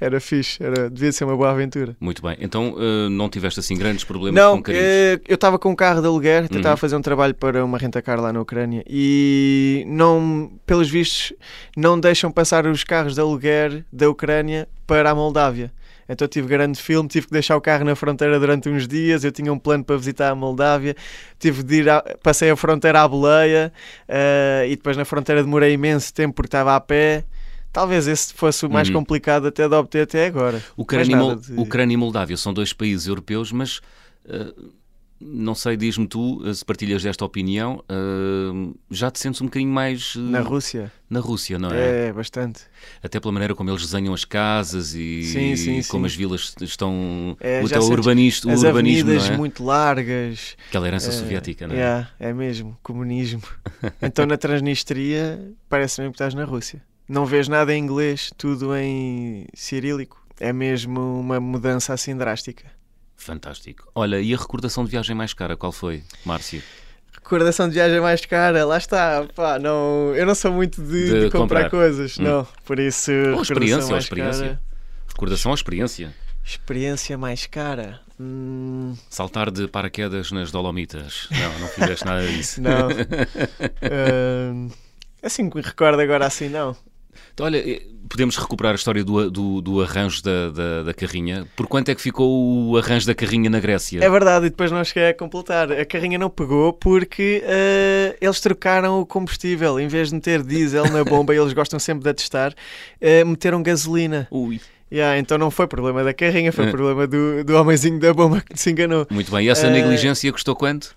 Era 0.00 0.20
fixe, 0.20 0.62
era, 0.62 0.90
devia 0.90 1.12
ser 1.12 1.24
uma 1.24 1.36
boa 1.36 1.50
aventura. 1.50 1.96
Muito 2.00 2.20
bem. 2.20 2.36
Então 2.40 2.74
eh, 2.78 3.08
não 3.08 3.28
tiveste 3.28 3.60
assim 3.60 3.76
grandes 3.76 4.04
problemas 4.04 4.34
Não, 4.42 4.56
com 4.56 4.62
carinhos? 4.64 4.84
eh, 4.86 5.20
eu 5.28 5.34
estava 5.36 5.58
com 5.58 5.70
um 5.70 5.74
carro 5.74 6.00
de 6.00 6.06
aluguer, 6.06 6.42
Uhum. 6.50 6.56
estava 6.58 6.74
a 6.74 6.76
fazer 6.76 6.96
um 6.96 7.00
trabalho 7.02 7.34
para 7.34 7.64
uma 7.64 7.78
rentacar 7.78 8.20
lá 8.20 8.32
na 8.32 8.40
Ucrânia 8.40 8.82
e 8.88 9.84
não, 9.86 10.50
pelos 10.66 10.88
vistos, 10.90 11.32
não 11.76 11.98
deixam 11.98 12.30
passar 12.30 12.66
os 12.66 12.82
carros 12.84 13.14
de 13.14 13.20
aluguer 13.20 13.84
da 13.92 14.08
Ucrânia 14.10 14.68
para 14.86 15.10
a 15.10 15.14
Moldávia. 15.14 15.72
Então 16.08 16.28
tive 16.28 16.46
grande 16.48 16.80
filme, 16.80 17.08
tive 17.08 17.26
que 17.26 17.32
deixar 17.32 17.56
o 17.56 17.60
carro 17.60 17.84
na 17.84 17.94
fronteira 17.94 18.38
durante 18.38 18.68
uns 18.68 18.86
dias. 18.86 19.24
Eu 19.24 19.32
tinha 19.32 19.52
um 19.52 19.58
plano 19.58 19.82
para 19.84 19.96
visitar 19.96 20.30
a 20.30 20.34
Moldávia, 20.34 20.94
tive 21.38 21.62
de 21.62 21.76
ir, 21.76 21.88
a- 21.88 22.02
passei 22.22 22.50
a 22.50 22.56
fronteira 22.56 23.02
à 23.02 23.08
boleia 23.08 23.72
eh, 24.08 24.66
e 24.68 24.76
depois 24.76 24.96
na 24.96 25.04
fronteira 25.04 25.42
demorei 25.42 25.72
imenso 25.72 26.12
tempo 26.12 26.34
porque 26.34 26.48
estava 26.48 26.74
a 26.76 26.80
pé. 26.80 27.24
Talvez 27.72 28.06
esse 28.06 28.32
fosse 28.34 28.64
o 28.64 28.70
mais 28.70 28.86
Uhum. 28.88 28.94
complicado 28.94 29.46
até 29.48 29.68
de 29.68 29.74
obter 29.74 30.02
até 30.02 30.26
agora. 30.26 30.62
Ucrânia, 30.76 31.16
e 31.16 31.36
de- 31.36 31.60
Ucrânia 31.60 31.94
e 31.94 31.96
Moldávia 31.96 32.36
são 32.36 32.54
dois 32.54 32.72
países 32.72 33.06
europeus, 33.08 33.50
mas 33.50 33.80
eh, 34.28 34.52
não 35.26 35.54
sei, 35.54 35.76
diz-me 35.76 36.06
tu, 36.06 36.42
eh, 36.44 36.52
se 36.52 36.62
partilhas 36.62 37.02
desta 37.02 37.24
opinião, 37.24 37.82
eh, 37.88 38.74
já 38.90 39.10
te 39.10 39.18
sentes 39.18 39.40
um 39.40 39.46
bocadinho 39.46 39.72
mais 39.72 40.14
eh, 40.16 40.20
Na 40.20 40.40
Rússia, 40.40 40.92
na 41.08 41.18
Rússia, 41.18 41.58
não 41.58 41.70
é? 41.70 42.08
é 42.08 42.12
bastante. 42.12 42.62
Até 43.02 43.18
pela 43.18 43.32
maneira 43.32 43.54
como 43.54 43.70
eles 43.70 43.82
desenham 43.82 44.12
as 44.12 44.24
casas 44.24 44.94
e 44.94 45.22
Sim, 45.22 45.56
sim, 45.56 45.82
como 45.88 46.04
sim. 46.04 46.12
as 46.12 46.14
vilas 46.14 46.54
estão. 46.60 47.36
É, 47.40 47.62
o 47.62 47.66
já 47.66 47.76
teu 47.76 47.82
sentes 47.82 47.98
urbanista, 47.98 48.48
o 48.48 48.50
As 48.50 48.62
urbanismo, 48.62 49.08
avenidas 49.10 49.30
é? 49.30 49.36
muito 49.36 49.64
largas. 49.64 50.56
Aquela 50.68 50.86
herança 50.86 51.08
eh, 51.08 51.12
soviética, 51.12 51.66
não 51.66 51.74
é? 51.74 51.78
yeah, 51.78 52.10
é 52.20 52.32
mesmo, 52.32 52.76
comunismo. 52.82 53.42
então 54.02 54.26
na 54.26 54.36
Transnistria 54.36 55.52
parece 55.70 56.00
mesmo 56.00 56.12
que 56.12 56.16
estás 56.16 56.34
na 56.34 56.44
Rússia. 56.44 56.82
Não 57.08 57.24
vês 57.24 57.48
nada 57.48 57.74
em 57.74 57.82
inglês, 57.82 58.30
tudo 58.36 58.74
em 58.76 59.46
cirílico. 59.54 60.22
É 60.38 60.52
mesmo 60.52 61.00
uma 61.20 61.38
mudança 61.40 61.94
assim 61.94 62.16
drástica. 62.16 62.64
Fantástico. 63.16 63.88
Olha, 63.94 64.20
e 64.20 64.34
a 64.34 64.36
recordação 64.36 64.84
de 64.84 64.90
viagem 64.90 65.14
mais 65.16 65.32
cara, 65.32 65.56
qual 65.56 65.72
foi, 65.72 66.02
Márcio? 66.24 66.62
Recordação 67.12 67.68
de 67.68 67.74
viagem 67.74 68.00
mais 68.00 68.24
cara, 68.26 68.64
lá 68.66 68.76
está. 68.76 69.26
Pá, 69.34 69.58
não, 69.58 70.12
eu 70.14 70.26
não 70.26 70.34
sou 70.34 70.52
muito 70.52 70.82
de, 70.82 71.04
De 71.06 71.20
de 71.24 71.30
comprar, 71.30 71.64
comprar. 71.64 71.70
coisas, 71.70 72.18
Hum. 72.18 72.22
não. 72.22 72.48
Por 72.66 72.78
isso, 72.78 73.10
Ou 73.34 73.42
experiência, 73.42 73.92
ou 73.94 73.98
experiência. 73.98 74.44
cara. 74.46 74.60
Recordação 75.08 75.50
ou 75.52 75.54
experiência? 75.54 76.14
Experiência 76.44 77.16
mais 77.16 77.46
cara. 77.46 78.00
Hum, 78.20 78.94
Saltar 79.08 79.50
de 79.50 79.66
paraquedas 79.66 80.30
nas 80.30 80.50
Dolomitas. 80.50 81.26
Não, 81.30 81.58
não 81.60 81.68
fizeste 81.68 82.04
nada 82.04 82.26
disso. 82.26 82.60
não. 82.60 82.88
Hum, 84.52 84.70
assim 85.22 85.48
que 85.48 85.56
me 85.56 85.62
recordo 85.62 86.00
agora 86.00 86.26
assim, 86.26 86.48
não. 86.48 86.76
Então, 87.32 87.46
olha, 87.46 87.58
eh, 87.58 87.82
podemos 88.08 88.36
recuperar 88.36 88.72
a 88.72 88.74
história 88.76 89.02
do, 89.04 89.30
do, 89.30 89.60
do 89.60 89.82
arranjo 89.82 90.22
da, 90.22 90.50
da, 90.50 90.82
da 90.84 90.94
carrinha. 90.94 91.46
Por 91.56 91.66
quanto 91.66 91.88
é 91.90 91.94
que 91.94 92.00
ficou 92.00 92.68
o 92.70 92.76
arranjo 92.76 93.06
da 93.06 93.14
carrinha 93.14 93.48
na 93.50 93.60
Grécia? 93.60 94.04
É 94.04 94.08
verdade, 94.10 94.46
e 94.46 94.50
depois 94.50 94.70
não 94.70 94.82
cheguei 94.84 95.08
a 95.10 95.14
completar. 95.14 95.70
A 95.72 95.84
carrinha 95.84 96.18
não 96.18 96.28
pegou 96.30 96.72
porque 96.72 97.42
eh, 97.44 98.16
eles 98.20 98.40
trocaram 98.40 99.00
o 99.00 99.06
combustível. 99.06 99.78
Em 99.80 99.88
vez 99.88 100.08
de 100.08 100.14
meter 100.16 100.42
diesel 100.42 100.90
na 100.90 101.02
bomba, 101.04 101.34
e 101.34 101.38
eles 101.40 101.52
gostam 101.52 101.78
sempre 101.78 102.04
de 102.04 102.10
atestar, 102.10 102.54
eh, 103.00 103.24
meteram 103.24 103.62
gasolina. 103.62 104.28
Ui, 104.30 104.60
Yeah, 104.92 105.18
então 105.18 105.36
não 105.38 105.50
foi 105.50 105.66
problema 105.66 106.04
da 106.04 106.14
carrinha, 106.14 106.52
foi 106.52 106.66
É. 106.66 106.70
problema 106.70 107.04
do, 107.06 107.42
do 107.42 107.56
homenzinho 107.56 107.98
da 107.98 108.14
bomba 108.14 108.40
que 108.48 108.56
se 108.60 108.70
enganou. 108.70 109.04
muito 109.10 109.28
bem. 109.32 109.46
E 109.46 109.48
essa 109.48 109.66
Eh, 109.66 109.70
negligência 109.70 110.30
custou 110.32 110.54
quanto? 110.54 110.94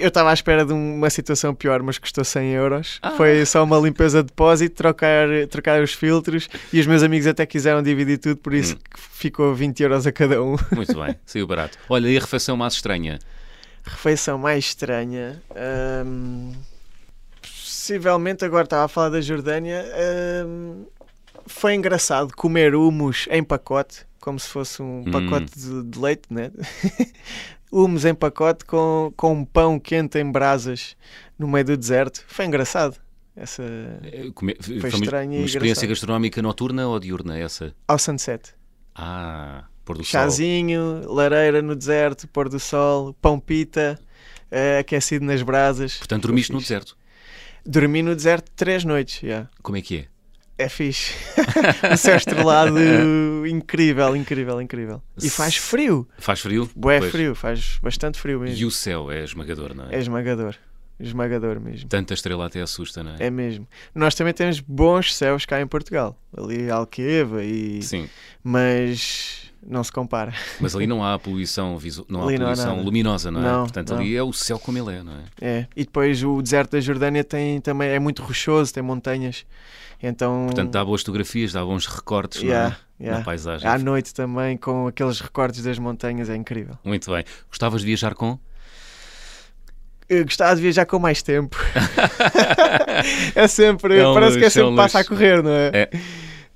Eu 0.00 0.08
estava 0.08 0.30
à 0.30 0.32
espera 0.34 0.64
de 0.64 0.72
uma 0.72 1.10
situação 1.10 1.54
pior, 1.54 1.82
mas 1.82 1.98
custou 1.98 2.24
100 2.24 2.52
euros. 2.52 2.98
Ah. 3.02 3.10
Foi 3.12 3.44
só 3.44 3.62
uma 3.62 3.78
limpeza 3.78 4.22
de 4.22 4.28
depósito, 4.28 4.74
trocar, 4.74 5.28
trocar 5.50 5.82
os 5.82 5.92
filtros 5.92 6.48
e 6.72 6.80
os 6.80 6.86
meus 6.86 7.02
amigos 7.02 7.26
até 7.26 7.44
quiseram 7.46 7.82
dividir 7.82 8.18
tudo, 8.18 8.36
por 8.38 8.54
isso 8.54 8.74
Hum. 8.76 8.78
ficou 9.12 9.54
20 9.54 9.80
euros 9.82 10.06
a 10.06 10.12
cada 10.12 10.42
um. 10.42 10.56
Muito 10.72 10.94
bem, 10.98 11.14
saiu 11.26 11.46
barato. 11.46 11.78
Olha, 11.88 12.08
e 12.08 12.16
a 12.16 12.20
refeição 12.20 12.56
mais 12.56 12.72
estranha? 12.74 13.18
Refeição 13.84 14.38
mais 14.38 14.64
estranha. 14.64 15.42
hum, 16.06 16.52
possivelmente, 17.42 18.44
agora 18.44 18.64
estava 18.64 18.84
a 18.84 18.88
falar 18.88 19.10
da 19.10 19.20
Jordânia. 19.20 19.84
hum, 20.46 20.86
foi 21.46 21.74
engraçado 21.74 22.34
comer 22.36 22.74
humus 22.74 23.26
em 23.30 23.42
pacote, 23.42 24.06
como 24.20 24.38
se 24.38 24.48
fosse 24.48 24.80
um 24.82 25.00
Hum. 25.06 25.10
pacote 25.10 25.58
de, 25.58 25.82
de 25.84 25.98
leite, 25.98 26.22
né? 26.30 26.50
humus 27.70 28.04
em 28.04 28.14
pacote 28.14 28.64
com, 28.64 29.12
com 29.16 29.32
um 29.32 29.44
pão 29.44 29.78
quente 29.78 30.18
em 30.18 30.30
brasas 30.30 30.96
no 31.38 31.46
meio 31.48 31.64
do 31.64 31.76
deserto. 31.76 32.24
Foi 32.26 32.44
engraçado. 32.46 32.96
Essa 33.36 33.62
Eh, 34.02 34.30
come- 34.34 34.56
Foi 34.60 34.76
uma, 34.78 34.88
estranho 34.88 35.32
e 35.32 35.36
uma 35.38 35.44
experiência 35.46 35.84
engraçado. 35.84 35.88
gastronómica 35.88 36.42
noturna 36.42 36.88
ou 36.88 36.98
diurna 36.98 37.38
essa? 37.38 37.74
ao 37.88 37.98
sunset. 37.98 38.52
Ah, 38.94 39.64
pôr 39.84 39.96
do 39.96 40.04
sol. 40.04 40.20
Chazinho, 40.20 41.02
lareira 41.06 41.62
no 41.62 41.74
deserto, 41.76 42.26
pôr 42.28 42.48
do 42.48 42.58
sol, 42.58 43.14
pão 43.22 43.38
pita, 43.38 43.98
eh, 44.50 44.78
aquecido 44.80 45.24
nas 45.24 45.40
brasas. 45.42 45.96
Portanto, 45.96 46.22
Foi 46.22 46.28
dormiste 46.28 46.52
no 46.52 46.58
deserto. 46.60 46.96
Dormi 47.64 48.02
no 48.02 48.14
deserto 48.16 48.50
três 48.56 48.84
noites, 48.84 49.20
já. 49.26 49.48
Como 49.62 49.76
é 49.78 49.80
que 49.82 49.96
é? 49.98 50.04
É 50.60 50.68
fixe. 50.68 51.14
o 51.90 51.96
céu 51.96 52.16
estrelado, 52.16 52.76
incrível, 53.48 54.14
incrível, 54.14 54.60
incrível. 54.60 55.02
E 55.22 55.30
faz 55.30 55.56
frio. 55.56 56.06
Faz 56.18 56.40
frio? 56.40 56.68
Bué 56.76 56.98
Pois. 56.98 57.10
frio, 57.10 57.34
faz 57.34 57.78
bastante 57.82 58.18
frio 58.20 58.40
mesmo. 58.40 58.58
E 58.58 58.66
o 58.66 58.70
céu 58.70 59.10
é 59.10 59.24
esmagador, 59.24 59.74
não 59.74 59.86
é? 59.86 59.96
É 59.96 59.98
esmagador. 59.98 60.54
Esmagador 61.00 61.58
mesmo. 61.58 61.88
Tanta 61.88 62.12
estrela 62.12 62.44
até 62.44 62.60
assusta, 62.60 63.02
não 63.02 63.12
é? 63.12 63.16
É 63.20 63.30
mesmo. 63.30 63.66
Nós 63.94 64.14
também 64.14 64.34
temos 64.34 64.60
bons 64.60 65.14
céus 65.16 65.46
cá 65.46 65.58
em 65.58 65.66
Portugal. 65.66 66.14
Ali 66.36 66.70
Alqueva 66.70 67.42
e... 67.42 67.82
Sim, 67.82 68.06
Mas 68.44 69.50
não 69.66 69.82
se 69.82 69.90
compara. 69.90 70.34
mas 70.60 70.76
ali 70.76 70.84
não 70.86 71.02
há 71.02 71.18
poluição, 71.18 71.78
visu... 71.78 72.04
não 72.06 72.20
há 72.20 72.24
Ali 72.26 72.36
não 72.38 72.44
há 72.46 72.48
poluição 72.50 72.72
nada. 72.76 72.84
luminosa, 72.84 73.30
não 73.30 73.40
é? 73.40 73.44
Não, 73.44 73.62
Portanto, 73.62 73.94
não. 73.94 74.00
ali 74.00 74.14
é 74.14 74.22
o 74.22 74.30
céu 74.34 74.58
como 74.58 74.76
ele 74.76 74.98
é, 74.98 75.02
não 75.02 75.12
é? 75.14 75.24
É. 75.40 75.66
E 75.74 75.84
depois 75.84 76.22
o 76.22 76.42
deserto 76.42 76.72
da 76.72 76.80
Jordânia 76.80 77.24
tem 77.24 77.62
também... 77.62 77.88
É 77.88 77.98
muito 77.98 78.22
rochoso, 78.22 78.74
tem 78.74 78.82
montanhas. 78.82 79.46
Então... 80.02 80.46
Portanto, 80.46 80.70
dá 80.70 80.84
boas 80.84 81.02
fotografias, 81.02 81.52
dá 81.52 81.64
bons 81.64 81.86
recortes 81.86 82.42
é? 82.42 82.46
yeah, 82.46 82.76
yeah. 82.98 83.18
na 83.18 83.24
paisagem. 83.24 83.68
À 83.68 83.78
noite 83.78 84.14
também, 84.14 84.56
com 84.56 84.86
aqueles 84.86 85.20
recortes 85.20 85.62
das 85.62 85.78
montanhas, 85.78 86.30
é 86.30 86.36
incrível. 86.36 86.78
Muito 86.84 87.10
bem. 87.10 87.24
Gostavas 87.48 87.82
de 87.82 87.86
viajar 87.86 88.14
com? 88.14 88.38
Eu 90.08 90.24
gostava 90.24 90.56
de 90.56 90.62
viajar 90.62 90.86
com 90.86 90.98
mais 90.98 91.22
tempo. 91.22 91.56
é 93.34 93.46
sempre, 93.46 93.98
É 93.98 94.08
um 94.08 94.14
parece 94.14 94.38
que 94.38 94.42
é 94.42 94.46
luxo, 94.46 94.58
é 94.58 94.62
um 94.64 94.66
sempre 94.66 94.76
passa 94.76 94.98
a 94.98 95.00
luxo. 95.02 95.08
correr, 95.10 95.42
não 95.42 95.52
é? 95.52 95.70
É. 95.72 95.90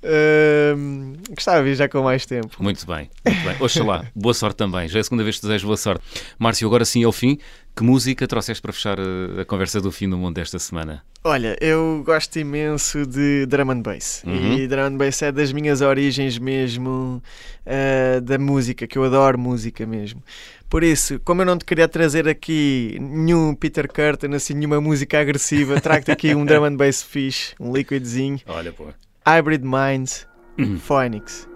Ahm, 0.05 1.15
gostava 1.29 1.57
de 1.57 1.63
viajar 1.65 1.89
com 1.89 2.03
mais 2.03 2.25
tempo. 2.25 2.55
Muito 2.59 2.85
bem, 2.85 3.09
muito 3.25 3.43
bem. 3.43 3.55
Oxalá, 3.59 4.05
boa 4.15 4.33
sorte 4.33 4.57
também. 4.57 4.87
Já 4.87 4.99
é 4.99 5.01
a 5.01 5.03
segunda 5.03 5.23
vez 5.23 5.37
que 5.37 5.41
desejo 5.41 5.65
boa 5.65 5.77
sorte. 5.77 6.03
Márcio, 6.37 6.67
agora 6.67 6.85
sim 6.85 7.03
é 7.03 7.07
o 7.07 7.11
fim. 7.11 7.39
Que 7.75 7.83
música 7.83 8.25
trouxeste 8.25 8.61
para 8.61 8.71
fechar 8.71 8.97
eh, 8.97 9.41
a 9.41 9.45
conversa 9.45 9.81
do 9.81 9.91
fim 9.91 10.07
do 10.07 10.17
mundo 10.17 10.35
desta 10.35 10.57
semana? 10.57 11.03
Olha, 11.25 11.57
eu 11.59 12.03
gosto 12.05 12.39
imenso 12.39 13.05
de 13.05 13.45
drum 13.47 13.69
and 13.71 13.81
bass. 13.81 14.23
Uhum. 14.25 14.53
E 14.53 14.65
drum 14.65 14.83
and 14.83 14.95
bass 14.95 15.21
é 15.23 15.31
das 15.31 15.51
minhas 15.51 15.81
origens 15.81 16.37
mesmo 16.37 17.21
ah, 17.65 18.21
da 18.21 18.37
música, 18.37 18.87
que 18.87 18.97
eu 18.97 19.03
adoro 19.03 19.37
música 19.37 19.85
mesmo. 19.85 20.23
Por 20.69 20.83
isso, 20.83 21.19
como 21.25 21.41
eu 21.41 21.45
não 21.45 21.57
te 21.57 21.65
queria 21.65 21.87
trazer 21.87 22.29
aqui 22.29 22.97
nenhum 23.01 23.53
Peter 23.53 23.91
Curtin, 23.91 24.35
assim, 24.35 24.53
nenhuma 24.53 24.79
música 24.79 25.19
agressiva, 25.19 25.81
trago-te 25.81 26.11
aqui 26.11 26.33
um 26.33 26.45
drum 26.45 26.63
and 26.63 26.77
bass 26.77 27.03
fixe, 27.03 27.55
um 27.59 27.73
liquidzinho. 27.73 28.39
Olha, 28.47 28.71
pô. 28.71 28.85
Hybrid 29.27 29.63
Minds, 29.63 30.27
Uhum. 30.57 30.77
Phoenix. 30.79 31.49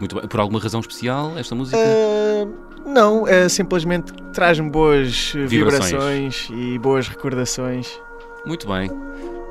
Muito 0.00 0.16
bem. 0.16 0.26
Por 0.26 0.40
alguma 0.40 0.58
razão 0.58 0.80
especial, 0.80 1.32
esta 1.38 1.54
música? 1.54 1.78
Ah, 1.78 2.46
não, 2.84 3.26
é 3.28 3.48
simplesmente 3.48 4.12
traz-me 4.32 4.68
boas 4.68 5.32
Vibrações. 5.46 5.90
vibrações 5.90 6.48
e 6.52 6.78
boas 6.78 7.06
recordações. 7.08 7.88
Muito 8.44 8.66
bem. 8.66 8.90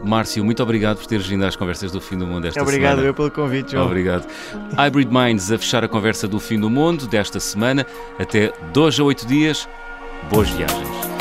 Márcio, 0.04 0.44
muito 0.44 0.62
obrigado 0.64 0.98
por 0.98 1.06
teres 1.06 1.26
vindo 1.28 1.46
às 1.46 1.56
conversas 1.56 1.92
do 1.92 2.02
fim 2.02 2.18
do 2.18 2.26
mundo 2.26 2.48
esta 2.48 2.62
Obrigado 2.62 2.92
semana. 2.96 3.08
eu 3.08 3.14
pelo 3.14 3.30
convite, 3.32 3.72
João. 3.74 3.86
Obrigado. 3.86 4.28
Hybrid 4.76 5.10
Minds 5.12 5.52
a 5.52 5.58
fechar 5.60 5.84
a 5.84 5.88
conversa 5.88 6.28
do 6.28 6.40
fim 6.40 6.60
do 6.60 6.70
mundo 6.70 7.06
desta 7.08 7.40
semana. 7.40 7.86
Até 8.20 8.52
dois 8.74 9.00
a 9.00 9.04
oito 9.04 9.26
dias. 9.28 9.70
Boas 10.30 10.50
viagens. 10.50 11.21